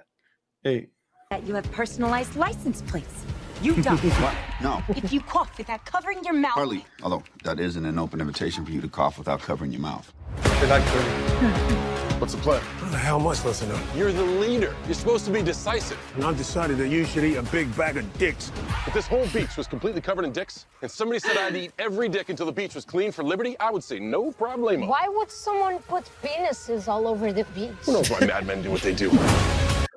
Sí. 0.66 0.88
That 1.30 1.46
you 1.46 1.54
have 1.56 1.70
personalized 1.72 2.36
license 2.36 2.82
plates. 2.84 3.26
You 3.62 3.76
don't. 3.82 4.00
What? 4.22 4.34
No. 4.62 4.82
if 4.90 5.12
you 5.14 5.22
cough 5.22 5.58
without 5.58 5.86
covering 5.86 6.24
your 6.24 6.34
mouth. 6.34 6.54
Hardly. 6.54 6.86
Although 7.04 7.24
that 7.44 7.60
isn't 7.60 7.86
an 7.86 8.00
open 8.00 8.22
invitation 8.22 8.66
for 8.66 8.72
you 8.72 8.82
to 8.82 8.88
cough 8.88 9.18
without 9.18 9.42
covering 9.42 9.72
your 9.72 9.82
mouth. 9.82 10.12
Exacto. 10.38 12.20
What's 12.20 12.34
the 12.34 12.42
plan? 12.42 12.62
How 12.62 12.90
the 12.90 12.98
hell 12.98 13.20
am 13.20 13.28
I 13.28 13.34
supposed 13.34 13.62
to 13.62 13.68
know? 13.70 13.80
You're 13.96 14.12
the 14.12 14.24
leader. 14.24 14.76
You're 14.86 14.94
supposed 14.94 15.24
to 15.26 15.32
be 15.32 15.42
decisive. 15.42 15.98
And 16.16 16.26
I've 16.26 16.36
decided 16.38 16.78
that 16.80 16.90
you 16.90 17.06
should 17.06 17.24
eat 17.24 17.38
a 17.38 17.44
big 17.44 17.74
bag 17.78 17.96
of 17.96 18.18
dicks. 18.18 18.52
If 18.86 18.94
this 18.94 19.08
whole 19.08 19.26
beach 19.28 19.56
was 19.56 19.68
completely 19.68 20.02
covered 20.02 20.26
in 20.26 20.34
dicks, 20.34 20.66
and 20.82 20.92
somebody 20.92 21.20
said 21.20 21.38
I'd 21.38 21.56
eat 21.56 21.72
every 21.80 22.10
dick 22.10 22.28
until 22.28 22.46
the 22.46 22.52
beach 22.52 22.76
was 22.76 22.84
clean 22.84 23.14
for 23.14 23.24
liberty, 23.24 23.58
I 23.60 23.72
would 23.72 23.84
say 23.84 24.00
no 24.00 24.32
problemo. 24.34 24.88
Why 24.88 25.08
would 25.08 25.32
someone 25.32 25.80
put 25.88 26.10
penises 26.22 26.90
all 26.90 27.08
over 27.08 27.32
the 27.32 27.46
beach? 27.56 27.72
Who 27.84 27.94
knows 27.94 28.10
why 28.10 28.20
madmen 28.26 28.64
do 28.64 28.72
what 28.72 28.82
they 28.82 28.94
do? 28.94 29.12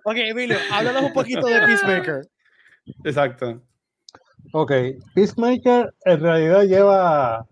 Ok, 0.05 0.17
Emilio, 0.17 0.59
háblanos 0.69 1.05
un 1.05 1.13
poquito 1.13 1.47
de 1.47 1.61
Peacemaker. 1.65 2.25
Exacto. 3.05 3.61
Ok, 4.53 4.73
Peacemaker 5.15 5.95
en 6.05 6.21
realidad 6.21 6.63
lleva, 6.65 7.47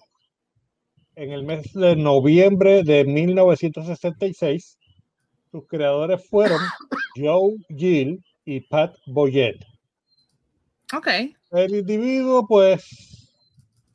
en 1.17 1.33
el 1.33 1.43
mes 1.45 1.73
de 1.73 1.97
noviembre 1.97 2.83
de 2.85 3.05
1966. 3.05 4.79
Sus 5.51 5.67
creadores 5.67 6.29
fueron 6.29 6.61
Joe 7.17 7.57
Gill 7.69 8.23
y 8.45 8.61
Pat 8.61 8.95
Boyette. 9.07 9.65
Ok. 10.95 11.09
El 11.51 11.75
individuo, 11.75 12.47
pues, 12.47 12.85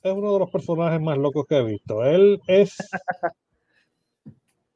es 0.01 0.11
uno 0.11 0.33
de 0.33 0.39
los 0.39 0.51
personajes 0.51 0.99
más 0.99 1.17
locos 1.17 1.45
que 1.47 1.57
he 1.57 1.63
visto. 1.63 2.03
Él 2.03 2.39
es. 2.47 2.75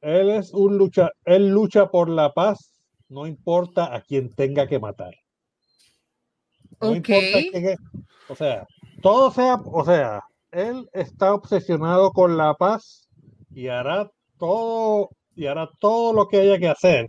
él 0.02 0.30
es 0.30 0.54
un 0.54 0.78
lucha. 0.78 1.12
Él 1.26 1.50
lucha 1.50 1.90
por 1.90 2.10
la 2.10 2.34
paz, 2.34 2.80
no 3.10 3.28
importa 3.28 3.94
a 3.96 4.02
quien 4.02 4.30
tenga 4.34 4.68
que 4.68 4.80
matar. 4.80 5.16
No 6.80 6.90
Ok. 6.90 6.96
importa 6.96 7.40
quién 7.52 7.70
es. 7.70 7.78
O 8.30 8.36
sea, 8.36 8.68
todo 9.02 9.32
sea. 9.32 9.56
O 9.66 9.84
sea, 9.84 10.22
él 10.52 10.88
está 10.94 11.34
obsesionado 11.34 12.12
con 12.12 12.38
la 12.38 12.54
paz 12.54 13.08
y 13.54 13.68
hará 13.68 14.10
todo. 14.38 15.10
Y 15.38 15.46
hará 15.46 15.70
todo 15.80 16.12
lo 16.14 16.28
que 16.28 16.42
haya 16.42 16.58
que 16.60 16.68
hacer. 16.68 17.08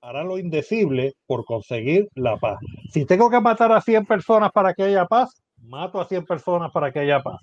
Hará 0.00 0.22
lo 0.22 0.38
indecible 0.38 1.14
por 1.26 1.44
conseguir 1.44 2.06
la 2.14 2.36
paz. 2.36 2.58
Si 2.92 3.04
tengo 3.04 3.28
que 3.28 3.40
matar 3.40 3.72
a 3.72 3.80
100 3.80 4.06
personas 4.06 4.52
para 4.52 4.72
que 4.74 4.84
haya 4.84 5.06
paz, 5.06 5.42
mato 5.62 6.00
a 6.00 6.04
100 6.06 6.24
personas 6.24 6.70
para 6.70 6.92
que 6.92 7.00
haya 7.00 7.20
paz. 7.20 7.40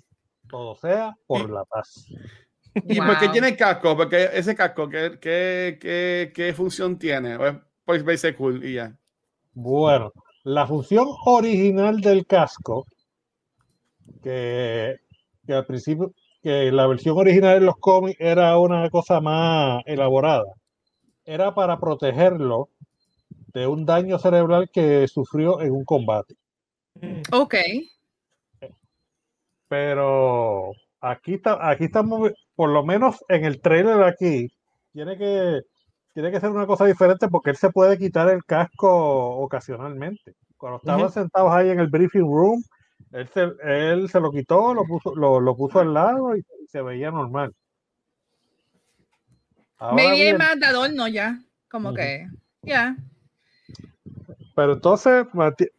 Todo 0.48 0.74
sea 0.76 1.14
por 1.26 1.50
la 1.50 1.64
paz. 1.64 2.06
¿Y 2.74 3.00
por 3.00 3.18
qué 3.18 3.26
Wow. 3.26 3.32
tiene 3.32 3.48
el 3.48 3.56
casco? 3.56 3.96
Porque 3.96 4.30
ese 4.32 4.54
casco, 4.54 4.88
¿qué, 4.88 5.18
qué, 5.20 5.78
qué, 5.80 6.32
qué 6.34 6.54
función 6.54 6.98
tiene? 6.98 7.36
¿O 7.36 7.46
es 7.46 7.56
por 7.84 8.02
verse 8.02 8.34
cool 8.34 8.64
y 8.64 8.74
ya? 8.74 8.96
Bueno, 9.52 10.12
la 10.44 10.66
función 10.66 11.06
original 11.26 12.00
del 12.00 12.26
casco, 12.26 12.86
que, 14.22 14.96
que 15.46 15.52
al 15.52 15.66
principio, 15.66 16.12
que 16.44 16.70
la 16.70 16.86
versión 16.86 17.16
original 17.16 17.56
en 17.56 17.64
los 17.64 17.78
cómics 17.78 18.20
era 18.20 18.58
una 18.58 18.90
cosa 18.90 19.18
más 19.18 19.82
elaborada, 19.86 20.44
era 21.24 21.54
para 21.54 21.80
protegerlo 21.80 22.68
de 23.54 23.66
un 23.66 23.86
daño 23.86 24.18
cerebral 24.18 24.68
que 24.70 25.08
sufrió 25.08 25.62
en 25.62 25.72
un 25.72 25.86
combate. 25.86 26.34
Ok. 27.32 27.54
Pero 29.68 30.72
aquí 31.00 31.34
está, 31.34 31.70
aquí 31.70 31.84
estamos, 31.84 32.30
por 32.54 32.68
lo 32.68 32.84
menos 32.84 33.24
en 33.30 33.46
el 33.46 33.62
trailer 33.62 34.02
aquí, 34.02 34.48
tiene 34.92 35.16
que, 35.16 35.62
tiene 36.12 36.30
que 36.30 36.40
ser 36.40 36.50
una 36.50 36.66
cosa 36.66 36.84
diferente 36.84 37.26
porque 37.28 37.50
él 37.50 37.56
se 37.56 37.70
puede 37.70 37.96
quitar 37.96 38.28
el 38.28 38.44
casco 38.44 39.38
ocasionalmente. 39.38 40.34
Cuando 40.58 40.76
estaban 40.76 41.10
sentados 41.10 41.52
ahí 41.52 41.70
en 41.70 41.80
el 41.80 41.88
briefing 41.88 42.20
room, 42.20 42.62
él 43.14 43.28
se, 43.32 43.52
él 43.62 44.08
se 44.08 44.18
lo 44.18 44.32
quitó, 44.32 44.74
lo 44.74 44.84
puso, 44.84 45.14
lo, 45.14 45.38
lo 45.38 45.56
puso 45.56 45.78
al 45.78 45.94
lado 45.94 46.36
y 46.36 46.44
se 46.68 46.82
veía 46.82 47.12
normal. 47.12 47.54
Ahora 49.78 49.94
Maybe 49.94 50.14
bien, 50.14 50.34
es 50.34 50.38
más 50.38 50.58
de 50.58 50.66
adorno 50.66 51.06
ya. 51.06 51.38
Como 51.70 51.94
que. 51.94 52.26
Ya. 52.62 52.96
pero 54.56 54.72
entonces, 54.72 55.26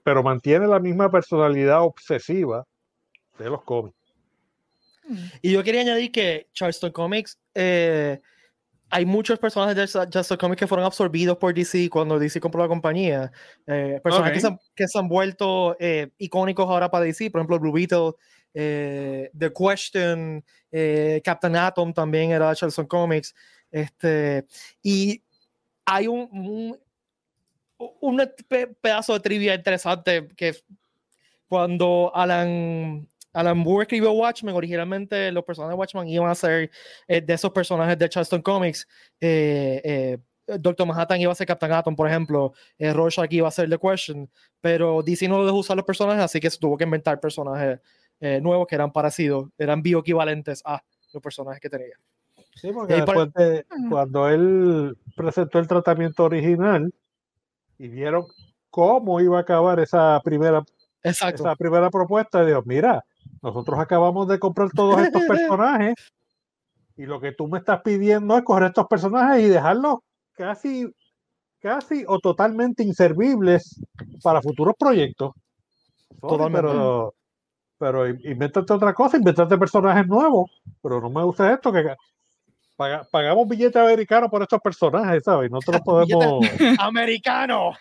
pero 0.04 0.24
mantiene 0.24 0.68
la 0.68 0.80
misma 0.80 1.12
personalidad 1.12 1.84
obsesiva 1.84 2.66
de 3.38 3.50
los 3.50 3.64
cómics. 3.64 3.98
Y 5.42 5.52
yo 5.52 5.64
quería 5.64 5.82
añadir 5.82 6.12
que 6.12 6.48
Charleston 6.54 6.92
Comics, 6.92 7.38
eh, 7.54 8.22
hay 8.90 9.06
muchos 9.06 9.40
personajes 9.40 9.76
de 9.76 9.88
Charleston 9.88 10.38
Comics 10.38 10.60
que 10.60 10.68
fueron 10.68 10.86
absorbidos 10.86 11.38
por 11.38 11.54
DC 11.54 11.90
cuando 11.90 12.20
DC 12.20 12.40
compró 12.40 12.62
la 12.62 12.68
compañía. 12.68 13.32
Eh, 13.68 14.00
personajes 14.04 14.34
que, 14.36 14.42
se 14.42 14.48
han, 14.48 14.60
que 14.76 14.88
se 14.88 15.00
han 15.00 15.08
vuelto 15.08 15.76
eh, 15.80 16.10
icónicos 16.18 16.68
ahora 16.70 16.90
para 16.90 17.06
DC, 17.06 17.32
por 17.32 17.40
ejemplo, 17.42 17.60
Blue 17.60 17.74
Beetle, 17.74 18.12
eh, 18.54 19.32
The 19.38 19.52
Question, 19.52 20.44
eh, 20.72 21.22
Captain 21.24 21.56
Atom 21.56 21.94
también 21.94 22.32
era 22.32 22.50
de 22.50 22.56
Charleston 22.56 22.88
Comics. 22.88 23.34
Este, 23.72 24.46
y 24.82 25.22
hay 25.86 26.08
un, 26.08 26.30
un, 26.32 26.80
un 28.00 28.32
pe- 28.48 28.68
pedazo 28.68 29.14
de 29.14 29.20
trivia 29.20 29.56
interesante 29.56 30.28
que 30.38 30.56
cuando 31.48 32.12
Alan, 32.16 33.08
Alan 33.36 33.58
Moore 33.58 33.84
escribió 33.84 34.14
Watchmen, 34.14 34.56
originalmente 34.56 35.32
los 35.32 35.44
personajes 35.44 35.76
de 35.76 35.80
Watchmen 35.80 36.08
iban 36.08 36.30
a 36.30 36.36
ser 36.36 36.72
eh, 37.08 37.22
de 37.22 37.34
esos 37.34 37.52
personajes 37.52 37.98
de 37.98 38.08
Charleston 38.08 38.42
Comics. 38.42 38.88
Eh, 39.20 39.82
eh, 39.84 40.18
Doctor 40.58 40.88
Manhattan 40.88 41.20
iba 41.20 41.32
a 41.32 41.36
ser 41.36 41.46
Captain 41.46 41.72
Atom, 41.74 41.96
por 41.96 42.08
ejemplo. 42.08 42.54
Eh, 42.78 42.94
Rorschach 42.94 43.32
iba 43.34 43.48
a 43.48 43.52
ser 43.52 43.70
The 43.70 43.78
Question. 43.78 44.30
Pero 44.62 45.02
DC 45.04 45.28
no 45.28 45.40
lo 45.40 45.46
dejó 45.46 45.58
usar 45.58 45.76
los 45.76 45.86
personajes, 45.86 46.24
así 46.24 46.40
que 46.40 46.50
se 46.50 46.60
tuvo 46.60 46.78
que 46.78 46.86
inventar 46.86 47.20
personajes 47.20 47.80
nuevos 48.42 48.66
que 48.66 48.76
eran 48.76 48.94
parecidos, 48.94 49.50
eran 49.58 49.84
bioequivalentes 49.84 50.62
a 50.66 50.82
los 51.14 51.22
personajes 51.22 51.62
que 51.62 51.70
tenía. 51.70 51.96
Sí, 52.56 52.72
porque 52.72 52.96
de 52.96 53.66
cuando 53.90 54.30
él 54.30 54.98
presentó 55.16 55.60
el 55.60 55.68
tratamiento 55.68 56.24
original 56.24 56.92
y 57.78 57.90
vieron 57.90 58.26
cómo 58.70 59.20
iba 59.20 59.38
a 59.38 59.42
acabar 59.42 59.80
esa 59.82 60.22
primera, 60.24 60.64
Exacto. 61.04 61.44
esa 61.44 61.56
primera 61.56 61.90
propuesta, 61.90 62.46
dijo, 62.46 62.64
mira, 62.66 63.06
nosotros 63.46 63.80
acabamos 63.80 64.28
de 64.28 64.40
comprar 64.40 64.70
todos 64.72 65.00
estos 65.02 65.22
personajes 65.28 65.94
y 66.98 67.06
lo 67.06 67.20
que 67.20 67.32
tú 67.32 67.48
me 67.48 67.60
estás 67.60 67.82
pidiendo 67.84 68.36
es 68.38 68.44
coger 68.44 68.64
estos 68.64 68.88
personajes 68.88 69.44
y 69.44 69.50
dejarlos 69.50 69.98
casi, 70.34 70.88
casi 71.60 72.04
o 72.08 72.20
totalmente 72.20 72.82
inservibles 72.84 73.80
para 74.24 74.42
futuros 74.42 74.74
proyectos. 74.80 75.34
Totalmente. 76.20 76.62
Pero, 76.62 77.14
pero 77.78 78.08
in- 78.08 78.20
invéntate 78.24 78.74
otra 78.74 78.94
cosa, 78.94 79.18
invéntate 79.18 79.58
personajes 79.58 80.08
nuevos, 80.08 80.50
pero 80.82 81.00
no 81.00 81.10
me 81.10 81.24
gusta 81.24 81.54
esto 81.54 81.72
que 81.72 81.94
paga- 82.76 83.06
pagamos 83.12 83.48
billete 83.48 83.78
americano 83.78 84.28
por 84.30 84.42
estos 84.42 84.60
personajes, 84.62 85.22
¿sabes? 85.24 85.52
No 85.52 85.60
te 85.60 85.72
los 85.72 85.82
podemos. 85.86 86.48
¡Americano! 86.80 87.74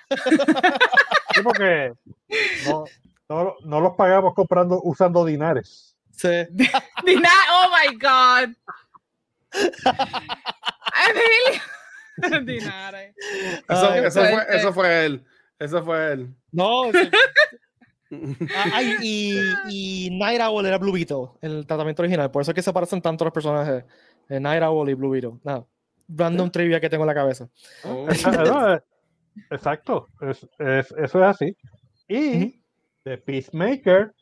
Sí, 1.35 1.41
porque 1.43 1.93
no, 2.67 2.85
no, 3.29 3.55
no 3.65 3.81
los 3.81 3.95
pagamos 3.97 4.35
comprando, 4.35 4.81
usando 4.83 5.25
dinares. 5.25 5.97
Sí. 6.13 6.29
Dina- 7.05 7.29
oh 7.53 7.71
my 7.71 7.97
God. 7.97 8.55
Emilio. 11.11 12.45
Dinare. 12.45 13.15
Eso, 13.69 13.91
Ay, 13.91 14.05
eso 14.05 14.21
fue, 14.21 14.47
eso 14.57 14.73
fue 14.73 15.07
él. 15.07 15.25
Eso 15.59 15.83
fue 15.85 16.13
él. 16.13 16.35
No, 16.53 16.85
sí. 16.93 17.11
Ah, 18.55 18.67
ay, 18.75 18.95
y, 19.03 19.41
y 19.69 20.11
Night 20.17 20.41
Owl 20.41 20.65
era 20.67 20.79
Blue 20.79 20.93
Beetle, 20.93 21.31
el 21.41 21.67
tratamiento 21.67 22.01
original. 22.03 22.31
Por 22.31 22.43
eso 22.43 22.53
es 22.53 22.55
que 22.55 22.63
se 22.63 22.73
parecen 22.73 23.03
tanto 23.03 23.25
los 23.25 23.35
personajes. 23.35 23.83
eh, 24.29 24.39
Night 24.39 24.63
Owl 24.63 24.89
y 24.89 24.95
Blue 24.95 25.11
Beetle. 25.11 25.33
Nada. 25.43 25.67
Random 26.07 26.49
trivia 26.49 26.79
que 26.81 26.89
tengo 26.89 27.03
en 27.03 27.09
la 27.09 27.15
cabeza. 27.15 27.49
Oh. 27.83 28.07
Exacto, 29.51 30.07
es- 30.21 30.47
es- 30.61 30.95
eso 30.97 31.19
es 31.19 31.25
así. 31.25 31.57
Y 32.07 32.63
The 33.05 33.19
Peacemaker 33.19 34.13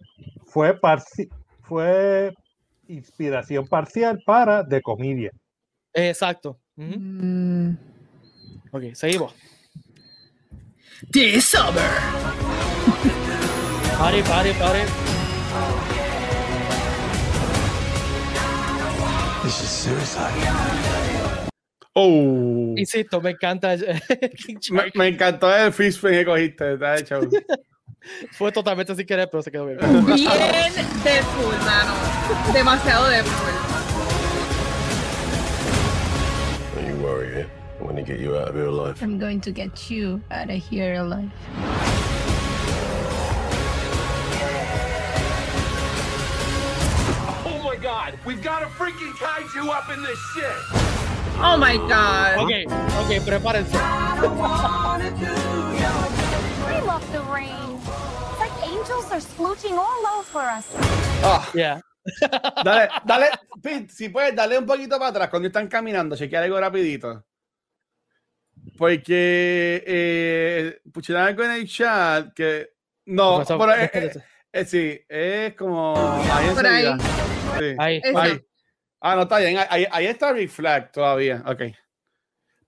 fue, 0.47 0.78
parci- 0.80 1.28
fue 1.62 2.35
inspiración 2.89 3.66
parcial 3.68 4.20
para 4.26 4.66
The 4.66 4.83
Comedian. 4.83 5.30
Exacto. 5.95 6.59
Mm. 6.74 7.74
Ok, 8.72 8.83
seguimos. 8.95 9.35
This 11.12 11.45
summer. 11.45 11.72
Pare, 13.99 14.22
pare, 14.24 14.53
pare. 14.55 14.85
This 19.45 19.61
is 19.61 19.68
suicide. 19.68 20.33
Oh. 21.95 22.74
Insisto, 22.76 23.20
me 23.20 23.30
encanta. 23.30 23.76
Me, 24.95 25.07
encantó 25.09 25.55
el 25.55 25.72
fish 25.72 26.01
fin 26.01 26.11
que 26.12 26.24
cogiste. 26.24 26.72
Está 26.74 26.97
hecho. 26.99 27.20
Fue 28.32 28.53
totalmente 28.53 28.94
sin 28.94 29.07
querer, 29.07 29.28
pero 29.30 29.42
se 29.42 29.50
quedó 29.50 29.66
bien. 29.66 29.78
Bien 29.78 30.72
Deadpool, 31.05 31.57
mano. 31.64 31.92
Demasiado 32.53 33.09
Deadpool. 33.09 33.53
Don't 36.74 36.88
you 36.88 36.96
worry, 37.03 37.40
eh? 37.42 37.46
I'm 37.80 37.86
gonna 37.86 38.03
get 38.03 38.20
you 38.20 38.36
out 38.36 38.48
of 38.48 38.55
here 38.55 38.66
alive. 38.66 39.03
I'm 39.03 39.18
going 39.18 39.40
to 39.40 39.50
get 39.50 39.90
you 39.90 40.20
out 40.30 40.50
of 40.50 40.57
here 40.57 40.94
alive. 40.94 41.30
Oh 47.44 47.61
my 47.64 47.76
god, 47.76 48.18
we've 48.24 48.42
got 48.42 48.62
a 48.62 48.66
freaking 48.66 49.12
kaiju 49.14 49.68
up 49.68 49.90
in 49.90 50.03
this 50.03 50.18
shit! 50.34 50.46
Oh 51.44 51.57
my 51.57 51.76
God. 51.88 52.38
Ok, 52.38 52.50
ok, 53.00 53.20
prepárense. 53.26 53.74
I 56.64 56.80
love 56.86 57.03
the 57.12 57.20
rain. 57.32 57.71
Are 58.93 59.20
splooching 59.20 59.76
all 59.76 60.07
over 60.18 60.40
us. 60.40 60.66
Ah, 61.24 61.51
Yeah. 61.55 61.80
dale, 62.64 62.88
dale, 63.07 63.26
Pete, 63.62 63.93
si 63.93 64.09
puedes, 64.09 64.34
dale 64.34 64.59
un 64.59 64.66
poquito 64.66 64.99
para 64.99 65.11
atrás 65.11 65.28
cuando 65.30 65.47
están 65.47 65.68
caminando, 65.68 66.16
chequear 66.16 66.43
algo 66.43 66.59
rapidito. 66.59 67.24
Porque 68.76 69.82
eh, 69.86 70.80
pusieron 70.93 71.24
algo 71.24 71.45
en 71.45 71.53
el 71.53 71.68
chat 71.68 72.34
que 72.34 72.72
no, 73.07 73.45
pero, 73.47 73.74
eh, 73.74 73.90
eh, 73.93 74.12
eh, 74.53 74.64
sí, 74.64 75.01
es 75.09 75.55
como 75.55 75.95
ahí 75.97 76.55
Por 76.55 76.66
ahí. 76.66 76.86
Sí. 77.59 77.76
Ahí. 77.78 78.03
Ahí. 78.14 78.40
Ah, 79.01 79.16
no, 79.16 79.22
está 79.22 79.38
bien. 79.38 79.59
Ahí, 79.68 79.86
ahí 79.90 80.07
está 80.07 80.32
Rick 80.32 80.51
Flag 80.51 80.93
todavía. 80.93 81.43
Ok. 81.47 81.62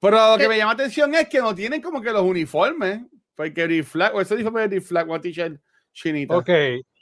Pero 0.00 0.30
lo 0.30 0.36
que 0.36 0.44
¿Qué? 0.44 0.48
me 0.48 0.58
llama 0.58 0.72
la 0.72 0.82
atención 0.82 1.14
es 1.14 1.28
que 1.28 1.38
no 1.38 1.54
tienen 1.54 1.80
como 1.80 2.00
que 2.00 2.10
los 2.10 2.22
uniformes. 2.22 3.02
Porque 3.36 3.66
Rick 3.66 3.84
Flag, 3.84 4.14
o 4.14 4.20
ese 4.20 4.34
uniforme 4.34 4.62
de 4.62 4.76
Rick 4.76 4.84
Flag, 4.84 5.20
t-shirt, 5.20 5.60
Chinita. 5.94 6.36
Ok, 6.36 6.50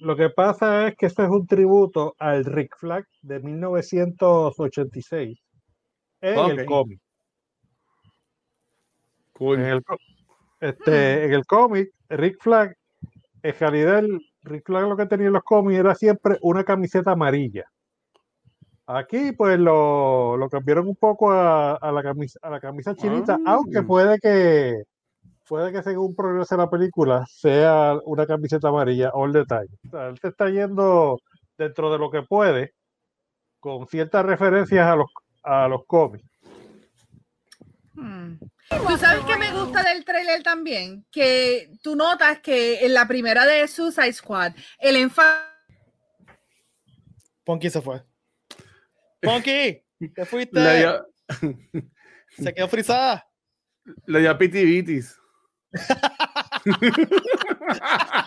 lo 0.01 0.14
que 0.16 0.28
pasa 0.30 0.86
es 0.88 0.95
que 0.97 1.07
esto 1.07 1.22
es 1.24 1.30
un 1.30 1.47
tributo 1.47 2.14
al 2.18 2.45
Rick 2.45 2.76
Flag 2.78 3.05
de 3.22 3.40
1986 3.40 5.38
en 6.20 6.38
Ok. 6.38 6.51
el 6.51 6.66
cómic. 6.66 7.01
Cool. 9.32 9.59
En 9.61 9.66
el, 9.66 9.82
este, 10.61 11.24
en 11.24 11.32
el 11.32 11.45
cómic, 11.47 11.90
Rick 12.11 12.36
Flag, 12.40 12.76
en 13.43 13.55
realidad, 13.59 13.99
el 14.01 14.20
Rick 14.43 14.66
Flag 14.66 14.86
lo 14.88 14.97
que 14.97 15.07
tenía 15.07 15.28
en 15.28 15.32
los 15.32 15.43
cómics 15.43 15.80
era 15.80 15.95
siempre 15.95 16.38
una 16.43 16.62
camiseta 16.64 17.12
amarilla. 17.12 17.64
Aquí, 18.86 19.32
pues 19.32 19.59
lo, 19.59 20.36
lo 20.36 20.49
cambiaron 20.51 20.86
un 20.86 20.97
poco 20.97 21.32
a, 21.32 21.76
a 21.76 21.93
la 21.93 22.03
camisa, 22.03 22.38
a 22.43 22.51
la 22.51 22.61
camisa 22.61 22.95
chinita, 22.95 23.38
aunque 23.47 23.78
Ah. 23.78 23.84
puede 23.86 24.18
que 24.18 24.82
puede 25.53 25.70
que 25.70 25.82
según 25.82 26.16
progrese 26.16 26.57
la 26.57 26.70
película 26.70 27.26
sea 27.28 27.98
una 28.07 28.26
camiseta 28.26 28.68
amarilla 28.68 29.11
all 29.11 29.34
the 29.34 29.44
time. 29.44 29.68
O 29.86 29.90
sea, 29.90 30.07
él 30.07 30.18
se 30.18 30.28
está 30.28 30.48
yendo 30.48 31.20
dentro 31.59 31.92
de 31.92 31.98
lo 31.98 32.11
que 32.11 32.22
puede, 32.22 32.72
con 33.61 33.86
ciertas 33.86 34.24
referencias 34.24 34.86
a 34.86 34.96
los, 34.96 35.11
a 35.42 35.68
los 35.68 35.84
cómics. 35.84 36.26
Hmm. 37.92 38.36
¿Tú 38.70 38.96
sabes 38.96 39.26
qué 39.26 39.36
me 39.36 39.53
gusta 39.53 39.82
del 39.82 40.07
trailer 40.07 40.42
también? 40.42 41.05
Que 41.12 41.68
tú 41.82 41.96
notas 41.96 42.40
que 42.40 42.86
en 42.86 42.94
la 42.94 43.07
primera 43.07 43.44
de 43.44 43.68
Suicide 43.68 44.14
Squad, 44.14 44.55
el 44.78 44.96
énfasis 44.96 45.53
Ponky 47.44 47.68
se 47.68 47.82
fue. 47.82 48.03
Ponky, 49.20 49.82
te 50.14 50.24
fuiste. 50.24 50.59
Se 52.38 52.55
quedó 52.55 52.68
frisada. 52.68 53.28
le 54.07 54.20
dio 54.20 54.38
pitivitis. 54.38 55.18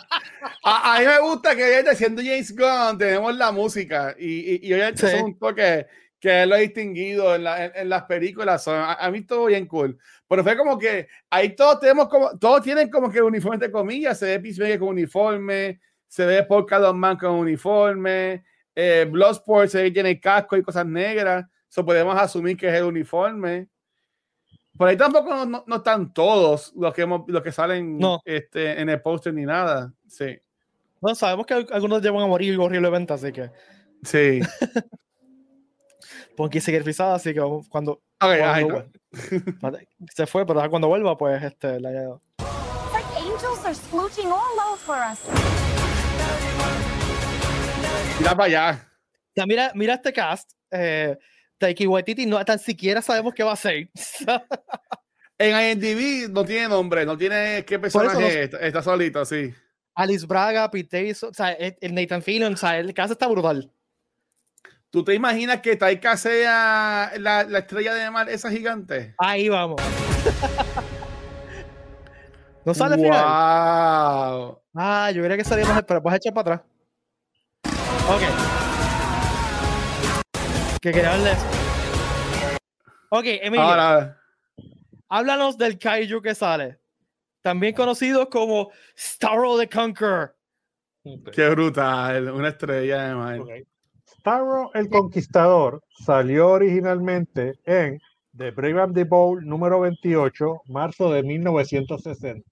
a, 0.64 0.96
a 0.96 1.00
mí 1.00 1.06
me 1.06 1.20
gusta 1.20 1.56
que 1.56 1.64
obviamente, 1.64 1.96
siendo 1.96 2.22
James 2.22 2.56
Gunn 2.56 2.98
tenemos 2.98 3.36
la 3.36 3.52
música 3.52 4.16
y, 4.18 4.56
y, 4.56 4.60
y 4.68 4.74
obviamente 4.74 5.08
Sí. 5.10 5.16
es 5.16 5.22
un 5.24 5.38
toque 5.38 5.88
que 6.20 6.44
él 6.44 6.50
lo 6.50 6.56
ha 6.56 6.60
distinguido 6.60 7.36
en, 7.36 7.44
la- 7.44 7.66
en- 7.66 7.72
en 7.76 7.90
las 7.90 8.04
películas. 8.04 8.68
a, 8.68 8.94
a 8.96 9.12
mí 9.12 9.22
todo 9.22 9.46
bien 9.46 9.68
cool. 9.68 9.98
Pero 10.28 10.44
fue 10.44 10.58
como 10.58 10.78
que 10.80 11.08
ahí 11.30 11.56
todos 11.56 11.80
tenemos 11.80 12.10
como, 12.10 12.38
todos 12.40 12.64
tienen 12.64 12.90
como 12.90 13.12
que 13.12 13.22
uniforme 13.22 13.56
entre 13.58 13.72
comillas, 13.72 14.18
se 14.18 14.26
ve 14.26 14.40
Peacemaker 14.40 14.80
con 14.80 14.90
uniforme, 14.90 15.80
se 16.08 16.26
ve 16.26 16.46
Dot 16.50 16.96
Man 16.96 17.18
con 17.18 17.32
uniforme, 17.32 18.44
eh, 18.74 19.08
Bloodsport 19.10 19.70
se 19.70 19.78
ve 19.84 19.86
que 19.86 19.92
tiene 19.94 20.20
casco 20.20 20.58
y 20.58 20.64
cosas 20.64 20.86
negras, 20.86 21.46
eso 21.70 21.86
podemos 21.86 22.20
asumir 22.20 22.58
que 22.58 22.68
es 22.68 22.74
el 22.74 22.84
uniforme. 22.86 23.68
Por 24.78 24.88
ahí 24.90 24.98
tampoco 24.98 25.30
no, 25.34 25.46
no- 25.46 25.64
no 25.66 25.76
están 25.78 26.14
todos 26.14 26.74
los 26.76 26.94
que, 26.94 27.04
hemos, 27.04 27.22
los 27.28 27.42
que 27.42 27.52
salen 27.52 27.98
No. 27.98 28.20
este, 28.26 28.80
en 28.82 28.90
el 28.90 29.02
póster 29.02 29.34
ni 29.34 29.46
nada. 29.46 29.94
Sí, 30.08 30.38
No, 31.02 31.16
sabemos 31.16 31.46
que 31.46 31.54
al- 31.54 31.68
algunos 31.72 32.02
llevan 32.02 32.24
a 32.24 32.28
morir 32.28 32.60
horriblemente, 32.60 33.14
así 33.14 33.32
que 33.32 33.52
sí. 34.04 34.40
Ponky 36.36 36.60
sigue 36.60 36.82
frisada, 36.84 37.16
así 37.16 37.34
que 37.34 37.42
cuando, 37.70 37.94
Ok, 38.22 38.30
ahí 38.44 38.64
cuando 39.60 39.80
se 40.14 40.26
fue, 40.28 40.46
pero 40.46 40.70
cuando 40.70 40.88
vuelva, 40.90 41.18
pues 41.18 41.42
este, 41.42 41.80
la, 41.80 41.92
It's 41.92 42.92
like 42.92 43.08
angels 43.18 43.66
are 43.66 43.74
splooching 43.74 44.28
all 44.28 44.60
over 44.74 45.00
us. 45.12 45.20
Mira 48.20 48.32
para 48.36 48.44
allá. 48.46 48.92
Mira, 49.46 49.72
mira 49.76 49.94
este 49.96 50.12
cast. 50.14 50.52
Eh, 50.72 51.18
Taiki 51.58 51.88
Waititi 51.88 52.26
no 52.26 52.44
tan 52.44 52.60
siquiera 52.60 53.02
sabemos 53.02 53.34
qué 53.34 53.44
va 53.44 53.54
a 53.54 53.58
ser. 53.58 53.90
En 55.38 55.52
IMDb 55.52 56.30
no 56.32 56.46
tiene 56.46 56.70
nombre, 56.70 57.06
no 57.06 57.18
tiene 57.18 57.66
qué 57.66 57.78
personaje 57.78 58.26
es, 58.26 58.36
está, 58.36 58.58
está 58.60 58.82
solito, 58.82 59.26
sí. 59.26 59.54
Alice 59.94 60.26
Braga, 60.26 60.72
Pete 60.72 60.98
Davidson, 60.98 61.32
o 61.32 61.34
sea, 61.34 61.52
el 61.52 61.94
Nathan 61.94 62.22
Fillion, 62.22 62.54
o 62.54 62.58
sea, 62.58 62.80
el 62.80 62.94
cast 62.94 63.12
está 63.12 63.28
brutal. 63.28 63.70
¿Tú 64.90 65.04
te 65.04 65.14
imaginas 65.14 65.60
que 65.60 65.76
Taika 65.76 66.16
sea 66.16 67.12
la, 67.18 67.44
la 67.44 67.60
estrella 67.60 67.94
de 67.94 68.10
mar, 68.12 68.30
esa 68.30 68.50
gigante? 68.50 69.14
Ahí 69.18 69.50
vamos. 69.50 69.82
¿No 72.66 72.74
sale 72.74 72.96
al 72.96 73.02
final? 73.02 73.26
¡Wow! 73.26 74.62
Ah, 74.74 75.12
yo 75.14 75.22
diría 75.22 75.36
que 75.36 75.44
salía 75.44 75.66
más, 75.66 75.84
pero 75.84 76.00
vas 76.00 76.14
a 76.14 76.18
echar 76.18 76.34
para 76.34 76.56
atrás. 76.56 76.70
Ok. 78.08 78.55
Que 80.86 80.92
quería 80.92 81.16
eso. 81.32 81.48
Ok, 83.10 83.24
Emilio, 83.26 83.66
Ahora, 83.66 84.22
háblanos 85.10 85.58
del 85.58 85.80
Kaiju 85.80 86.22
que 86.22 86.36
sale. 86.36 86.78
También 87.42 87.74
conocido 87.74 88.30
como 88.30 88.70
Starro 88.96 89.58
the 89.58 89.68
Conqueror. 89.68 90.36
qué 91.34 91.50
brutal, 91.50 92.30
una 92.30 92.50
estrella 92.50 93.08
de 93.08 93.16
mar. 93.16 93.40
Starro 94.20 94.70
el 94.76 94.88
Conquistador 94.88 95.82
salió 96.06 96.50
originalmente 96.50 97.54
en 97.66 97.98
The 98.38 98.52
Brave 98.52 98.82
and 98.84 98.94
the 98.94 99.06
Bold 99.06 99.44
número 99.44 99.80
28, 99.80 100.62
marzo 100.68 101.12
de 101.12 101.24
1960. 101.24 102.48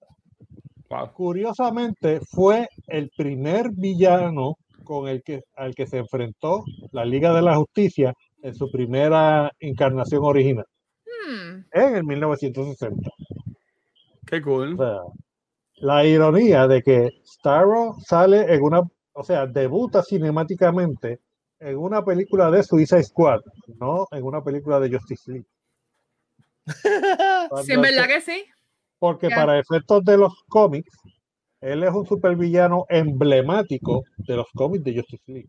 Wow. 0.90 1.12
Curiosamente, 1.12 2.18
fue 2.32 2.68
el 2.88 3.12
primer 3.16 3.70
villano 3.70 4.56
con 4.84 5.08
el 5.08 5.22
que, 5.22 5.42
al 5.56 5.74
que 5.74 5.86
se 5.86 5.98
enfrentó 5.98 6.64
la 6.92 7.04
Liga 7.04 7.32
de 7.34 7.42
la 7.42 7.56
Justicia 7.56 8.12
en 8.42 8.54
su 8.54 8.70
primera 8.70 9.50
encarnación 9.60 10.22
original, 10.24 10.66
Hmm. 11.26 11.64
en 11.72 11.94
el 11.96 12.04
1960. 12.04 13.10
Qué 14.26 14.42
cool. 14.42 14.74
O 14.74 14.76
sea, 14.76 14.98
la 15.76 16.04
ironía 16.04 16.66
de 16.68 16.82
que 16.82 17.10
Starro 17.24 17.94
sale 18.06 18.54
en 18.54 18.62
una, 18.62 18.82
o 19.14 19.24
sea, 19.24 19.46
debuta 19.46 20.02
cinemáticamente 20.02 21.20
en 21.60 21.78
una 21.78 22.04
película 22.04 22.50
de 22.50 22.62
Suicide 22.62 23.02
Squad, 23.04 23.40
no 23.80 24.06
en 24.10 24.22
una 24.22 24.42
película 24.44 24.78
de 24.80 24.90
Justice 24.96 25.30
League. 25.32 25.46
Sí, 27.64 27.72
en 27.72 27.82
verdad 27.82 28.06
que 28.06 28.20
sí. 28.20 28.44
Porque 28.98 29.28
Ya. 29.30 29.36
para 29.36 29.58
efectos 29.58 30.04
de 30.04 30.16
los 30.18 30.32
cómics, 30.48 30.90
él 31.64 31.82
es 31.82 31.90
un 31.90 32.06
supervillano 32.06 32.86
emblemático 32.88 34.04
de 34.18 34.36
los 34.36 34.46
cómics 34.54 34.84
de 34.84 34.94
Justice 34.96 35.32
League 35.32 35.48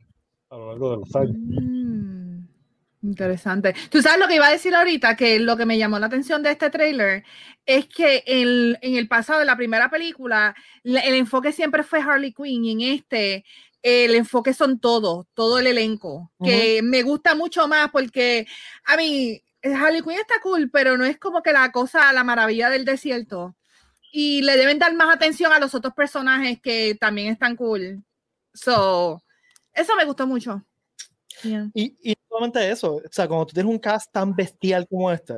a 0.49 0.57
lo 0.57 0.67
largo 0.69 0.91
de 0.91 0.97
los 0.97 1.15
años. 1.15 1.35
Mm, 1.37 2.45
Interesante. 3.03 3.75
Tú 3.91 4.01
sabes 4.01 4.19
lo 4.19 4.27
que 4.27 4.35
iba 4.35 4.47
a 4.47 4.51
decir 4.51 4.73
ahorita, 4.73 5.15
que 5.15 5.37
lo 5.39 5.55
que 5.57 5.67
me 5.67 5.77
llamó 5.77 5.99
la 5.99 6.07
atención 6.07 6.41
de 6.41 6.49
este 6.49 6.71
trailer 6.71 7.23
es 7.65 7.85
que 7.87 8.23
el- 8.25 8.79
en 8.81 8.95
el 8.95 9.07
pasado, 9.07 9.41
en 9.41 9.47
la 9.47 9.55
primera 9.55 9.91
película, 9.91 10.55
la- 10.81 11.01
el 11.01 11.13
enfoque 11.13 11.51
siempre 11.51 11.83
fue 11.83 11.99
Harley 11.99 12.33
Quinn 12.33 12.65
y 12.65 12.71
en 12.71 12.81
este 12.81 13.45
el 13.83 14.15
enfoque 14.15 14.55
son 14.55 14.79
todos, 14.79 15.27
todo 15.35 15.59
el 15.59 15.67
elenco, 15.67 16.31
que 16.43 16.81
me 16.81 17.03
gusta 17.03 17.35
mucho 17.35 17.67
más 17.67 17.91
porque, 17.91 18.47
a 18.85 18.97
mí, 18.97 19.39
Harley 19.61 20.01
Quinn 20.01 20.13
está 20.13 20.35
cool, 20.41 20.71
pero 20.71 20.97
no 20.97 21.05
es 21.05 21.19
como 21.19 21.43
que 21.43 21.53
la 21.53 21.71
cosa, 21.71 22.11
la 22.11 22.23
maravilla 22.23 22.71
del 22.71 22.85
desierto. 22.85 23.55
Y 24.17 24.41
le 24.43 24.55
deben 24.55 24.79
dar 24.79 24.95
más 24.95 25.13
atención 25.13 25.51
a 25.51 25.59
los 25.59 25.75
otros 25.75 25.93
personajes 25.93 26.61
que 26.61 26.95
también 26.95 27.33
están 27.33 27.57
cool. 27.57 28.01
So, 28.53 29.21
eso 29.73 29.95
me 29.97 30.05
gustó 30.05 30.25
mucho. 30.25 30.63
Yeah. 31.43 31.69
Y, 31.73 31.97
y 32.01 32.15
solamente 32.29 32.71
eso, 32.71 32.95
o 32.95 33.01
sea, 33.11 33.27
cuando 33.27 33.47
tú 33.47 33.53
tienes 33.55 33.69
un 33.69 33.77
cast 33.77 34.09
tan 34.13 34.33
bestial 34.33 34.87
como 34.87 35.11
este, 35.11 35.33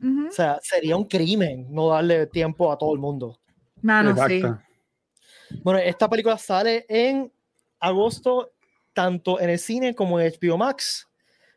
Ujú. 0.00 0.28
o 0.28 0.32
sea, 0.32 0.60
sería 0.62 0.96
un 0.96 1.06
crimen 1.06 1.66
no 1.70 1.88
darle 1.88 2.28
tiempo 2.28 2.70
a 2.70 2.78
todo 2.78 2.94
el 2.94 3.00
mundo. 3.00 3.40
Mano, 3.82 4.14
sí. 4.28 4.42
Bueno, 5.64 5.80
esta 5.80 6.08
película 6.08 6.38
sale 6.38 6.86
en 6.88 7.32
agosto, 7.80 8.52
tanto 8.92 9.40
en 9.40 9.50
el 9.50 9.58
cine 9.58 9.92
como 9.92 10.20
en 10.20 10.32
HBO 10.32 10.56
Max. 10.56 11.08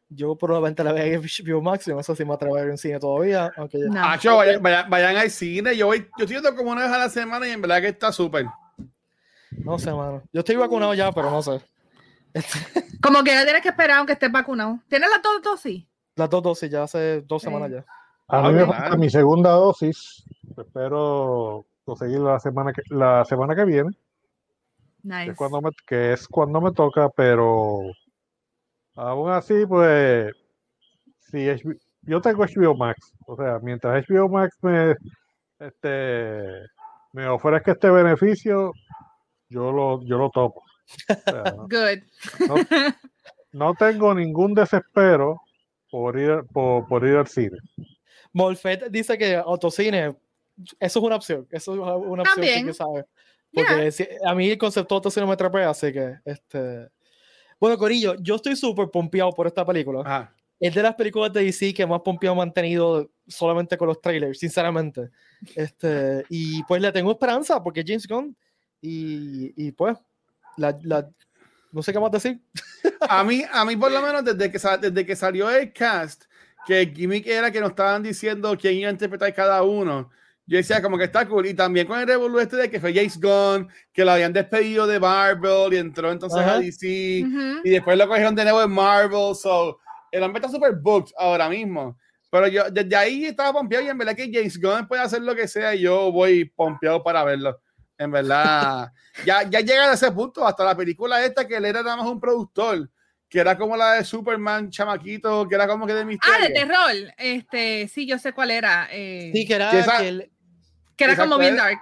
Yo 0.10 0.36
probablemente 0.36 0.84
la 0.84 0.93
vea 0.93 1.05
en 1.05 1.22
HBO 1.22 1.62
Max, 1.62 1.86
yo 1.86 1.95
no 1.95 2.03
sé 2.03 2.16
si 2.16 2.24
me 2.26 2.34
atrevo 2.34 2.55
a 2.58 2.62
ver 2.62 2.70
en 2.70 2.78
cine 2.78 2.99
todavía, 2.99 3.51
aunque 3.58 3.80
ya- 3.80 3.88
No. 3.89 4.03
Acho, 4.05 4.38
vayan, 4.38 4.62
vayan- 4.64 4.89
vayan 4.89 5.18
al 5.18 5.30
cine. 5.32 5.76
Yo 5.76 5.88
voy, 5.88 5.99
yo 6.18 6.24
estoy 6.26 6.36
yendo 6.36 6.55
como 6.55 6.72
una 6.72 6.84
vez 6.84 6.91
a 6.91 6.97
la 6.97 7.10
semana 7.10 7.47
y 7.47 7.51
en 7.51 7.62
verdad 7.62 7.82
que 7.82 7.88
está 7.89 8.12
súper. 8.12 8.45
no 9.51 9.78
sé, 9.80 9.91
mano. 9.91 10.22
Yo 10.32 10.39
estoy 10.39 10.55
vacunado 10.55 10.93
ya, 10.93 11.12
pero 11.12 11.30
no 11.32 11.41
sé. 11.41 11.60
Como 13.01 13.24
que 13.24 13.32
ya 13.32 13.43
tienes 13.43 13.62
que 13.64 13.70
esperar 13.70 13.97
aunque 13.97 14.14
estés 14.14 14.32
vacunado. 14.32 14.80
¿Tienes 14.88 15.10
las 15.10 15.22
dos 15.22 15.41
dosis? 15.41 15.86
Las 16.16 16.30
dos 16.30 16.43
dosis 16.43 16.70
ya 16.70 16.84
hace 16.84 17.22
dos 17.22 17.41
semanas 17.41 17.72
ya. 17.72 17.80
A 18.28 18.39
Ah, 18.39 18.49
mí 18.49 18.53
me 18.55 18.66
falta 18.66 18.95
mi 18.97 19.10
segunda 19.10 19.51
dosis. 19.51 20.24
Espero 20.58 21.66
conseguirla 21.86 22.34
la 22.34 22.39
semana 22.39 22.74
que, 22.74 22.82
la 22.89 23.24
semana 23.26 23.55
que 23.55 23.66
viene, 23.66 23.91
que 23.91 25.08
Nice. 25.08 25.32
es, 25.32 25.38
cuando 25.38 25.62
me, 25.62 25.70
que 25.88 26.14
es 26.14 26.28
cuando 26.28 26.60
me 26.62 26.72
toca, 26.74 27.10
pero 27.10 27.80
aún 28.98 29.32
así, 29.32 29.66
pues, 29.66 30.32
si 31.20 31.38
HBO 31.48 31.74
yo 32.04 32.22
tengo 32.22 32.43
HBO 32.45 32.76
Max, 32.76 33.14
o 33.26 33.36
sea, 33.36 33.60
mientras 33.62 34.06
HBO 34.08 34.30
Max 34.30 34.58
me, 34.62 34.95
este, 35.60 36.41
me 37.14 37.28
ofrezca 37.28 37.72
este 37.74 37.89
beneficio, 37.89 38.72
yo 39.50 39.72
lo, 39.72 40.02
yo 40.04 40.18
lo 40.18 40.30
topo. 40.30 40.62
O 41.10 41.32
sea, 41.32 41.43
no- 41.58 41.68
Good. 41.68 42.00
no 43.52 43.74
tengo 43.76 44.14
ningún 44.14 44.54
desespero 44.54 45.41
por 45.91 46.18
ir, 46.18 46.43
por, 46.54 46.88
por 46.88 47.06
ir 47.06 47.18
al 47.18 47.28
cine. 47.28 47.58
Molfet 48.34 48.89
dice 48.89 49.18
que 49.18 49.36
autocine, 49.36 50.16
eso 50.80 51.00
es 51.00 51.06
una 51.06 51.16
opción. 51.16 51.48
Eso 51.52 51.74
es 51.74 51.80
una 51.80 52.22
opción 52.24 52.24
que 52.24 52.24
También. 52.34 52.58
hay 52.60 52.66
que 52.66 52.74
saber. 52.74 53.06
Porque 53.54 53.91
si- 53.91 54.08
a 54.26 54.34
mí 54.36 54.50
el 54.52 54.58
concepto 54.58 55.00
de 55.00 55.22
no 55.22 55.28
me 55.28 55.34
atrapea, 55.34 55.70
así 55.72 55.91
que 55.91 56.16
este. 56.26 56.88
Bueno, 57.60 57.78
Corillo, 57.78 58.16
yo 58.20 58.36
estoy 58.36 58.55
súper 58.55 58.89
pompeado 58.89 59.32
por 59.32 59.47
esta 59.47 59.66
película. 59.66 60.01
Ajá. 60.01 60.34
Es 60.60 60.74
de 60.74 60.82
las 60.82 60.95
películas 60.95 61.32
de 61.34 61.43
DC 61.43 61.74
que 61.74 61.86
más 61.86 62.01
pompeado 62.01 62.36
me 62.36 62.41
han 62.41 62.53
tenido 62.53 63.12
solamente 63.28 63.78
con 63.78 63.88
los 63.88 64.01
trailers, 64.01 64.39
sinceramente. 64.39 65.10
Este, 65.55 66.26
y 66.30 66.64
pues 66.64 66.82
le 66.82 66.91
tengo 66.91 67.12
esperanza 67.12 67.62
porque 67.62 67.82
es 67.82 67.86
James 67.88 68.08
Gunn. 68.08 68.36
Y, 68.82 69.53
y 69.55 69.72
pues, 69.72 69.97
la, 70.58 70.76
la- 70.84 71.10
no 71.72 71.84
sé 71.84 71.93
qué 71.93 71.99
más 71.99 72.12
decir. 72.12 72.39
A 73.10 73.24
mí, 73.24 73.43
a 73.51 73.64
mí 73.66 73.76
por 73.76 73.91
lo 73.91 74.01
menos 74.01 74.24
desde 74.26 74.51
que, 74.51 74.58
desde 74.82 75.05
que 75.05 75.16
salió 75.16 75.49
el 75.51 75.72
cast, 75.72 76.24
que 76.66 76.82
el 76.82 76.93
gimmick 76.93 77.28
era 77.28 77.51
que 77.51 77.60
nos 77.60 77.70
estaban 77.70 78.01
diciendo 78.01 78.58
quién 78.60 78.74
iba 78.76 78.89
a 78.89 78.91
interpretar 78.91 79.34
cada 79.36 79.62
uno, 79.62 80.10
yo 80.48 80.58
decía 80.58 80.82
como 80.82 80.98
que 80.98 81.04
está 81.04 81.28
cool. 81.28 81.45
Y 81.45 81.54
también 81.54 81.86
con 81.88 82.00
el 82.00 82.08
revolú 82.08 82.39
este 82.39 82.56
de 82.56 82.70
que 82.72 82.80
fue 82.80 82.93
James 82.93 83.20
Gunn, 83.20 83.70
que 83.93 84.04
lo 84.06 84.12
habían 84.12 84.34
despedido 84.34 84.88
de 84.88 85.00
Marvel 85.00 85.74
y 85.74 85.78
entró 85.78 86.12
entonces 86.12 86.39
Ajá. 86.39 86.54
a 86.56 86.60
DC. 86.60 87.24
Ujú. 87.26 87.62
y 87.64 87.70
después 87.70 87.98
lo 87.98 88.08
cogieron 88.08 88.34
de 88.34 88.43
nuevo 88.43 88.64
en 88.64 88.72
Marvel. 88.72 89.36
So, 89.36 89.80
el 90.12 90.24
hombre 90.24 90.39
está 90.39 90.50
super 90.52 90.74
booked 90.74 91.12
ahora 91.18 91.50
mismo. 91.50 91.98
Pero 92.30 92.48
yo 92.48 92.70
desde 92.70 92.95
ahí 92.95 93.26
estaba 93.26 93.54
pompeado 93.54 93.86
y 93.86 93.89
en 93.89 93.98
verdad 93.98 94.16
que 94.16 94.30
James 94.32 94.60
Gunn 94.60 94.88
puede 94.88 95.02
hacer 95.02 95.22
lo 95.22 95.34
que 95.36 95.48
sea 95.48 95.74
y 95.76 95.82
yo 95.82 96.12
voy 96.12 96.45
pompeado 96.45 97.02
para 97.04 97.24
verlo. 97.24 97.60
En 97.98 98.12
verdad, 98.12 98.91
ya, 99.26 99.43
ya 99.50 99.60
llega 99.62 99.89
a 99.89 99.93
ese 99.93 100.12
punto, 100.12 100.45
hasta 100.45 100.64
la 100.64 100.76
película 100.78 101.24
esta 101.26 101.48
que 101.48 101.56
él 101.56 101.66
era 101.66 101.82
nada 101.82 101.95
más 101.98 102.06
un 102.06 102.20
productor, 102.20 102.89
que 103.30 103.39
era 103.39 103.58
como 103.58 103.76
la 103.76 103.93
de 103.93 104.04
Superman, 104.04 104.70
chamaquito, 104.70 105.48
que 105.48 105.56
era 105.56 105.68
como 105.68 105.88
que 105.88 105.93
de 105.93 106.06
misterio. 106.06 106.36
Ah, 106.38 106.48
de 106.48 106.54
terror. 106.54 107.14
Este, 107.18 107.88
sí, 107.88 108.06
yo 108.06 108.20
sé 108.20 108.34
cuál 108.34 108.52
era. 108.52 108.88
eh, 108.91 109.32
Sí, 109.34 109.45
que 109.48 109.54
era 109.56 109.72
Que 109.72 109.80
esa- 109.80 109.98
que 109.98 110.08
el- 110.10 110.32
que 110.98 111.04
era 111.06 111.14
exacto, 111.14 111.32
como 111.32 111.41
bien 111.41 111.54
era- 111.54 111.64
dark. 111.66 111.82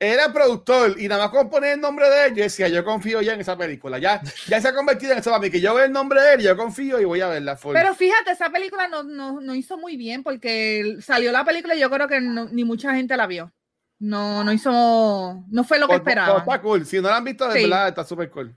Era 0.00 0.32
productor 0.32 0.96
y 1.00 1.08
nada 1.08 1.22
más 1.24 1.30
con 1.30 1.48
poner 1.48 1.74
el 1.74 1.80
nombre 1.80 2.10
de 2.10 2.26
él, 2.26 2.34
yo 2.34 2.42
decía, 2.42 2.68
yo 2.68 2.84
confío 2.84 3.22
ya 3.22 3.32
en 3.34 3.40
esa 3.40 3.56
película. 3.56 3.98
Ya, 3.98 4.20
ya 4.48 4.60
se 4.60 4.68
ha 4.68 4.74
convertido 4.74 5.12
en 5.12 5.18
eso 5.20 5.30
para 5.30 5.40
mí, 5.40 5.50
que 5.50 5.60
yo 5.60 5.72
veo 5.72 5.84
el 5.84 5.92
nombre 5.92 6.20
de 6.20 6.34
él, 6.34 6.40
yo 6.42 6.56
confío 6.56 7.00
y 7.00 7.04
voy 7.04 7.20
a 7.20 7.28
verla. 7.28 7.56
full. 7.56 7.72
Pero 7.74 7.94
fíjate, 7.94 8.32
esa 8.32 8.50
película 8.50 8.88
no, 8.88 9.02
no, 9.04 9.40
no 9.40 9.54
hizo 9.54 9.78
muy 9.78 9.96
bien 9.96 10.22
porque 10.22 10.96
salió 11.00 11.30
la 11.32 11.44
película 11.44 11.74
y 11.74 11.80
yo 11.80 11.88
creo 11.90 12.08
que 12.08 12.20
no- 12.20 12.46
ni 12.50 12.64
mucha 12.64 12.94
gente 12.94 13.16
la 13.16 13.26
vio. 13.26 13.52
No, 14.00 14.42
no 14.44 14.52
hizo, 14.52 15.44
no 15.48 15.64
fue 15.64 15.78
lo 15.78 15.86
que 15.86 15.94
Por- 15.94 16.02
por- 16.02 16.08
esperaba. 16.10 16.38
Está 16.40 16.60
cool. 16.60 16.84
Si 16.84 16.96
no 17.00 17.08
la 17.08 17.16
han 17.16 17.24
visto, 17.24 17.48
de 17.48 17.54
Sí. 17.60 17.62
verdad, 17.70 17.88
está 17.88 18.04
súper 18.04 18.28
cool. 18.30 18.54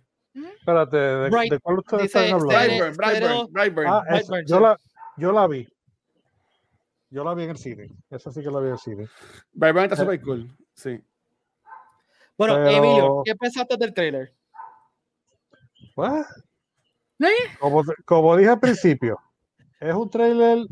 Espérate, 0.60 0.98
¿de, 0.98 1.60
cuál 1.62 1.78
ustedes 1.80 2.04
dice 2.04 2.20
están 2.26 2.34
hablando? 2.42 2.50
Stereo- 2.52 2.94
Brightburn, 2.96 2.98
Brightburn, 2.98 3.54
Brightburn. 3.54 3.88
Ah, 3.88 4.04
Brightburn, 4.10 4.46
yo, 4.48 4.58
sí. 4.58 4.64
la, 4.64 4.78
yo 5.18 5.32
la 5.32 5.48
vi. 5.48 5.68
Yo 7.10 7.24
la 7.24 7.34
vi 7.34 7.44
en 7.44 7.52
el 7.52 7.58
cine. 7.58 7.90
Esa 8.10 8.32
sí 8.32 8.42
que 8.42 8.52
la 8.52 8.60
vi 8.60 8.68
en 8.68 8.74
el 8.74 8.80
cine. 8.80 9.08
Brightburn 9.54 9.86
está 9.86 9.96
Eh. 9.96 10.06
súper 10.06 10.22
cool. 10.22 10.58
Sí. 10.74 11.00
Bueno, 12.38 12.56
Pero- 12.56 12.70
Emilio, 12.70 13.22
¿qué 13.26 13.36
pensaste 13.36 13.78
del 13.78 13.94
trailer? 13.94 14.34
What? 15.96 16.26
¿No? 17.20 17.28
Como, 17.60 17.84
como 18.06 18.38
dije 18.38 18.50
al 18.52 18.60
principio, 18.60 19.18
es 19.80 19.94
un 19.94 20.10
trailer, 20.10 20.68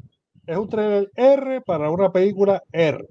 es 0.45 0.57
un 0.57 0.69
trailer 0.69 1.11
R 1.15 1.61
para 1.61 1.89
una 1.89 2.11
película 2.11 2.61
R. 2.71 3.03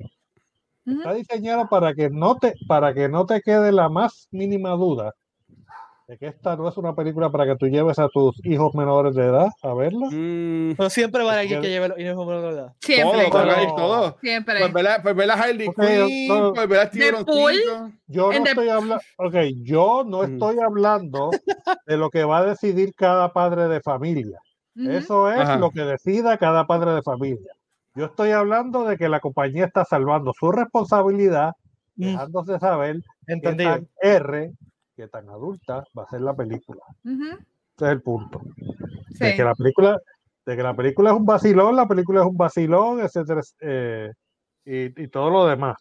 Está 0.86 1.14
diseñada 1.14 1.66
para 1.68 1.94
que 1.94 2.10
no 2.10 2.36
te, 2.36 2.54
para 2.68 2.92
que 2.94 3.08
no 3.08 3.24
te 3.26 3.40
quede 3.40 3.72
la 3.72 3.88
más 3.88 4.28
mínima 4.30 4.70
duda 4.72 5.14
de 6.06 6.18
que 6.18 6.26
esta 6.26 6.54
no 6.54 6.68
es 6.68 6.76
una 6.76 6.94
película 6.94 7.30
para 7.30 7.46
que 7.46 7.56
tú 7.56 7.66
lleves 7.66 7.98
a 7.98 8.08
tus 8.08 8.38
hijos 8.44 8.74
menores 8.74 9.14
de 9.14 9.24
edad 9.24 9.48
a 9.62 9.72
verla. 9.74 10.06
Mm, 10.10 10.74
Pero 10.76 10.90
siempre 10.90 11.24
va 11.24 11.32
a 11.32 11.38
alguien 11.40 11.62
que 11.62 11.70
lleve 11.70 11.88
los 11.88 11.98
hijos 11.98 12.28
de 12.28 12.34
verdad. 12.42 12.72
Siempre. 12.80 13.26
todo. 13.76 14.16
Siempre. 14.20 14.58
Pues 14.60 14.72
ver 14.74 14.86
a- 14.88 15.02
pues 15.02 15.16
ver 15.16 15.30
a 15.30 15.34
Harley 15.34 15.68
Quinn, 15.74 16.28
no. 16.28 16.52
pues 16.52 16.78
a 16.78 16.86
Steven 16.88 17.14
Deadpool. 17.14 17.52
Yo 18.06 18.32
En 18.32 18.38
no 18.38 18.44
the- 18.44 18.50
estoy 18.50 18.68
hablando, 18.68 19.00
ok, 19.16 19.34
yo 19.62 20.04
no 20.06 20.18
Ujú. 20.18 20.32
estoy 20.32 20.58
hablando 20.58 21.30
de 21.86 21.96
lo 21.96 22.10
que 22.10 22.24
va 22.24 22.38
a 22.38 22.44
decidir 22.44 22.92
cada 22.94 23.32
padre 23.32 23.68
de 23.68 23.80
familia. 23.80 24.38
Eso 24.76 25.30
es 25.30 25.38
Ajá. 25.40 25.56
lo 25.56 25.70
que 25.70 25.82
decida 25.82 26.36
cada 26.36 26.66
padre 26.66 26.90
de 26.92 27.02
familia. 27.02 27.52
Yo 27.94 28.06
estoy 28.06 28.32
hablando 28.32 28.84
de 28.84 28.98
que 28.98 29.08
la 29.08 29.20
compañía 29.20 29.64
está 29.66 29.84
salvando 29.84 30.32
su 30.38 30.50
responsabilidad, 30.50 31.52
Mm, 31.96 32.04
dejándose 32.06 32.58
saber 32.58 32.96
entendido. 33.28 33.70
tan 33.70 33.88
R, 34.02 34.50
qué 34.96 35.08
tan 35.08 35.28
adulta 35.28 35.84
va 35.96 36.04
a 36.04 36.08
ser 36.08 36.20
la 36.20 36.34
película. 36.34 36.80
Ujú. 37.04 37.24
Ese 37.24 37.84
es 37.86 37.90
el 37.90 38.02
punto. 38.02 38.40
De 39.18 39.30
Sí. 39.30 39.36
que 39.36 39.44
la 39.44 39.54
película, 39.54 39.98
de 40.46 40.56
que 40.56 40.62
la 40.62 40.74
película 40.74 41.10
es 41.10 41.16
un 41.16 41.24
vacilón, 41.26 41.76
la 41.76 41.86
película 41.86 42.20
es 42.20 42.26
un 42.26 42.36
vacilón, 42.36 43.00
etcétera, 43.00 43.40
eh, 43.60 44.12
y, 44.64 45.02
y 45.02 45.08
todo 45.08 45.30
lo 45.30 45.46
demás. 45.46 45.76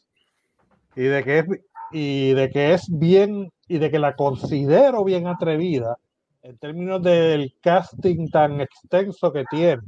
Y 0.96 1.04
de 1.04 1.24
que 1.24 1.40
es 1.40 1.46
y 1.92 2.34
de 2.34 2.50
que 2.50 2.74
es 2.74 2.88
bien 2.90 3.52
y 3.68 3.78
de 3.78 3.92
que 3.92 4.00
la 4.00 4.16
considero 4.16 5.04
bien 5.04 5.28
atrevida 5.28 5.96
en 6.42 6.58
términos 6.58 7.02
del 7.04 7.54
casting 7.62 8.30
tan 8.30 8.62
extenso 8.62 9.32
que 9.32 9.46
tiene 9.46 9.82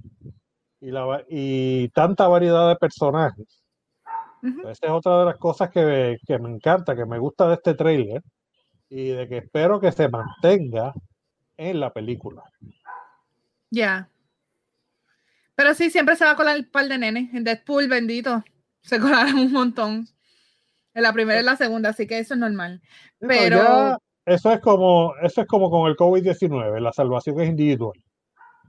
y, 0.81 0.91
la, 0.91 1.23
y 1.27 1.89
tanta 1.89 2.27
variedad 2.27 2.69
de 2.69 2.75
personajes. 2.75 3.63
Ujú. 4.43 4.61
Pues 4.61 4.77
Esa 4.77 4.87
es 4.87 4.91
otra 4.93 5.19
de 5.19 5.25
las 5.25 5.37
cosas 5.37 5.71
que, 5.71 6.17
que 6.25 6.37
me 6.37 6.49
encanta, 6.49 6.95
que 6.95 7.05
me 7.05 7.17
gusta 7.17 7.47
de 7.47 7.55
este 7.55 7.73
trailer 7.73 8.21
y 8.89 9.09
de 9.09 9.27
que 9.27 9.37
espero 9.37 9.79
que 9.79 9.91
se 9.91 10.07
mantenga 10.09 10.93
en 11.57 11.79
la 11.79 11.91
película. 11.91 12.43
Ya. 13.69 14.09
Pero 15.55 15.73
sí, 15.73 15.89
siempre 15.89 16.15
se 16.15 16.25
va 16.25 16.31
a 16.31 16.35
colar 16.35 16.55
el 16.55 16.67
par 16.67 16.87
de 16.87 16.97
nenes. 16.97 17.33
En 17.33 17.43
Deadpool, 17.43 17.87
bendito. 17.87 18.43
Se 18.81 18.99
colaron 18.99 19.35
un 19.35 19.51
montón. 19.51 20.07
En 20.93 21.03
la 21.03 21.11
primera 21.11 21.37
y 21.37 21.39
en 21.41 21.45
la 21.45 21.57
segunda, 21.57 21.89
así 21.89 22.07
que 22.07 22.19
eso 22.19 22.35
es 22.35 22.39
normal. 22.39 22.81
No, 23.19 23.27
Pero- 23.27 23.57
ya 23.57 23.97
eso 24.25 24.51
es 24.51 24.59
como 24.59 25.13
eso 25.21 25.41
es 25.41 25.47
como 25.47 25.69
con 25.69 25.87
el 25.87 25.95
COVID-19, 25.95 26.79
la 26.79 26.91
salvación 26.91 27.39
es 27.41 27.49
individual. 27.49 27.93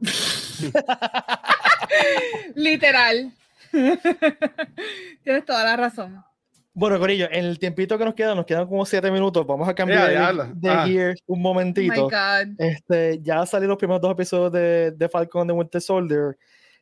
Literal. 2.54 3.32
Tienes 3.72 5.44
toda 5.46 5.64
la 5.64 5.76
razón. 5.76 6.22
Bueno, 6.78 6.98
Corillo, 6.98 7.26
en 7.32 7.46
el 7.46 7.58
tiempito 7.58 7.96
que 7.96 8.04
nos 8.04 8.12
queda, 8.12 8.34
nos 8.34 8.44
quedan 8.44 8.66
como 8.66 8.84
siete 8.84 9.10
minutos. 9.10 9.46
Vamos 9.46 9.66
a 9.66 9.74
cambiar 9.74 10.12
Ya, 10.12 10.30
de, 10.54 10.68
Ah. 10.68 10.86
gear 10.86 11.14
un 11.26 11.36
Oh 11.36 11.36
my 11.38 11.42
momentito. 11.42 12.02
God. 12.04 12.48
Este, 12.58 13.18
ya 13.22 13.46
salieron 13.46 13.70
los 13.70 13.78
primeros 13.78 14.02
dos 14.02 14.12
episodios 14.12 14.52
de, 14.52 14.90
de 14.90 15.08
Falcon 15.08 15.46
de 15.46 15.54
Winter 15.54 15.80
Soldier. 15.80 16.36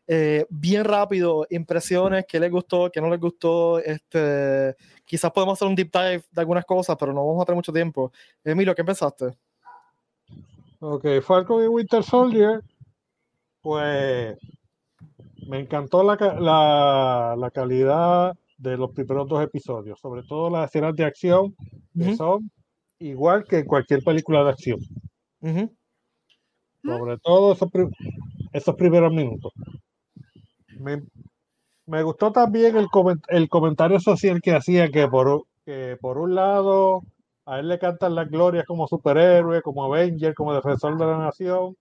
Eh, 0.08 0.44
bien 0.50 0.82
rápido, 0.84 1.46
impresiones, 1.48 2.24
qué 2.28 2.40
les 2.40 2.50
gustó, 2.50 2.90
qué 2.90 3.00
no 3.00 3.08
les 3.08 3.20
gustó. 3.20 3.78
Este, 3.78 4.74
quizás 5.04 5.30
podemos 5.30 5.56
hacer 5.56 5.68
un 5.68 5.76
deep 5.76 5.92
dive 5.92 6.24
de 6.28 6.40
algunas 6.40 6.64
cosas, 6.64 6.96
pero 6.98 7.12
no 7.12 7.24
vamos 7.24 7.42
a 7.42 7.44
tener 7.44 7.56
mucho 7.56 7.72
tiempo. 7.72 8.12
Emilio, 8.42 8.74
¿qué 8.74 8.82
pensaste? 8.82 9.26
Ok, 10.80 11.06
Falcon 11.22 11.62
y 11.62 11.68
Winter 11.68 12.02
Soldier, 12.02 12.62
pues 13.62 14.36
me 15.46 15.60
encantó 15.60 16.02
la, 16.02 16.16
la, 16.40 17.36
la 17.38 17.50
calidad 17.52 18.36
de 18.64 18.76
los 18.78 18.90
primeros 18.92 19.28
dos 19.28 19.42
episodios, 19.42 20.00
sobre 20.00 20.22
todo 20.22 20.48
las 20.50 20.70
escenas 20.70 20.94
de 20.96 21.04
acción, 21.04 21.54
que 21.96 22.06
Ujú. 22.06 22.16
son 22.16 22.50
igual 22.98 23.44
que 23.44 23.58
en 23.58 23.66
cualquier 23.66 24.02
película 24.02 24.42
de 24.42 24.50
acción, 24.50 24.78
Ujú. 25.42 25.70
sobre 26.82 27.18
todo 27.18 27.52
esos, 27.52 27.70
pri- 27.70 27.90
esos 28.52 28.74
primeros 28.74 29.12
minutos. 29.12 29.52
Me, 30.78 31.02
me 31.86 32.02
gustó 32.02 32.32
también 32.32 32.76
el, 32.76 32.86
comen- 32.86 33.22
el 33.28 33.48
comentario 33.48 34.00
social 34.00 34.40
que 34.40 34.54
hacía 34.54 34.90
que 34.90 35.06
por, 35.08 35.44
que 35.66 35.96
por 36.00 36.18
un 36.18 36.34
lado 36.34 37.02
a 37.46 37.60
él 37.60 37.68
le 37.68 37.78
cantan 37.78 38.14
las 38.14 38.30
glorias 38.30 38.64
como 38.64 38.88
superhéroe, 38.88 39.60
como 39.60 39.84
Avenger, 39.84 40.34
como 40.34 40.54
defensor 40.54 40.96
de 40.96 41.04
la 41.06 41.18
nación, 41.18 41.76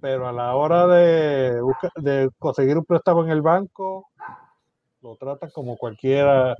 pero 0.00 0.26
a 0.26 0.32
la 0.32 0.56
hora 0.56 0.86
de, 0.86 1.60
de 1.96 2.30
conseguir 2.38 2.78
un 2.78 2.84
préstamo 2.86 3.22
en 3.24 3.30
el 3.30 3.42
banco, 3.42 4.08
lo 5.06 5.16
tratan 5.16 5.50
como 5.50 5.76
cualquiera, 5.76 6.56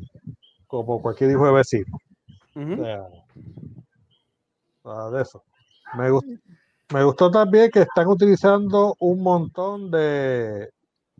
como 0.68 1.02
cualquier 1.02 1.32
hijo 1.32 1.46
de 1.46 1.52
vecino. 1.52 1.98
O 4.82 4.92
sea, 4.94 5.10
de 5.10 5.22
eso. 5.22 5.42
Me, 5.94 6.10
gus- 6.10 6.24
me 6.92 7.02
gustó 7.02 7.28
también 7.30 7.70
que 7.72 7.80
están 7.80 8.06
utilizando 8.06 8.94
un 9.00 9.20
montón 9.20 9.90
de, 9.90 10.70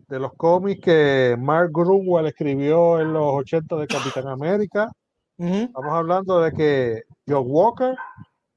de 0.08 0.18
los 0.20 0.32
cómics 0.34 0.80
que 0.84 1.36
Mark 1.38 1.70
Grunwald 1.72 2.28
escribió 2.28 3.00
en 3.00 3.12
los 3.12 3.24
80 3.34 3.74
de 3.76 3.88
Capitán 3.88 4.28
América. 4.28 4.88
Ujú. 5.38 5.52
Estamos 5.52 5.92
hablando 5.92 6.40
de 6.40 6.52
que 6.52 7.02
John 7.28 7.44
Walker, 7.48 7.96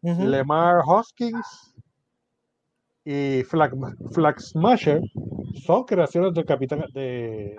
Ujú. 0.01 0.24
Lemar 0.26 0.82
Hoskins 0.86 1.74
y 3.03 3.43
Flag, 3.43 3.74
Flag 4.11 4.39
Smasher 4.39 5.01
son 5.65 5.84
creaciones 5.84 6.34
del 6.34 6.45
Capitán 6.45 6.86
de, 6.93 7.57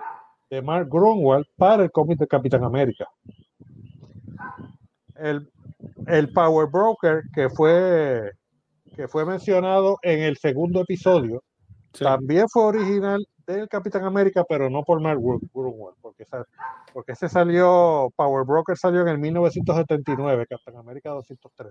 de 0.51 0.61
Mark 0.61 0.89
Grunwald 0.91 1.45
para 1.57 1.83
el 1.83 1.91
cómic 1.91 2.19
de 2.19 2.27
Capitán 2.27 2.63
América. 2.65 3.07
El, 5.15 5.49
el 6.07 6.31
Power 6.33 6.67
Broker 6.69 7.23
que 7.33 7.49
fue 7.49 8.31
que 8.95 9.07
fue 9.07 9.25
mencionado 9.25 9.97
en 10.03 10.21
el 10.21 10.37
segundo 10.37 10.81
episodio 10.81 11.41
Sí. 11.93 12.05
también 12.05 12.47
fue 12.47 12.63
original 12.63 13.25
del 13.45 13.67
Capitán 13.67 14.05
América, 14.05 14.45
pero 14.47 14.69
no 14.69 14.81
por 14.83 15.01
Mark 15.01 15.19
Gru- 15.19 15.41
Grunwald, 15.53 15.97
porque 16.01 16.23
porque, 16.93 17.11
ese 17.11 17.27
salió, 17.27 18.09
Power 18.15 18.45
Broker 18.45 18.77
salió 18.77 19.01
en 19.01 19.09
el 19.09 19.17
1979, 19.17 20.45
Captain 20.49 20.77
América 20.77 21.09
203. 21.09 21.69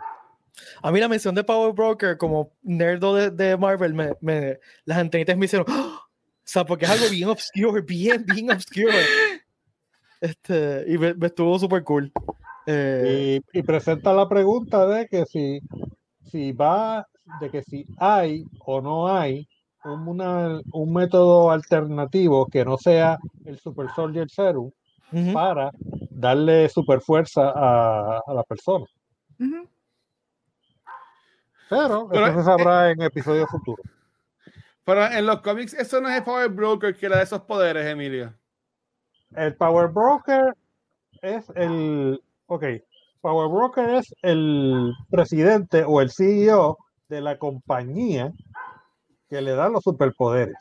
A 0.82 0.92
mí 0.92 1.00
la 1.00 1.08
mención 1.08 1.34
de 1.34 1.42
Power 1.42 1.72
Broker 1.72 2.18
como 2.18 2.50
nerdo 2.62 3.14
de, 3.14 3.30
de 3.30 3.56
Marvel, 3.56 3.94
me, 3.94 4.12
me- 4.20 4.58
las 4.84 4.98
antenitas 4.98 5.38
me 5.38 5.46
hicieron. 5.46 5.66
¡Ah! 5.70 6.00
O 6.50 6.52
sea, 6.52 6.64
porque 6.64 6.84
es 6.84 6.90
algo 6.90 7.08
bien 7.10 7.28
obscure, 7.28 7.80
bien, 7.86 8.24
bien 8.26 8.50
obscure. 8.50 9.04
Este, 10.20 10.84
y 10.88 10.98
me, 10.98 11.14
me 11.14 11.28
estuvo 11.28 11.56
súper 11.60 11.84
cool. 11.84 12.10
Eh, 12.66 13.40
Y, 13.54 13.58
y 13.60 13.62
presenta 13.62 14.12
la 14.12 14.28
pregunta 14.28 14.84
de 14.88 15.06
que 15.06 15.26
si, 15.26 15.60
si 16.28 16.50
va, 16.50 17.06
de 17.40 17.50
que 17.50 17.62
si 17.62 17.86
hay 17.98 18.44
o 18.66 18.80
no 18.80 19.06
hay 19.06 19.48
un, 19.84 20.08
una- 20.08 20.60
un 20.72 20.92
método 20.92 21.52
alternativo 21.52 22.46
que 22.46 22.64
no 22.64 22.76
sea 22.78 23.16
el 23.44 23.56
Super 23.60 23.88
Soldier 23.94 24.28
Serum 24.28 24.72
para 25.32 25.70
darle 26.10 26.68
super 26.68 27.00
fuerza 27.00 27.48
a, 27.54 28.20
a 28.26 28.34
la 28.34 28.42
persona. 28.42 28.86
Pero 31.68 32.08
Pero, 32.10 32.26
eso 32.26 32.38
se 32.40 32.44
sabrá 32.44 32.90
en 32.90 33.02
episodios 33.02 33.48
futuros. 33.48 33.86
Pero 34.90 35.06
en 35.06 35.24
los 35.24 35.40
cómics, 35.40 35.72
eso 35.74 36.00
no 36.00 36.08
es 36.08 36.16
el 36.16 36.24
Power 36.24 36.48
Broker 36.48 36.96
que 36.96 37.08
le 37.08 37.14
da 37.14 37.22
esos 37.22 37.42
poderes, 37.42 37.86
Emilio. 37.86 38.34
El 39.36 39.54
Power 39.54 39.86
Broker 39.86 40.52
es 41.22 41.48
el. 41.54 42.20
Ok. 42.46 42.64
Power 43.20 43.48
Broker 43.48 43.88
es 43.90 44.12
el 44.22 44.92
presidente 45.08 45.84
o 45.86 46.00
el 46.00 46.10
CEO 46.10 46.76
de 47.08 47.20
la 47.20 47.38
compañía 47.38 48.32
que 49.28 49.40
le 49.40 49.52
da 49.52 49.68
los 49.68 49.84
superpoderes. 49.84 50.56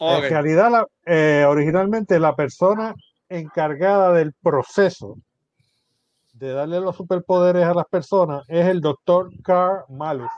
En 0.00 0.30
realidad, 0.30 0.70
la- 0.72 0.86
eh, 1.06 1.44
originalmente 1.46 2.18
la 2.18 2.34
persona 2.34 2.96
encargada 3.28 4.12
del 4.12 4.32
proceso 4.42 5.18
de 6.32 6.52
darle 6.52 6.80
los 6.80 6.96
superpoderes 6.96 7.64
a 7.64 7.74
las 7.74 7.86
personas 7.86 8.42
es 8.48 8.66
el 8.66 8.80
doctor 8.80 9.30
Carl 9.44 9.84
Malus. 9.88 10.32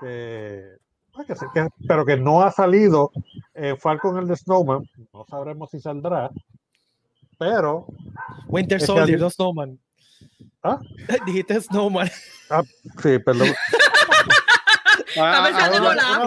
Que, 0.00 0.78
que 1.26 1.34
que- 1.34 1.68
pero 1.86 2.04
que 2.06 2.16
no 2.16 2.42
ha 2.42 2.50
salido 2.50 3.10
en 3.54 3.76
Falcon 3.78 4.16
and 4.18 4.28
the 4.28 4.36
Snowman. 4.36 4.88
No 5.12 5.24
sabremos 5.28 5.70
si 5.70 5.80
saldrá. 5.80 6.30
Pero 7.38 7.86
Winter 8.48 8.76
es 8.76 8.82
que 8.82 8.86
Soldier, 8.86 9.20
no 9.20 9.30
Snowman. 9.30 9.78
¿Ah? 10.62 10.78
Dijiste 11.26 11.60
Snowman. 11.60 12.10
ah, 12.50 12.62
sí, 13.02 13.18
perdón. 13.18 13.48
Ah, 15.18 15.48
ah. 15.50 16.20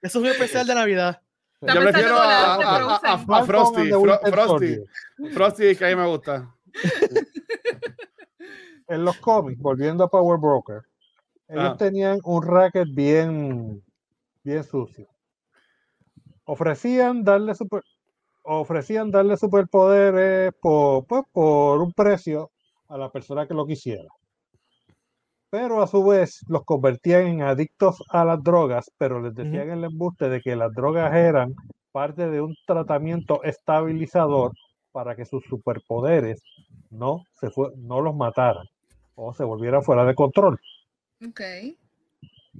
es 0.00 0.14
un 0.16 0.26
especial 0.26 0.66
de 0.66 0.74
Navidad. 0.76 1.20
Yo 1.60 1.80
prefiero 1.80 2.16
a, 2.20 2.26
de 2.58 2.64
a- 2.64 3.00
a- 3.02 3.14
a- 3.14 3.44
Frosty. 3.44 3.90
Fro- 3.90 4.20
Frosty. 4.30 4.78
Frosty, 5.34 5.76
que 5.76 5.84
a 5.84 5.88
mí 5.88 5.96
me 5.96 6.06
gusta. 6.06 6.54
en 8.88 9.04
los 9.04 9.16
cómics, 9.18 9.60
volviendo 9.60 10.04
a 10.04 10.08
Power 10.10 10.38
Broker, 10.38 10.82
ellos 11.52 11.72
Ah. 11.72 11.76
tenían 11.76 12.18
un 12.24 12.42
racket 12.42 12.88
bien, 12.94 13.82
bien 14.42 14.64
sucio. 14.64 15.06
Ofrecían 16.44 17.22
darle 17.24 17.54
super, 17.54 17.82
ofrecían 18.42 19.10
darle 19.10 19.36
superpoderes 19.36 20.52
por, 20.60 21.04
pues, 21.06 21.22
por 21.30 21.80
un 21.82 21.92
precio 21.92 22.50
a 22.88 22.96
la 22.96 23.10
persona 23.10 23.46
que 23.46 23.54
lo 23.54 23.66
quisiera. 23.66 24.08
Pero 25.50 25.82
a 25.82 25.86
su 25.86 26.02
vez 26.04 26.40
los 26.48 26.64
convertían 26.64 27.26
en 27.26 27.42
adictos 27.42 28.02
a 28.08 28.24
las 28.24 28.42
drogas, 28.42 28.90
pero 28.96 29.20
les 29.20 29.34
decían 29.34 29.70
el 29.70 29.84
embuste 29.84 30.30
de 30.30 30.40
que 30.40 30.56
las 30.56 30.72
drogas 30.72 31.14
eran 31.14 31.54
parte 31.92 32.30
de 32.30 32.40
un 32.40 32.56
tratamiento 32.66 33.42
estabilizador 33.44 34.52
para 34.92 35.14
que 35.14 35.26
sus 35.26 35.44
superpoderes 35.44 36.42
no, 36.88 37.24
se 37.38 37.50
fue, 37.50 37.68
no 37.76 38.00
los 38.00 38.16
mataran 38.16 38.64
o 39.14 39.34
se 39.34 39.44
volvieran 39.44 39.82
fuera 39.82 40.06
de 40.06 40.14
control. 40.14 40.58
Ok. 41.26 41.40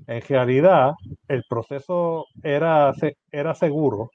En 0.06 0.20
realidad, 0.22 0.92
el 1.28 1.44
proceso 1.48 2.26
era, 2.42 2.92
se- 2.94 3.16
era 3.30 3.54
seguro, 3.54 4.10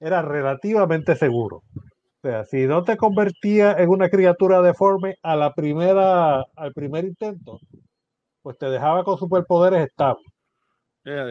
era 0.00 0.22
relativamente 0.22 1.16
seguro. 1.16 1.56
O 1.58 2.28
sea, 2.28 2.44
si 2.44 2.66
no 2.66 2.84
te 2.84 2.96
convertía 2.96 3.72
en 3.72 3.88
una 3.90 4.08
criatura 4.08 4.62
deforme 4.62 5.16
a 5.22 5.34
la 5.36 5.52
primera, 5.54 6.44
al 6.56 6.72
primer 6.72 7.04
intento, 7.04 7.58
pues 8.42 8.58
te 8.58 8.66
dejaba 8.70 9.04
con 9.04 9.18
superpoderes 9.18 9.88
estables. 9.88 10.26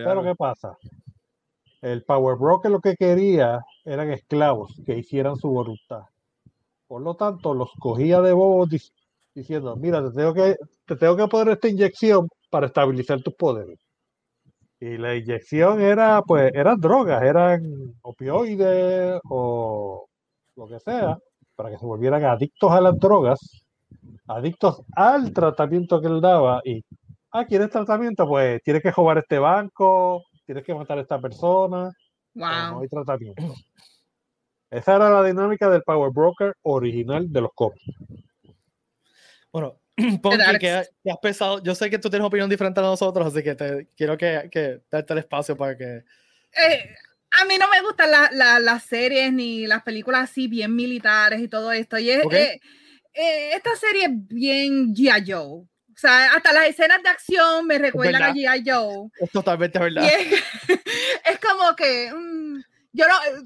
Pero 0.03 0.23
¿qué 0.23 0.35
pasa? 0.35 0.77
El 1.81 2.03
Power 2.03 2.37
Broker 2.37 2.71
lo 2.71 2.79
que 2.79 2.95
quería 2.95 3.59
eran 3.85 4.11
esclavos 4.11 4.73
que 4.85 4.97
hicieran 4.97 5.35
su 5.37 5.49
voluntad. 5.49 6.03
Por 6.87 7.01
lo 7.01 7.15
tanto, 7.15 7.53
los 7.53 7.71
cogía 7.79 8.21
de 8.21 8.33
bobos 8.33 8.69
diciendo, 9.34 9.75
mira, 9.75 10.03
te 10.03 10.11
tengo 10.15 10.34
que, 10.34 10.55
te 10.86 10.95
tengo 10.95 11.15
que 11.15 11.27
poner 11.27 11.53
esta 11.53 11.67
inyección 11.67 12.27
para 12.49 12.67
estabilizar 12.67 13.21
tus 13.21 13.34
poderes. 13.36 13.79
Y 14.79 14.97
la 14.97 15.15
inyección 15.15 15.79
era, 15.79 16.21
pues, 16.23 16.51
eran 16.53 16.79
drogas, 16.79 17.21
eran 17.21 17.61
opioides 18.01 19.19
o 19.29 20.05
lo 20.55 20.67
que 20.67 20.79
sea, 20.79 21.17
para 21.55 21.69
que 21.69 21.77
se 21.77 21.86
volvieran 21.86 22.23
adictos 22.25 22.71
a 22.71 22.82
las 22.82 22.97
drogas, 22.99 23.39
adictos 24.27 24.82
al 24.95 25.32
tratamiento 25.34 26.01
que 26.01 26.07
él 26.07 26.19
daba 26.21 26.61
y 26.63 26.84
ah, 27.32 27.45
¿quieres 27.45 27.69
tratamiento? 27.69 28.27
Pues 28.27 28.61
tienes 28.63 28.82
que 28.82 28.91
robar 28.91 29.19
este 29.19 29.39
banco, 29.39 30.23
tienes 30.45 30.63
que 30.65 30.73
matar 30.75 30.97
a 30.97 31.01
esta 31.01 31.19
persona, 31.19 31.91
pero 32.34 32.49
no 32.49 32.71
Wow. 32.73 32.82
hay 32.82 32.88
tratamiento. 32.88 33.53
Esa 34.71 34.95
era 34.95 35.09
la 35.09 35.23
dinámica 35.23 35.69
del 35.69 35.84
Power 35.84 36.11
Broker 36.13 36.53
original 36.63 37.32
de 37.32 37.41
los 37.41 37.51
cómics. 37.53 37.84
Bueno, 39.51 39.79
Ponky, 40.21 40.37
que, 40.59 40.83
que 41.03 41.11
has 41.11 41.17
pensado, 41.21 41.61
yo 41.63 41.75
sé 41.75 41.89
que 41.89 41.99
tú 41.99 42.09
tienes 42.09 42.25
opinión 42.27 42.49
diferente 42.49 42.79
a 42.79 42.83
nosotros, 42.83 43.27
así 43.27 43.43
que 43.43 43.55
te, 43.55 43.87
quiero 43.95 44.17
que, 44.17 44.49
que 44.51 44.81
darte 44.89 45.13
el 45.13 45.19
espacio 45.19 45.55
para 45.57 45.77
que... 45.77 46.03
Eh, 46.53 46.95
a 47.39 47.45
mí 47.45 47.57
no 47.57 47.69
me 47.69 47.81
gustan 47.81 48.11
la- 48.11 48.29
la- 48.33 48.59
las 48.59 48.83
series 48.83 49.31
ni 49.31 49.65
las 49.67 49.83
películas 49.83 50.29
así 50.29 50.47
bien 50.47 50.75
militares 50.75 51.39
y 51.41 51.47
todo 51.47 51.71
esto. 51.71 51.97
Y 51.97 52.09
es, 52.11 52.25
Ok. 52.25 52.33
eh, 52.33 52.59
eh, 53.13 53.51
esta 53.53 53.75
serie 53.75 54.05
es 54.05 54.11
bien 54.27 54.93
G.I. 54.95 55.31
Joe. 55.31 55.43
O 55.93 55.97
sea, 56.01 56.33
hasta 56.33 56.51
las 56.51 56.67
escenas 56.67 57.01
de 57.03 57.09
acción 57.09 57.67
me 57.67 57.77
recuerdan 57.77 58.23
a. 58.23 58.33
G.I. 58.33 58.63
Joe. 58.69 59.09
Es 59.19 59.31
totalmente 59.31 59.77
verdad. 59.79 60.03
es, 60.05 60.43
es 61.25 61.39
como 61.39 61.75
que 61.75 62.11
mm, 62.13 62.61
yo 62.93 63.05
no, 63.07 63.15
eh, 63.23 63.43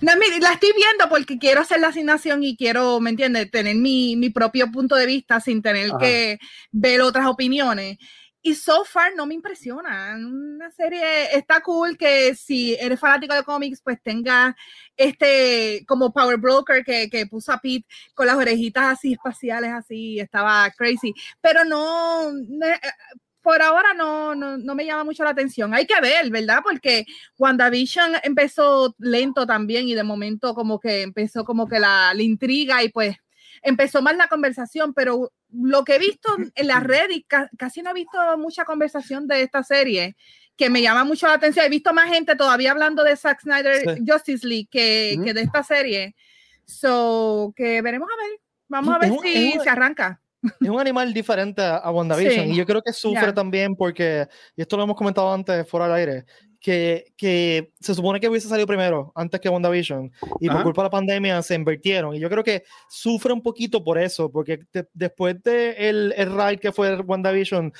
no, 0.00 0.12
mire, 0.16 0.40
la 0.40 0.52
estoy 0.52 0.72
viendo 0.74 1.08
porque 1.08 1.38
quiero 1.38 1.60
hacer 1.60 1.80
la 1.80 1.88
asignación 1.88 2.42
y 2.42 2.56
quiero, 2.56 3.00
¿me 3.00 3.10
entiendes? 3.10 3.50
Tener 3.50 3.76
mi, 3.76 4.16
mi 4.16 4.30
propio 4.30 4.70
punto 4.70 4.94
de 4.96 5.06
vista 5.06 5.40
sin 5.40 5.62
tener 5.62 5.90
Ajá. 5.90 5.98
que 5.98 6.38
ver 6.70 7.00
otras 7.00 7.26
opiniones. 7.26 7.98
Y 8.40 8.54
so 8.54 8.84
far 8.84 9.14
no 9.16 9.26
me 9.26 9.34
impresiona. 9.34 10.14
Una 10.16 10.70
serie 10.70 11.36
está 11.36 11.60
cool 11.60 11.98
que 11.98 12.34
si 12.34 12.74
eres 12.76 13.00
fanático 13.00 13.34
de 13.34 13.42
cómics, 13.42 13.80
pues 13.82 14.00
tenga 14.02 14.56
este 14.96 15.84
como 15.86 16.12
Power 16.12 16.38
Broker 16.38 16.84
que, 16.84 17.10
que 17.10 17.26
puso 17.26 17.52
a 17.52 17.60
Pete 17.60 17.86
con 18.14 18.26
las 18.26 18.36
orejitas 18.36 18.84
así 18.84 19.12
espaciales, 19.12 19.72
así, 19.72 20.20
estaba 20.20 20.70
crazy. 20.70 21.12
Pero 21.40 21.64
no, 21.64 22.30
no, 22.32 22.66
eh, 22.66 22.80
por 23.42 23.62
ahora 23.62 23.94
no, 23.94 24.34
no, 24.34 24.56
no 24.58 24.74
me 24.74 24.84
llama 24.84 25.04
mucho 25.04 25.24
la 25.24 25.30
atención. 25.30 25.72
Hay 25.74 25.86
que 25.86 26.00
ver, 26.00 26.28
¿verdad? 26.30 26.60
Porque 26.62 27.06
WandaVision 27.38 28.12
empezó 28.22 28.94
lento 28.98 29.46
también 29.46 29.88
y 29.88 29.94
de 29.94 30.02
momento 30.02 30.54
como 30.54 30.78
que 30.80 31.02
empezó 31.02 31.44
como 31.44 31.66
que 31.68 31.78
la, 31.78 32.12
la 32.14 32.22
intriga 32.22 32.82
y 32.82 32.88
pues 32.90 33.16
empezó 33.62 34.02
más 34.02 34.16
la 34.16 34.28
conversación, 34.28 34.92
pero 34.94 35.32
lo 35.52 35.84
que 35.84 35.96
he 35.96 35.98
visto 35.98 36.36
en 36.54 36.66
la 36.66 36.80
red 36.80 37.10
y 37.10 37.22
ca- 37.22 37.50
casi 37.56 37.82
no 37.82 37.90
he 37.90 37.94
visto 37.94 38.18
mucha 38.38 38.64
conversación 38.64 39.26
de 39.26 39.42
esta 39.42 39.62
serie 39.62 40.16
que 40.56 40.70
me 40.70 40.82
llama 40.82 41.04
mucho 41.04 41.26
la 41.28 41.34
atención. 41.34 41.64
He 41.64 41.68
visto 41.68 41.92
más 41.94 42.08
gente 42.08 42.34
todavía 42.36 42.72
hablando 42.72 43.02
de 43.04 43.16
Zack 43.16 43.40
Snyder 43.40 43.96
Sí. 43.96 44.02
Justice 44.06 44.46
League 44.46 44.68
que, 44.70 45.14
Ujú. 45.16 45.24
que 45.24 45.34
de 45.34 45.42
esta 45.42 45.62
serie. 45.62 46.14
So, 46.66 47.52
que 47.56 47.80
veremos 47.82 48.08
a 48.12 48.22
ver. 48.22 48.40
Vamos 48.68 48.94
a 48.94 48.98
ver 48.98 49.12
si 49.22 49.48
es 49.50 49.56
un- 49.56 49.62
se 49.64 49.70
arranca. 49.70 50.20
Es 50.60 50.68
un 50.68 50.80
animal 50.80 51.12
diferente 51.14 51.62
a, 51.62 51.90
WandaVision 51.90 52.46
Sí. 52.46 52.52
y 52.52 52.56
yo 52.56 52.66
creo 52.66 52.82
que 52.82 52.92
sufre 52.92 53.26
Ya. 53.26 53.34
también 53.34 53.74
porque, 53.76 54.26
y 54.56 54.62
esto 54.62 54.76
lo 54.76 54.84
hemos 54.84 54.96
comentado 54.96 55.32
antes 55.32 55.68
fuera 55.68 55.86
del 55.86 55.96
aire, 55.96 56.24
que, 56.60 57.12
que 57.16 57.72
se 57.80 57.94
supone 57.94 58.18
que 58.18 58.28
hubiese 58.28 58.48
salido 58.48 58.66
primero 58.66 59.12
antes 59.14 59.40
que 59.40 59.48
WandaVision 59.48 60.10
y 60.40 60.46
por 60.48 60.56
Ajá. 60.56 60.64
culpa 60.64 60.82
de 60.82 60.86
la 60.86 60.90
pandemia 60.90 61.40
se 61.42 61.54
invirtieron 61.54 62.16
y 62.16 62.18
yo 62.20 62.28
creo 62.28 62.42
que 62.42 62.64
sufre 62.88 63.32
un 63.32 63.42
poquito 63.42 63.84
por 63.84 63.96
eso 63.96 64.30
porque 64.30 64.58
de- 64.72 64.88
después 64.92 65.40
de 65.44 65.88
el, 65.88 66.12
el 66.16 66.32
ride 66.32 66.58
que 66.58 66.72
fue 66.72 66.96
WandaVision 67.00 67.72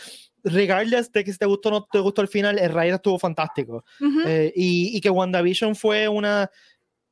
regardless 0.45 1.11
de 1.11 1.25
que 1.25 1.33
si 1.33 1.39
te 1.39 1.47
gustó 1.47 1.71
o 1.71 1.73
no 1.73 1.89
te 1.91 1.99
gustó 1.99 2.23
el 2.23 2.29
final 2.29 2.57
el 2.57 2.73
ride 2.73 2.95
estuvo 2.95 3.19
fantástico 3.19 3.85
Ujú. 4.01 4.21
eh, 4.27 4.53
y, 4.55 4.97
y 4.97 5.01
que 5.01 5.11
WandaVision 5.11 5.75
fue 5.75 6.07
una, 6.07 6.49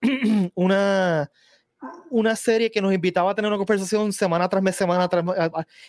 una, 0.54 1.30
una 2.10 2.36
serie 2.36 2.70
que 2.70 2.80
nos 2.80 2.92
invitaba 2.92 3.30
a 3.30 3.34
tener 3.34 3.48
una 3.48 3.58
conversación 3.58 4.12
semana 4.12 4.48
tras 4.48 4.62
mes, 4.62 4.76
semana 4.76 5.08
tras 5.08 5.24
mes. 5.24 5.34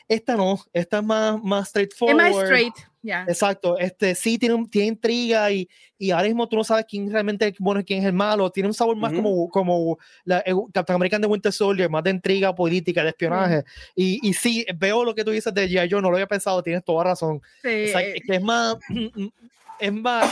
Esta 0.07 0.35
no, 0.35 0.59
esta 0.73 0.97
es 0.97 1.03
más, 1.03 1.41
más 1.43 1.63
es 1.63 1.69
straightforward. 1.69 2.17
más 2.17 2.43
straight. 2.43 2.75
ya. 3.01 3.23
Exacto, 3.27 3.77
este 3.77 4.15
sí 4.15 4.37
tiene, 4.37 4.65
tiene 4.69 4.87
intriga 4.87 5.51
y, 5.51 5.69
y 5.97 6.11
ahora 6.11 6.27
mismo 6.27 6.47
tú 6.49 6.55
no 6.57 6.63
sabes 6.63 6.85
quién 6.89 7.11
realmente 7.11 7.47
es 7.47 7.53
bueno 7.59 7.79
y 7.81 7.83
quién 7.83 7.99
es 7.99 8.05
el 8.05 8.13
malo. 8.13 8.49
Tiene 8.51 8.67
un 8.67 8.73
sabor 8.73 8.95
más 8.97 9.13
Ujú. 9.13 9.21
como, 9.21 9.49
como 9.49 9.97
la, 10.25 10.39
el 10.39 10.55
Captain 10.73 10.95
American 10.95 11.21
de 11.21 11.27
Winter 11.27 11.51
Soldier, 11.51 11.89
más 11.89 12.03
de 12.03 12.09
intriga 12.11 12.53
política, 12.53 13.03
de 13.03 13.09
espionaje. 13.09 13.63
Y, 13.95 14.19
y 14.27 14.33
sí, 14.33 14.65
veo 14.75 15.03
lo 15.05 15.13
que 15.15 15.23
tú 15.23 15.31
dices 15.31 15.53
de 15.53 15.67
G.I. 15.69 15.89
Joe, 15.89 16.01
no 16.01 16.09
lo 16.09 16.17
había 16.17 16.27
pensado, 16.27 16.61
tienes 16.63 16.83
toda 16.83 17.03
razón. 17.03 17.41
Sí, 17.61 17.85
O 17.85 17.87
sea, 17.87 18.01
eh, 18.01 18.21
que 18.25 18.35
es 18.35 18.41
más, 18.41 18.75
es 19.79 19.93
más, 19.93 20.29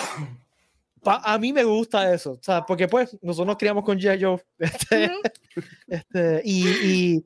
pa- 1.05 1.21
a 1.23 1.37
mí 1.39 1.53
me 1.53 1.63
gusta 1.63 2.13
eso, 2.13 2.31
o 2.33 2.39
sea, 2.43 2.65
porque 2.65 2.87
pues 2.89 3.17
nosotros 3.21 3.47
nos 3.47 3.57
criamos 3.57 3.85
con 3.85 3.97
G.I. 3.97 4.21
Joe, 4.21 4.43
este, 4.59 5.11
este, 5.87 6.41
y, 6.43 6.67
y- 6.83 7.25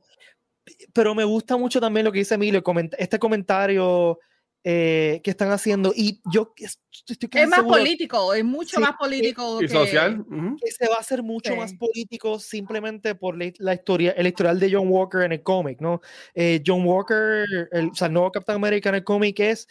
pero 0.94 1.16
me 1.16 1.24
gusta 1.24 1.58
mucho 1.58 1.80
también 1.82 2.06
lo 2.06 2.12
que 2.12 2.20
dice 2.20 2.36
Emilio, 2.36 2.62
coment- 2.62 2.96
este 3.00 3.18
comentario 3.18 4.20
eh, 4.64 5.22
que 5.24 5.32
están 5.32 5.52
haciendo, 5.52 5.94
y 5.96 6.22
yo 6.32 6.54
es- 6.58 6.80
estoy 7.08 7.30
es 7.42 7.48
más 7.48 7.60
seguro 7.60 7.78
político, 7.78 8.34
es 8.34 8.44
mucho 8.44 8.76
Sí, 8.76 8.82
más 8.82 8.92
político 9.00 9.58
Y 9.64 9.68
que- 9.68 9.74
social. 9.74 10.20
ujú. 10.20 10.58
que 10.62 10.70
se 10.72 10.88
va 10.90 10.96
a 10.96 11.00
hacer 11.00 11.24
mucho 11.24 11.56
más 11.56 11.72
Sí. 11.72 11.78
político 11.78 12.38
simplemente 12.40 13.16
por 13.16 13.38
la, 13.38 13.50
la 13.60 13.74
historia, 13.74 14.12
el 14.12 14.28
historial 14.28 14.60
de 14.60 14.72
John 14.74 14.90
Walker 14.90 15.22
en 15.22 15.32
el 15.32 15.42
cómic, 15.44 15.80
¿no? 15.80 16.02
Eh, 16.36 16.62
John 16.66 16.86
Walker, 16.86 17.46
el, 17.72 17.88
o 17.90 17.96
sea, 17.96 18.08
el 18.08 18.14
nuevo 18.14 18.32
Captain 18.34 18.58
America 18.58 18.90
en 18.90 18.96
el 18.96 19.04
cómic 19.06 19.40
es 19.40 19.66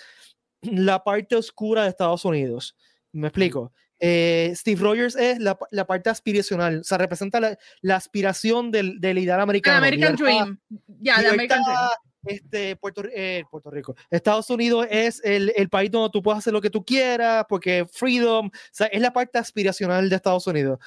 la 0.63 1.05
parte 1.05 1.37
oscura 1.37 1.83
de 1.85 1.91
Estados 1.91 2.25
Unidos. 2.25 2.75
¿Me 3.13 3.29
explico? 3.29 3.73
Eh, 4.01 4.53
Steve 4.55 4.81
Rogers 4.81 5.17
es 5.17 5.39
la, 5.39 5.59
la 5.71 5.87
parte 5.87 6.11
aspiracional, 6.11 6.81
o 6.81 6.85
sea, 6.85 6.99
representa 6.99 7.41
la, 7.41 7.59
la 7.81 7.97
aspiración 7.97 8.71
del, 8.71 9.01
del 9.01 9.19
ideal 9.19 9.39
An 9.39 9.43
americano. 9.45 9.79
American 9.79 10.15
libertad- 10.17 10.25
Dream. 10.25 10.61
Ya, 11.01 11.21
de 11.21 11.27
American 11.29 11.63
Dream. 11.65 11.79
este, 12.27 12.77
Puerto, 12.77 13.03
eh, 13.13 13.45
Puerto 13.51 13.71
Rico. 13.71 13.95
Estados 14.11 14.51
Unidos 14.51 14.87
es 14.91 15.21
el, 15.25 15.53
el 15.57 15.69
país 15.69 15.91
donde 15.91 16.11
tú 16.13 16.23
puedes 16.23 16.39
hacer 16.39 16.53
lo 16.53 16.61
que 16.61 16.71
tú 16.71 16.85
quieras, 16.85 17.45
porque 17.49 17.87
freedom, 17.91 18.47
o 18.47 18.51
sea, 18.71 18.87
es 18.89 19.01
la 19.01 19.13
parte 19.13 19.39
aspiracional 19.39 20.09
de 20.09 20.17
Estados 20.17 20.47
Unidos. 20.47 20.79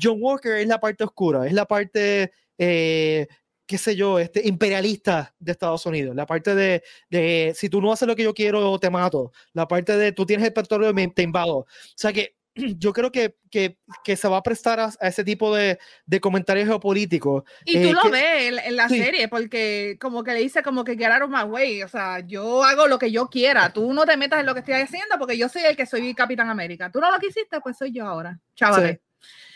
John 0.00 0.16
Walker 0.20 0.52
es 0.56 0.66
la 0.66 0.78
parte 0.80 1.04
oscura, 1.04 1.46
es 1.46 1.52
la 1.52 1.66
parte, 1.66 2.32
eh, 2.58 3.26
qué 3.66 3.78
sé 3.78 3.94
yo, 3.96 4.18
este, 4.18 4.46
imperialista 4.48 5.34
de 5.38 5.52
Estados 5.52 5.84
Unidos, 5.86 6.16
la 6.16 6.24
parte 6.26 6.54
de, 6.54 6.82
de 7.10 7.52
si 7.54 7.68
tú 7.68 7.80
no 7.82 7.92
haces 7.92 8.08
lo 8.08 8.16
que 8.16 8.22
yo 8.24 8.32
quiero, 8.34 8.78
te 8.78 8.88
mato, 8.90 9.30
la 9.52 9.68
parte 9.68 9.96
de 9.96 10.12
tú 10.12 10.24
tienes 10.26 10.46
el 10.46 10.52
petróleo, 10.54 10.92
te 11.14 11.22
invado. 11.22 11.56
O 11.58 11.66
sea 11.94 12.12
que 12.12 12.34
yo 12.78 12.92
creo 12.92 13.10
que, 13.12 13.36
que, 13.50 13.78
que 14.04 14.16
se 14.16 14.28
va 14.28 14.38
a 14.38 14.42
prestar 14.42 14.80
a, 14.80 14.90
a 15.00 15.08
ese 15.08 15.24
tipo 15.24 15.54
de, 15.54 15.78
de 16.06 16.20
comentarios 16.20 16.66
geopolíticos. 16.66 17.44
Y 17.64 17.78
eh, 17.78 17.82
tú 17.88 17.92
lo 17.94 18.02
que- 18.02 18.10
ves 18.10 18.42
en, 18.52 18.58
en 18.58 18.76
la 18.76 18.88
sí. 18.88 18.98
serie, 18.98 19.28
porque 19.28 19.96
como 20.00 20.22
que 20.24 20.32
le 20.32 20.40
dice 20.40 20.62
como 20.62 20.84
que 20.84 20.96
get 20.96 21.10
out 21.10 21.22
of 21.22 21.30
my 21.30 21.42
way, 21.44 21.82
o 21.82 21.88
sea, 21.88 22.20
yo 22.20 22.62
hago 22.64 22.86
lo 22.86 22.98
que 22.98 23.10
yo 23.10 23.28
quiera, 23.28 23.72
tú 23.72 23.92
no 23.92 24.04
te 24.04 24.16
metas 24.16 24.40
en 24.40 24.46
lo 24.46 24.54
que 24.54 24.60
estoy 24.60 24.74
haciendo 24.74 25.18
porque 25.18 25.36
yo 25.38 25.48
soy 25.48 25.62
el 25.62 25.76
que 25.76 25.86
soy 25.86 26.14
Capitán 26.14 26.48
América. 26.50 26.90
Tú 26.90 27.00
no 27.00 27.10
lo 27.10 27.18
quisiste, 27.18 27.60
pues 27.60 27.76
soy 27.78 27.92
yo 27.92 28.06
ahora, 28.06 28.38
chavales. 28.54 28.98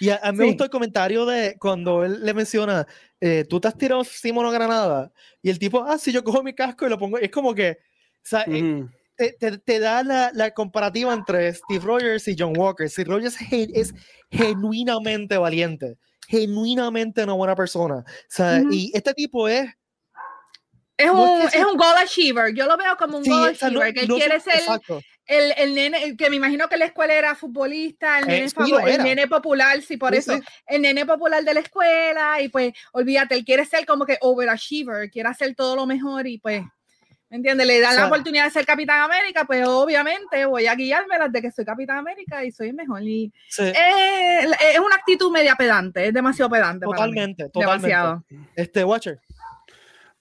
Y 0.00 0.10
a, 0.10 0.18
a 0.22 0.32
mí 0.32 0.38
me 0.38 0.44
Sí. 0.44 0.48
gustó 0.50 0.64
el 0.64 0.70
comentario 0.70 1.24
de 1.24 1.56
cuando 1.58 2.04
él 2.04 2.24
le 2.24 2.34
menciona, 2.34 2.84
eh, 3.20 3.44
tú 3.48 3.60
te 3.60 3.68
has 3.68 3.78
tirado 3.78 4.02
una 4.34 4.50
granada. 4.50 5.12
Y 5.40 5.50
el 5.50 5.58
tipo, 5.60 5.84
ah, 5.84 5.96
sí, 5.98 6.10
yo 6.10 6.24
cojo 6.24 6.42
mi 6.42 6.52
casco 6.52 6.84
y 6.84 6.90
lo 6.90 6.98
pongo. 6.98 7.18
Es 7.18 7.30
como 7.30 7.54
que, 7.54 7.78
o 7.80 8.20
sea, 8.24 8.42
eh, 8.48 8.60
Ujú. 8.62 8.90
Te, 9.16 9.32
te- 9.32 9.58
te 9.58 9.78
da 9.78 10.02
la, 10.02 10.30
la 10.34 10.52
comparativa 10.52 11.12
entre 11.12 11.52
Steve 11.54 11.84
Rogers 11.84 12.26
y 12.28 12.36
John 12.38 12.54
Walker. 12.56 12.88
Steve 12.88 13.10
Rogers 13.10 13.40
es, 13.40 13.48
gen- 13.48 13.70
es 13.74 13.94
genuinamente 14.30 15.36
valiente, 15.38 15.96
genuinamente 16.28 17.22
una 17.24 17.34
buena 17.34 17.54
persona. 17.56 17.96
O 17.96 18.04
sea, 18.28 18.62
y 18.70 18.90
este 18.94 19.14
tipo 19.14 19.48
es. 19.48 19.70
Es 20.96 21.06
No 21.10 21.34
un, 21.34 21.42
es 21.42 21.50
que 21.52 21.58
es 21.58 21.64
un 21.64 21.76
goal 21.76 21.96
achiever, 21.96 22.54
yo 22.54 22.66
lo 22.66 22.76
veo 22.76 22.96
como 22.96 23.18
un 23.18 23.24
sí, 23.24 23.30
goal 23.30 23.50
o 23.50 23.54
sea, 23.54 23.70
no- 23.70 23.80
achiever, 23.80 23.94
que 23.94 24.06
no- 24.06 24.16
quiere 24.16 24.38
ser 24.40 24.60
el, 25.26 25.52
el 25.56 25.74
nene, 25.74 26.16
que 26.16 26.30
me 26.30 26.36
imagino 26.36 26.68
que 26.68 26.76
la 26.76 26.84
escuela 26.84 27.14
era 27.14 27.34
futbolista, 27.34 28.18
el 28.18 28.24
Eh, 28.24 28.28
nene, 28.28 28.48
sí, 28.48 28.54
favo- 28.54 28.80
lo 28.80 28.86
el 28.86 29.02
nene 29.02 29.26
popular, 29.26 29.80
sí, 29.82 29.96
por 29.96 30.12
Sí, 30.12 30.18
eso, 30.18 30.34
sí. 30.36 30.42
el 30.66 30.82
nene 30.82 31.06
popular 31.06 31.42
de 31.44 31.54
la 31.54 31.60
escuela, 31.60 32.40
y 32.42 32.48
pues, 32.50 32.72
olvídate, 32.92 33.34
él 33.36 33.44
quiere 33.44 33.64
ser 33.64 33.86
como 33.86 34.04
que 34.04 34.18
overachiever, 34.20 35.10
quiere 35.10 35.28
hacer 35.28 35.54
todo 35.54 35.74
lo 35.76 35.86
mejor, 35.86 36.26
y 36.26 36.38
pues, 36.38 36.62
¿me 37.32 37.36
entiendes? 37.38 37.66
Le 37.66 37.80
dan 37.80 37.90
O 37.90 37.94
sea- 37.94 38.00
la 38.02 38.06
oportunidad 38.08 38.44
de 38.44 38.50
ser 38.50 38.66
Capitán 38.66 39.00
América, 39.00 39.44
pues 39.46 39.66
obviamente 39.66 40.44
voy 40.44 40.66
a 40.66 40.74
guiármelas 40.74 41.32
de 41.32 41.40
que 41.42 41.50
soy 41.50 41.64
Capitán 41.64 41.96
América 41.96 42.44
y 42.44 42.52
soy 42.52 42.68
el 42.68 42.74
mejor. 42.74 43.02
Y 43.02 43.32
Sí, 43.48 43.62
es, 43.64 43.74
es 44.74 44.78
una 44.78 44.94
actitud 44.96 45.32
media 45.32 45.54
pedante, 45.56 46.06
es 46.06 46.12
demasiado 46.14 46.50
pedante. 46.50 46.84
para 46.86 47.06
mí. 47.06 47.10
totalmente, 47.12 47.44
totalmente. 47.48 47.86
Demasiado. 47.88 48.24
Este, 48.54 48.84
Watcher. 48.84 49.18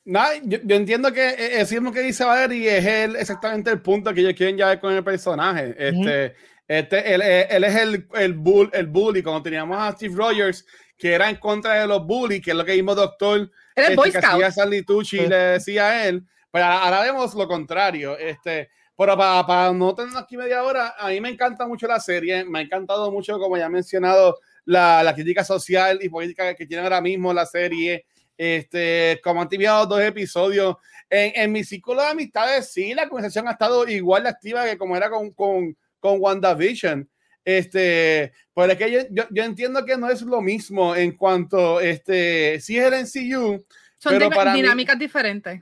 Nada, 0.03 0.31
yo, 0.43 0.57
yo 0.63 0.75
entiendo 0.77 1.11
que 1.13 1.29
eh, 1.29 1.61
eso 1.61 1.75
mismo 1.75 1.91
que 1.91 1.99
dice 2.01 2.23
Valerie 2.23 2.77
es 2.77 2.85
el, 2.85 3.15
exactamente 3.17 3.69
el 3.69 3.81
punto 3.81 4.11
que 4.13 4.21
ellos 4.21 4.33
quieren 4.33 4.57
llevar 4.57 4.79
con 4.79 4.93
el 4.93 5.03
personaje. 5.03 5.75
Este, 5.77 6.35
este, 6.67 7.13
él, 7.13 7.21
él- 7.21 7.45
él 7.49 7.63
es 7.65 7.75
el, 7.75 8.07
el, 8.15 8.33
bull, 8.33 8.69
el 8.73 8.87
bully, 8.87 9.21
cuando 9.21 9.43
teníamos 9.43 9.77
a 9.77 9.91
Steve 9.91 10.15
Rogers, 10.15 10.65
que 10.97 11.13
era 11.13 11.29
en 11.29 11.35
contra 11.35 11.73
de 11.81 11.87
los 11.87 12.05
bullies, 12.05 12.41
que 12.41 12.51
es 12.51 12.57
lo 12.57 12.65
que 12.65 12.73
mismo 12.73 12.95
doctor 12.95 13.51
Era 13.75 13.87
el 13.87 13.93
este, 13.93 13.95
Boy 13.95 14.11
que 14.11 14.21
Scout. 14.21 14.33
hacía 14.33 14.51
Sandy 14.51 14.81
Tucci 14.83 15.17
Sí. 15.19 15.27
le 15.27 15.35
decía 15.35 15.87
a 15.87 16.05
él. 16.07 16.23
Pero 16.51 16.65
ahora, 16.65 17.01
vemos 17.01 17.33
lo 17.33 17.47
contrario. 17.47 18.17
Este, 18.17 18.69
pero 18.97 19.17
para, 19.17 19.45
para 19.47 19.73
no 19.73 19.95
tener 19.95 20.15
aquí 20.17 20.37
media 20.37 20.63
hora, 20.63 20.95
a 20.97 21.07
mí 21.09 21.19
me 21.21 21.29
encanta 21.29 21.65
mucho 21.67 21.87
la 21.87 21.99
serie, 21.99 22.43
me 22.45 22.59
ha 22.59 22.61
encantado 22.61 23.11
mucho, 23.11 23.39
como 23.39 23.57
ya 23.57 23.65
he 23.65 23.69
mencionado, 23.69 24.37
la, 24.65 25.01
la 25.03 25.13
crítica 25.15 25.43
social 25.43 25.99
y 26.01 26.09
política 26.09 26.53
que 26.53 26.65
tiene 26.65 26.83
ahora 26.83 27.01
mismo 27.01 27.33
la 27.33 27.45
serie. 27.45 28.05
Este, 28.37 29.19
como 29.23 29.41
han 29.41 29.49
tenido 29.49 29.85
dos 29.85 30.01
episodios, 30.01 30.75
en, 31.09 31.31
en 31.35 31.51
mi 31.51 31.63
círculo 31.63 32.01
de 32.01 32.07
amistades, 32.09 32.71
sí, 32.71 32.93
la 32.93 33.07
conversación 33.07 33.47
ha 33.47 33.51
estado 33.51 33.87
igual 33.87 34.23
de 34.23 34.29
activa 34.29 34.65
que 34.65 34.77
como 34.77 34.95
era 34.97 35.09
con, 35.09 35.31
con, 35.31 35.77
con 35.99 36.17
WandaVision. 36.19 37.07
Este, 37.43 38.31
pero 38.53 38.71
es 38.71 38.77
que 38.77 38.91
yo, 38.91 38.99
yo, 39.11 39.23
yo 39.29 39.43
entiendo 39.43 39.83
que 39.85 39.97
no 39.97 40.09
es 40.09 40.21
lo 40.21 40.41
mismo 40.41 40.95
en 40.95 41.11
cuanto, 41.17 41.79
este, 41.81 42.59
sí 42.61 42.77
es 42.77 42.85
el 42.85 42.93
NCU, 43.03 43.65
Son 43.97 44.13
pero 44.13 44.29
para 44.29 44.53
mí- 44.53 44.61
dinámicas 44.61 44.97
diferentes. 44.97 45.61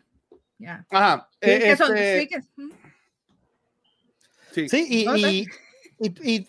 Ya. 0.60 0.86
ajá, 0.90 1.28
Sí, 1.42 1.50
eh, 1.50 1.60
que 1.60 1.76
son- 1.78 1.98
este, 1.98 2.20
sí, 2.22 2.28
que- 2.28 2.62
mm. 2.62 2.72
sí. 4.52 4.70
Sí, 4.70 4.88
y, 4.90 5.06
No 5.06 5.16
y, 5.18 5.22
y- 5.22 5.48
y- 6.02 6.36
y 6.36 6.48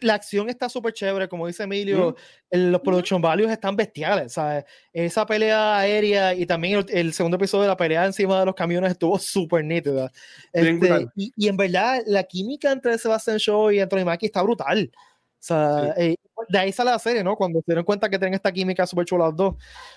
la 0.00 0.14
acción 0.14 0.48
está 0.48 0.68
súper 0.68 0.92
chévere, 0.92 1.28
como 1.28 1.46
dice 1.46 1.62
Emilio, 1.62 2.16
el- 2.50 2.70
los 2.72 2.80
production 2.80 3.20
values 3.22 3.50
están 3.50 3.76
bestiales, 3.76 4.32
¿sabes? 4.32 4.64
Esa 4.92 5.24
pelea 5.26 5.78
aérea 5.78 6.34
y 6.34 6.44
también 6.46 6.78
el, 6.80 6.86
el 6.90 7.12
segundo 7.12 7.36
episodio 7.36 7.62
de 7.62 7.68
la 7.68 7.76
pelea 7.76 8.04
encima 8.04 8.40
de 8.40 8.46
los 8.46 8.54
camiones 8.54 8.90
estuvo 8.92 9.18
súper 9.18 9.64
nítida. 9.64 10.10
Este, 10.52 11.08
y, 11.16 11.32
y 11.36 11.48
en 11.48 11.56
verdad, 11.56 12.02
la 12.06 12.24
química 12.24 12.70
entre 12.72 12.98
Sebastian 12.98 13.38
Shaw 13.38 13.70
y 13.70 13.80
Anthony 13.80 14.04
Mackie 14.04 14.26
está 14.26 14.42
brutal. 14.42 14.90
O 14.94 15.44
sea, 15.44 15.94
eh, 15.96 16.14
de 16.48 16.58
ahí 16.58 16.72
sale 16.72 16.90
la 16.92 16.98
serie, 17.00 17.24
¿no? 17.24 17.34
Cuando 17.36 17.58
se 17.60 17.64
dieron 17.66 17.84
cuenta 17.84 18.08
que 18.08 18.18
tienen 18.18 18.34
esta 18.34 18.52
química 18.52 18.86
súper 18.86 19.04
chula 19.06 19.26
los 19.26 19.36
dos. 19.36 19.54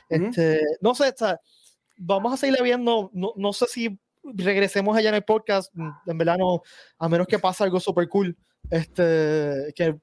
Ujú. 0.09 0.25
Este, 0.27 0.59
no 0.81 0.95
sé, 0.95 1.09
o 1.09 1.13
sea, 1.15 1.39
vamos 1.97 2.33
a 2.33 2.37
seguirle 2.37 2.63
viendo. 2.63 3.09
No, 3.13 3.33
no 3.35 3.53
sé 3.53 3.65
si 3.67 3.99
regresemos 4.23 4.95
allá 4.97 5.09
en 5.09 5.15
el 5.15 5.23
podcast. 5.23 5.71
mm, 5.73 5.89
En 6.07 6.17
verdad, 6.17 6.37
no, 6.37 6.61
a 6.99 7.09
menos 7.09 7.27
que 7.27 7.39
pase 7.39 7.63
algo 7.63 7.79
súper 7.79 8.07
cool. 8.09 8.35
Este, 8.69 9.73
que, 9.75 9.95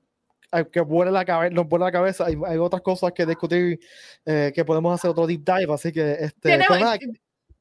que 0.70 0.80
vuele 0.80 1.11
la 1.11 1.24
cabeza, 1.24 1.55
nos 1.55 1.66
vuele 1.68 1.84
la 1.86 1.93
cabeza. 1.93 2.26
Hay, 2.26 2.36
hay 2.47 2.59
otras 2.59 2.82
cosas 2.82 3.12
que 3.12 3.26
discutir 3.26 3.80
eh, 4.24 4.53
que 4.55 4.64
podemos 4.64 4.95
hacer 4.95 5.11
otro 5.11 5.26
deep 5.26 5.43
dive. 5.45 5.72
Así 5.74 5.93
que, 5.93 6.12
este, 6.12 6.49
Tiene, 6.49 6.64
pero 6.68 6.80
nada, 6.80 6.99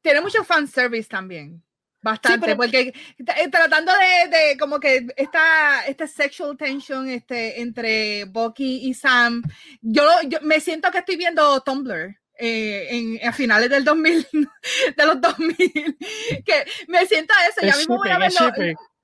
tiene 0.02 0.22
mucho 0.22 0.44
fanservice 0.44 1.08
también. 1.10 1.64
Bastante, 2.04 2.46
pero- 2.48 2.58
porque 2.58 2.80
eh, 3.20 3.50
tratando 3.52 3.92
de, 3.94 4.36
de 4.36 4.58
como 4.58 4.80
que 4.80 5.06
esta, 5.16 5.86
este 5.86 6.08
sexual 6.08 6.58
tension 6.58 7.08
este, 7.08 7.62
entre 7.62 8.26
Bucky 8.26 8.88
y 8.90 8.94
Sam, 8.96 9.44
yo, 9.82 10.04
yo 10.28 10.40
me 10.42 10.60
siento 10.60 10.90
que 10.90 10.98
estoy 11.00 11.16
viendo 11.18 11.62
Tumblr. 11.62 12.18
Eh, 12.44 12.88
en, 12.90 13.28
a 13.28 13.32
finales 13.32 13.70
del 13.70 13.84
2000, 13.84 14.28
de 14.98 15.06
los 15.06 15.22
2000, 15.22 15.56
que 16.46 16.66
me 16.88 17.06
siento 17.06 17.34
eso, 17.50 17.62
ya 17.62 17.70
es 17.74 17.78
mismo 17.78 17.98
voy 17.98 18.10
a 18.10 18.26
es 18.26 18.36
verlo. 18.36 18.54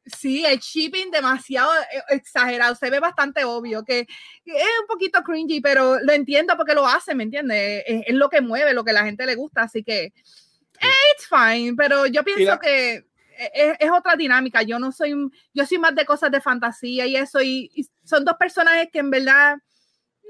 Sí, 0.05 0.45
el 0.45 0.59
shipping 0.59 1.11
demasiado 1.11 1.69
eh, 1.75 2.01
exagerado, 2.09 2.73
se 2.75 2.89
ve 2.89 2.99
bastante 2.99 3.43
obvio, 3.43 3.83
que 3.83 4.07
que 4.43 4.55
es 4.57 4.79
un 4.81 4.87
poquito 4.87 5.21
cringy, 5.21 5.59
pero 5.61 5.99
lo 5.99 6.13
entiendo 6.13 6.55
porque 6.55 6.73
lo 6.73 6.87
hace, 6.87 7.13
¿me 7.13 7.23
entiendes? 7.23 7.83
Es, 7.85 8.03
es 8.07 8.15
lo 8.15 8.29
que 8.29 8.41
mueve, 8.41 8.73
lo 8.73 8.83
que 8.83 8.93
la 8.93 9.03
gente 9.03 9.25
le 9.25 9.35
gusta, 9.35 9.63
así 9.63 9.83
que 9.83 10.05
eh, 10.05 10.93
it's 11.13 11.27
fine, 11.29 11.75
pero 11.75 12.05
yo 12.07 12.23
pienso 12.23 12.45
la- 12.51 12.59
que 12.59 12.93
e, 12.95 13.51
es, 13.53 13.77
es 13.79 13.91
otra 13.91 14.15
dinámica, 14.15 14.63
yo 14.63 14.79
no 14.79 14.91
soy, 14.91 15.13
yo 15.53 15.65
soy 15.65 15.77
más 15.77 15.93
de 15.93 16.05
cosas 16.05 16.31
de 16.31 16.41
fantasía 16.41 17.05
y 17.05 17.17
eso, 17.17 17.41
y, 17.41 17.69
y 17.75 17.85
son 18.03 18.23
dos 18.25 18.35
personajes 18.39 18.87
que 18.91 18.99
en 18.99 19.09
verdad 19.09 19.57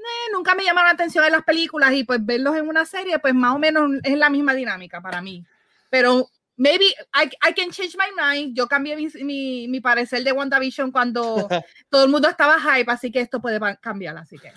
eh, 0.04 0.32
nunca 0.32 0.54
me 0.54 0.64
llamaron 0.64 0.88
la 0.88 0.94
atención 0.94 1.24
en 1.24 1.32
las 1.32 1.44
películas 1.44 1.92
y 1.92 2.04
pues 2.04 2.24
verlos 2.24 2.56
en 2.56 2.68
una 2.68 2.84
serie, 2.84 3.18
pues 3.18 3.34
más 3.34 3.54
o 3.54 3.58
menos 3.58 3.90
es 4.02 4.16
la 4.16 4.30
misma 4.30 4.54
dinámica 4.54 5.00
para 5.00 5.20
mí, 5.20 5.44
pero 5.90 6.28
maybe 6.56 6.86
I, 7.14 7.30
I 7.48 7.54
can 7.54 7.70
change 7.70 7.96
my 7.96 8.10
mind. 8.14 8.54
Yo 8.54 8.66
cambié 8.66 8.96
mi, 8.96 9.08
mi, 9.24 9.68
mi 9.68 9.80
parecer 9.80 10.22
de 10.22 10.32
WandaVision 10.32 10.90
cuando 10.90 11.48
todo 11.90 12.04
el 12.04 12.10
mundo 12.10 12.28
estaba 12.28 12.58
hype, 12.60 12.90
así 12.90 13.10
que 13.10 13.20
esto 13.20 13.40
puede 13.40 13.60
cambiar, 13.80 14.18
así 14.18 14.38
que. 14.38 14.52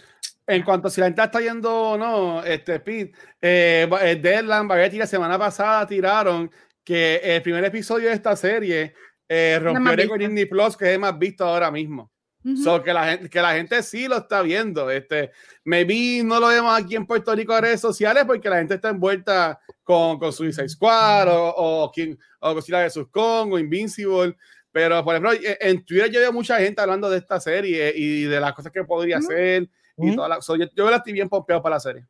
En 0.48 0.64
cuanto 0.64 0.88
a 0.88 0.92
si 0.92 1.00
la 1.00 1.08
gente 1.08 1.24
está 1.24 1.40
yendo 1.40 1.74
o 1.74 1.98
no, 1.98 2.44
este 2.44 2.80
Pete, 2.80 3.14
eh, 3.40 3.88
eh, 4.02 4.16
Deadline, 4.16 4.68
Variety 4.68 4.98
la 4.98 5.08
semana 5.08 5.38
pasada 5.38 5.88
tiraron 5.88 6.52
que 6.84 7.22
el 7.24 7.42
primer 7.42 7.64
episodio 7.64 8.10
de 8.10 8.16
esta 8.16 8.36
serie 8.36 8.94
eh, 9.30 9.60
rompió 9.62 9.94
en 9.94 10.20
Disney 10.20 10.46
Plus, 10.46 10.76
que 10.76 10.86
es 10.86 10.92
el 10.96 11.00
más 11.00 11.18
visto 11.18 11.46
ahora 11.46 11.72
mismo. 11.72 12.12
Ujú. 12.44 12.58
So, 12.58 12.82
que, 12.84 12.92
la 12.94 13.06
gente, 13.12 13.30
que 13.30 13.42
la 13.42 13.54
gente 13.54 13.84
sí 13.84 14.08
lo 14.08 14.18
está 14.18 14.42
viendo. 14.42 14.90
Este, 14.90 15.32
maybe 15.64 16.24
no 16.24 16.40
lo 16.40 16.48
vemos 16.48 16.74
aquí 16.80 16.96
en 16.96 17.06
Puerto 17.06 17.36
Rico 17.36 17.56
en 17.56 17.62
redes 17.64 17.82
sociales 17.82 18.24
porque 18.26 18.50
la 18.50 18.58
gente 18.58 18.76
está 18.76 18.90
envuelta 18.90 19.60
con, 19.84 20.18
con 20.18 20.34
Suicide 20.34 20.70
Squad 20.70 21.28
o, 21.30 21.54
o, 21.56 21.92
King- 21.92 22.16
o 22.40 22.54
Godzilla 22.54 22.84
vs. 22.86 23.06
Kong 23.12 23.54
o 23.54 23.60
Invincible. 23.60 24.36
Pero, 24.72 25.04
por 25.04 25.14
ejemplo, 25.16 25.34
e- 25.34 25.58
en 25.60 25.84
Twitter 25.86 26.10
yo 26.10 26.20
veo 26.20 26.32
mucha 26.34 26.58
gente 26.58 26.82
hablando 26.82 27.10
de 27.10 27.18
esta 27.18 27.40
serie 27.40 27.94
y 27.96 28.24
de 28.24 28.40
las 28.40 28.54
cosas 28.54 28.72
que 28.72 28.84
podría 28.86 29.18
Ujú. 29.20 29.28
hacer. 29.28 29.70
Y 29.98 30.08
Ujú. 30.08 30.16
toda 30.16 30.30
la- 30.30 30.42
so, 30.42 30.56
yo, 30.56 30.66
yo 30.76 30.90
la 30.90 30.98
estoy 30.98 31.14
bien 31.14 31.30
pompeado 31.30 31.62
para 31.62 31.76
la 31.76 31.80
serie. 31.80 32.06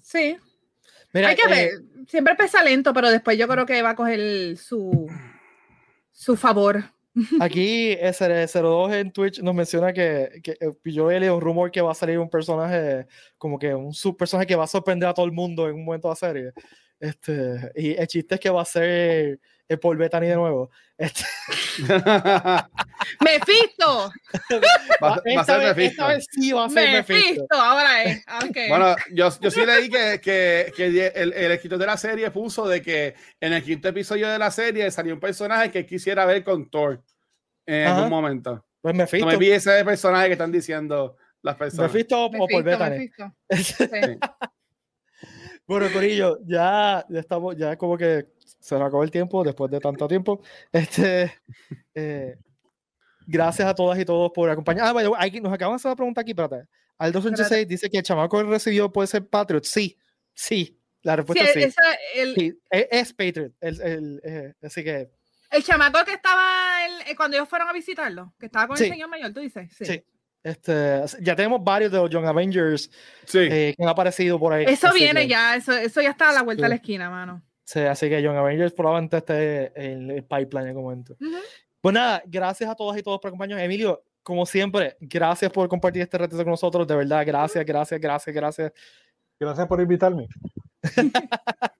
Sí. 0.00 0.36
Mira, 1.12 1.28
Hay 1.28 1.36
que 1.36 1.42
eh, 1.42 1.48
ver. 1.48 1.70
Siempre 2.08 2.34
pesa 2.36 2.62
lento, 2.62 2.94
pero 2.94 3.10
después 3.10 3.36
yo 3.36 3.46
creo 3.48 3.66
que 3.66 3.82
va 3.82 3.90
a 3.90 3.96
coger 3.96 4.56
su, 4.56 5.06
su 6.12 6.36
favor. 6.36 6.82
Aquí 7.40 7.96
SR02 7.96 8.94
en 8.94 9.12
Twitch 9.12 9.40
nos 9.40 9.54
menciona 9.54 9.92
que, 9.92 10.40
que 10.42 10.52
eh, 10.52 10.72
yo 10.84 11.10
he 11.10 11.18
leído 11.18 11.34
un 11.34 11.40
rumor 11.40 11.70
que 11.70 11.80
va 11.80 11.92
a 11.92 11.94
salir 11.94 12.18
un 12.18 12.30
personaje, 12.30 13.06
como 13.36 13.58
que 13.58 13.74
un 13.74 13.92
sub 13.92 14.16
personaje 14.16 14.46
que 14.46 14.56
va 14.56 14.64
a 14.64 14.68
sorprender 14.68 15.08
a 15.08 15.14
todo 15.14 15.26
el 15.26 15.32
mundo 15.32 15.68
en 15.68 15.74
un 15.74 15.84
momento 15.84 16.08
de 16.08 16.12
la 16.12 16.16
serie. 16.16 16.52
Este, 17.00 17.72
y 17.74 17.92
el 17.94 18.06
chiste 18.06 18.34
es 18.34 18.40
que 18.40 18.50
va 18.50 18.62
a 18.62 18.64
ser 18.64 19.40
el 19.70 19.78
Paul 19.78 19.96
Bettany 19.96 20.26
de 20.26 20.34
nuevo. 20.36 20.70
Este, 20.98 21.24
¡Mephisto! 23.20 24.12
Va, 25.02 25.22
va 25.36 25.40
a 25.40 25.44
ser 25.44 25.74
vez, 25.74 25.96
vez 25.96 26.26
sí 26.30 26.52
va 26.52 26.64
a 26.66 26.68
ser 26.70 26.90
Mephisto. 26.92 27.14
¡Mephisto! 27.30 27.54
Ahora 27.56 28.02
es. 28.04 28.24
Ok. 28.44 28.56
Bueno, 28.68 28.96
yo, 29.12 29.28
yo 29.40 29.50
sí 29.50 29.64
leí 29.64 29.88
que, 29.88 30.20
que, 30.22 30.72
que 30.76 30.86
el, 31.14 31.32
el 31.32 31.52
escritor 31.52 31.78
de 31.78 31.86
la 31.86 31.96
serie 31.96 32.30
puso 32.30 32.66
de 32.68 32.82
que 32.82 33.14
en 33.40 33.52
el 33.52 33.62
quinto 33.62 33.88
episodio 33.88 34.28
de 34.28 34.38
la 34.38 34.50
serie 34.50 34.90
salió 34.90 35.14
un 35.14 35.20
personaje 35.20 35.70
que 35.70 35.86
quisiera 35.86 36.24
ver 36.26 36.42
con 36.44 36.68
Thor 36.68 37.02
en 37.66 37.86
Ajá. 37.86 37.96
algún 37.96 38.10
momento. 38.10 38.66
Pues 38.80 38.94
No 38.94 38.98
Mephisto. 39.04 39.26
me 39.26 39.36
vi 39.36 39.50
ese 39.52 39.84
personaje 39.84 40.26
que 40.26 40.32
están 40.32 40.52
diciendo 40.52 41.16
las 41.42 41.56
personas. 41.56 41.92
Mephisto 41.92 42.24
o- 42.26 42.26
o 42.26 42.48
Paul 42.48 42.62
Bettany. 42.64 43.08
Sí. 43.62 43.84
Bueno, 45.70 45.86
Corillo, 45.92 46.36
ya, 46.46 47.06
ya 47.08 47.20
estamos, 47.20 47.56
ya 47.56 47.76
como 47.76 47.96
que 47.96 48.26
se 48.58 48.74
nos 48.74 48.88
acabó 48.88 49.04
el 49.04 49.10
tiempo 49.12 49.44
después 49.44 49.70
de 49.70 49.78
tanto 49.78 50.08
tiempo. 50.08 50.42
Este, 50.72 51.32
eh, 51.94 52.36
gracias 53.24 53.68
a 53.68 53.74
todas 53.76 53.96
y 54.00 54.04
todos 54.04 54.32
por 54.34 54.50
acompañar. 54.50 54.86
Ah, 54.88 54.92
bueno, 54.92 55.12
hay, 55.16 55.30
nos 55.40 55.52
acaban 55.52 55.74
de 55.74 55.76
hacer 55.76 55.88
una 55.90 55.94
pregunta 55.96 56.22
aquí, 56.22 56.32
espérate. 56.32 56.66
Al 56.98 57.12
286 57.12 57.68
dice 57.68 57.88
que 57.88 57.98
el 57.98 58.02
chamaco 58.02 58.42
recibió 58.42 58.90
puede 58.92 59.06
ser 59.06 59.24
Patriot. 59.28 59.62
Sí, 59.62 59.96
sí. 60.34 60.76
La 61.02 61.12
Sí, 61.12 61.16
respuesta 61.18 61.44
es 61.44 61.52
sí. 61.52 61.62
esa- 61.62 61.98
el, 62.16 62.34
Sí, 62.34 62.58
es, 62.68 62.86
es 62.90 63.12
Patriot. 63.14 63.52
el- 63.60 63.80
el, 63.80 64.20
eh, 64.24 64.54
así 64.62 64.82
que, 64.82 65.08
el 65.52 65.62
chamaco 65.62 66.04
que 66.04 66.14
estaba 66.14 66.84
el- 66.84 67.12
eh, 67.12 67.14
cuando 67.16 67.36
ellos 67.36 67.48
fueron 67.48 67.68
a 67.68 67.72
visitarlo, 67.72 68.34
que 68.40 68.46
estaba 68.46 68.66
con 68.66 68.76
Sí. 68.76 68.84
el 68.86 68.90
señor 68.90 69.08
mayor, 69.08 69.32
tú 69.32 69.38
dices. 69.38 69.70
Sí. 69.80 70.02
Sí. 70.42 70.48
Este, 70.50 71.02
ya 71.22 71.36
tenemos 71.36 71.62
varios 71.62 71.92
de 71.92 71.98
los 71.98 72.10
Young 72.10 72.26
Avengers 72.26 72.90
Sí. 73.26 73.38
eh, 73.40 73.74
que 73.76 73.82
han 73.82 73.88
aparecido 73.88 74.38
por 74.38 74.52
ahí. 74.52 74.64
Eso 74.66 74.88
así 74.88 74.98
viene 74.98 75.22
que- 75.22 75.28
ya, 75.28 75.56
eso, 75.56 75.72
eso 75.72 76.00
ya 76.00 76.10
está 76.10 76.30
a 76.30 76.32
la 76.32 76.42
vuelta 76.42 76.62
de 76.64 76.68
la 76.70 76.74
Sí. 76.76 76.80
esquina, 76.82 77.10
mano. 77.10 77.42
Sí, 77.64 77.80
así 77.80 78.08
que 78.08 78.20
Young 78.22 78.36
Avengers 78.36 78.72
probablemente 78.72 79.18
esté 79.18 79.72
en 79.80 80.10
el 80.10 80.24
pipeline 80.24 80.62
en 80.64 80.68
algún 80.68 80.82
momento. 80.84 81.14
Ujú. 81.20 81.36
Pues 81.80 81.94
nada, 81.94 82.22
gracias 82.26 82.68
a 82.68 82.74
todas 82.74 82.98
y 82.98 83.02
todos 83.02 83.20
por 83.20 83.28
acompañarnos. 83.28 83.64
Emilio, 83.64 84.02
como 84.22 84.44
siempre, 84.44 84.96
gracias 85.00 85.50
por 85.52 85.68
compartir 85.68 86.02
este 86.02 86.18
reto 86.18 86.36
con 86.36 86.46
nosotros. 86.46 86.86
De 86.86 86.96
verdad, 86.96 87.24
gracias, 87.26 87.64
gracias, 87.64 88.00
gracias, 88.00 88.34
gracias. 88.34 88.72
Gracias 89.38 89.66
por 89.66 89.80
invitarme. 89.80 90.26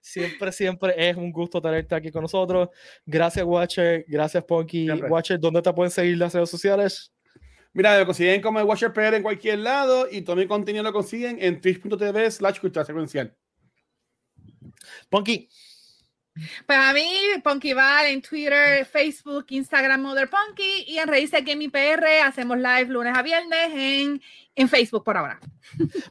Siempre, 0.00 0.52
siempre 0.52 0.94
es 0.96 1.16
un 1.16 1.30
gusto 1.30 1.60
tenerte 1.60 1.94
aquí 1.94 2.10
con 2.10 2.22
nosotros. 2.22 2.70
Gracias, 3.04 3.44
Watcher. 3.44 4.04
Gracias, 4.08 4.42
Ponky. 4.44 4.84
Siempre. 4.86 5.10
Watcher, 5.10 5.38
¿dónde 5.38 5.60
te 5.60 5.70
pueden 5.72 5.90
seguir 5.90 6.16
las 6.16 6.32
redes 6.34 6.48
sociales? 6.48 7.12
Mira, 7.76 7.98
lo 7.98 8.06
consiguen 8.06 8.40
como 8.40 8.58
el 8.58 8.64
Watcher 8.64 8.90
PR 8.94 9.16
en 9.16 9.22
cualquier 9.22 9.58
lado 9.58 10.08
y 10.10 10.22
todo 10.22 10.34
mi 10.34 10.46
contenido 10.46 10.82
lo 10.82 10.94
consiguen 10.94 11.36
en 11.38 11.60
twitch.tv 11.60 12.30
slash 12.30 12.58
cultura 12.58 12.86
secuencial. 12.86 13.36
Ponky, 15.10 15.46
Pues 16.66 16.78
a 16.78 16.94
mí, 16.94 17.06
Punky 17.44 17.74
Val 17.74 18.06
en 18.06 18.22
Twitter, 18.22 18.86
Facebook, 18.86 19.44
Instagram, 19.50 20.00
Mother 20.00 20.30
Punky 20.30 20.86
y 20.86 20.96
en 20.96 21.06
Raíces 21.06 21.44
Gaming 21.44 21.70
PR 21.70 22.22
hacemos 22.24 22.56
live 22.56 22.86
lunes 22.86 23.12
a 23.14 23.20
viernes 23.20 23.70
en, 23.74 24.22
en 24.56 24.68
Facebook 24.68 25.04
por 25.04 25.16
ahora. 25.18 25.38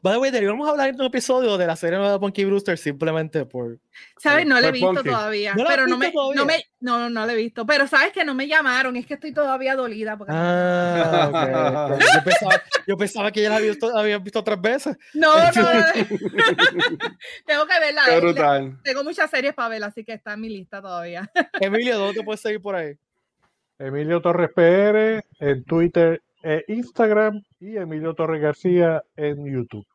by 0.03 0.13
the 0.13 0.19
way, 0.19 0.29
deberíamos 0.31 0.69
hablar 0.69 0.89
en 0.89 0.95
un 0.95 1.07
episodio 1.07 1.57
de 1.57 1.65
la 1.65 1.75
serie 1.75 1.97
nueva 1.97 2.13
de 2.13 2.19
Ponky 2.19 2.45
Brewster 2.45 2.77
simplemente 2.77 3.45
por. 3.45 3.79
¿Sabes? 4.17 4.45
No 4.45 4.61
lo 4.61 4.67
he 4.67 4.71
visto 4.71 4.93
Punky. 4.93 5.09
todavía. 5.09 5.55
¿No 5.55 5.65
pero 5.65 5.87
no 5.87 5.97
me, 5.97 6.13
no 6.35 6.45
me, 6.45 6.63
no, 6.79 7.09
no 7.09 7.25
lo 7.25 7.31
he 7.31 7.35
visto. 7.35 7.65
Pero 7.65 7.87
sabes 7.87 8.13
que 8.13 8.23
no 8.23 8.35
me 8.35 8.47
llamaron, 8.47 8.95
es 8.95 9.05
que 9.07 9.15
estoy 9.15 9.33
todavía 9.33 9.75
dolida. 9.75 10.15
Porque... 10.15 10.31
Ah. 10.35 11.97
Yo, 11.99 12.23
pensaba, 12.23 12.63
yo 12.87 12.97
pensaba 12.97 13.31
que 13.31 13.41
ya 13.41 13.49
la 13.49 13.55
había 13.57 13.71
visto, 13.71 13.97
había 13.97 14.17
visto 14.19 14.43
tres 14.43 14.61
veces. 14.61 14.97
No, 15.15 15.33
no, 15.37 15.73
no. 15.73 15.81
Tengo 17.45 17.65
que 17.65 17.79
verla. 17.79 18.01
Qué 18.05 18.11
Le- 18.11 18.19
brutal. 18.21 18.77
Tengo 18.83 19.03
muchas 19.03 19.29
series 19.31 19.53
para 19.55 19.69
ver, 19.69 19.83
así 19.83 20.03
que 20.03 20.13
está 20.13 20.33
en 20.33 20.41
mi 20.41 20.49
lista 20.49 20.81
todavía. 20.81 21.29
Emilio, 21.59 21.97
¿dónde 21.97 22.19
te 22.19 22.23
puedes 22.23 22.41
seguir 22.41 22.61
por 22.61 22.75
ahí? 22.75 22.95
Emilio 23.79 24.21
Torres 24.21 24.51
PR 24.55 25.25
en 25.39 25.63
Twitter 25.65 26.21
e 26.45 26.63
Instagram 26.67 27.41
y 27.59 27.75
Emilio 27.75 28.13
Torres 28.13 28.39
García 28.39 29.03
en 29.15 29.43
YouTube. 29.45 29.85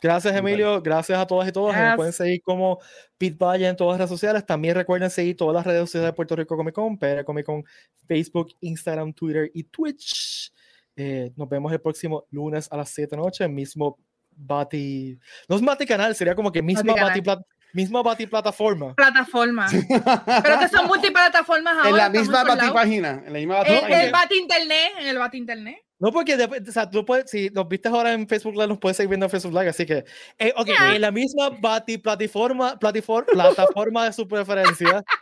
Gracias, 0.00 0.34
Emilio. 0.34 0.80
Gracias 0.80 1.18
a 1.18 1.26
todas 1.26 1.46
y 1.46 1.52
todos. 1.52 1.74
Yes. 1.74 1.94
pueden 1.94 2.12
seguir 2.12 2.42
como 2.42 2.80
Pete 3.18 3.36
Valle 3.38 3.68
en 3.68 3.76
todas 3.76 3.92
las 3.92 3.98
redes 3.98 4.18
sociales. 4.18 4.46
También 4.46 4.74
recuerden 4.74 5.10
seguir 5.10 5.36
todas 5.36 5.54
las 5.54 5.66
redes 5.66 5.82
sociales 5.82 6.08
de 6.08 6.12
Puerto 6.14 6.34
Rico 6.34 6.56
Comic 6.56 6.74
Con, 6.74 6.98
PR 6.98 7.22
Comic 7.24 7.44
Con, 7.44 7.62
Facebook, 8.08 8.48
Instagram, 8.60 9.12
Twitter 9.12 9.50
y 9.52 9.64
Twitch. 9.64 10.52
Eh, 10.96 11.32
nos 11.36 11.48
vemos 11.48 11.70
el 11.70 11.80
próximo 11.80 12.26
lunes 12.30 12.66
a 12.72 12.78
las 12.78 12.88
7 12.88 13.10
de 13.10 13.16
la 13.16 13.22
noche, 13.22 13.46
mismo 13.46 13.98
Bati. 14.30 15.18
No 15.48 15.56
es 15.56 15.62
Bati 15.62 15.86
Canal, 15.86 16.14
sería 16.14 16.34
como 16.34 16.50
que 16.50 16.62
misma 16.62 16.94
Bati 16.94 17.20
Bati, 17.20 17.42
misma 17.72 18.02
Bati 18.02 18.26
plataforma. 18.26 18.94
Plataforma. 18.94 19.66
Pero 20.42 20.58
que 20.58 20.68
son 20.68 20.86
multiplataformas 20.86 21.76
ahora. 21.76 21.88
En 21.88 21.96
la 21.96 22.08
misma 22.10 22.44
batipágina. 22.44 23.22
En 23.26 23.32
la 23.32 23.38
misma 23.38 23.58
El, 23.62 23.74
batipágina. 23.74 24.02
el 24.04 24.12
Bat 24.12 24.32
Internet, 24.32 24.92
en 25.00 25.06
el 25.06 25.18
Bat 25.18 25.34
Internet. 25.34 25.76
No, 25.98 26.10
porque 26.10 26.34
o 26.34 26.72
sea, 26.72 26.90
tú 26.90 27.04
puedes, 27.04 27.30
si 27.30 27.48
nos 27.50 27.68
viste 27.68 27.88
ahora 27.88 28.12
en 28.12 28.26
Facebook 28.26 28.54
Live, 28.54 28.66
nos 28.66 28.78
puedes 28.78 28.96
seguir 28.96 29.10
viendo 29.10 29.26
en 29.26 29.30
Facebook 29.30 29.52
Live. 29.54 29.68
Así 29.68 29.86
que, 29.86 30.04
eh, 30.38 30.52
ok, 30.56 30.68
en 30.94 31.00
la 31.00 31.12
misma 31.12 31.50
Bati 31.60 31.98
plataforma, 31.98 32.76
plataforma 32.78 34.04
de 34.06 34.12
su 34.12 34.26
preferencia. 34.26 35.04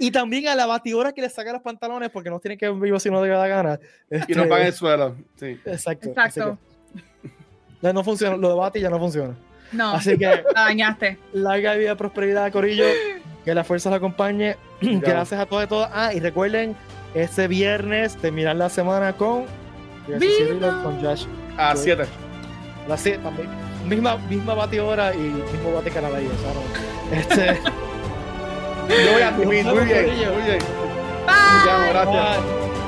Y 0.00 0.12
también 0.12 0.46
a 0.46 0.54
la 0.54 0.66
batidora 0.66 1.12
que 1.12 1.20
le 1.20 1.28
saca 1.28 1.52
los 1.52 1.62
pantalones 1.62 2.10
porque 2.10 2.30
no 2.30 2.38
tiene 2.38 2.56
que 2.56 2.66
ver 2.66 2.74
en 2.74 2.80
vivo 2.80 3.00
si 3.00 3.10
no 3.10 3.20
le 3.22 3.30
da 3.30 3.38
la 3.38 3.48
gana. 3.48 3.80
Y 4.10 4.14
no 4.14 4.20
Este, 4.20 4.46
pagan 4.46 4.66
el 4.68 4.72
suelo. 4.72 5.16
Sí. 5.36 5.60
Exacto. 5.64 6.08
Exacto. 6.10 6.58
que- 7.22 7.30
ya 7.82 7.92
no 7.92 8.04
funciona, 8.04 8.36
lo 8.36 8.48
de 8.50 8.54
Bati 8.54 8.80
ya 8.80 8.90
no 8.90 8.98
funciona. 9.00 9.36
No, 9.72 9.92
Así 9.94 10.16
que, 10.16 10.26
la 10.54 10.62
dañaste. 10.62 11.18
larga 11.32 11.74
vida, 11.74 11.94
prosperidad, 11.96 12.50
Corillo. 12.52 12.84
Que 13.44 13.54
la 13.54 13.64
fuerza 13.64 13.90
los 13.90 13.96
acompañe. 13.98 14.56
Gracias 14.80 15.40
a 15.40 15.46
todos 15.46 15.64
y 15.64 15.66
todas. 15.66 15.90
Ah, 15.94 16.12
y 16.12 16.20
recuerden, 16.20 16.76
este 17.14 17.48
viernes 17.48 18.16
terminar 18.16 18.56
la 18.56 18.68
semana 18.68 19.12
con. 19.14 19.44
Viva. 20.06 20.82
Con 20.82 21.02
Josh. 21.02 21.24
A 21.56 21.74
Yo- 21.74 21.80
7. 21.82 22.04
La 22.88 22.96
sí, 22.96 23.12
también. 23.22 23.48
Misma, 23.86 24.16
misma 24.28 24.54
batidora 24.54 25.14
y 25.14 25.18
mismo 25.18 25.72
bate 25.74 25.90
canal 25.90 26.14
ahí. 26.14 26.26
o 26.26 26.38
sea, 26.38 26.54
no. 26.54 27.52
Este. 27.54 27.60
Yo 28.88 29.12
voy 29.12 29.22
a 29.22 29.30
muy 29.32 29.46
bien, 29.46 29.66
muy 29.66 29.84
bien. 29.84 30.04
Corillo. 30.06 30.32
Muy 30.32 30.42
bien, 30.42 30.58
Bye. 31.26 31.88
gracias. 31.90 32.38
Bye. 32.38 32.87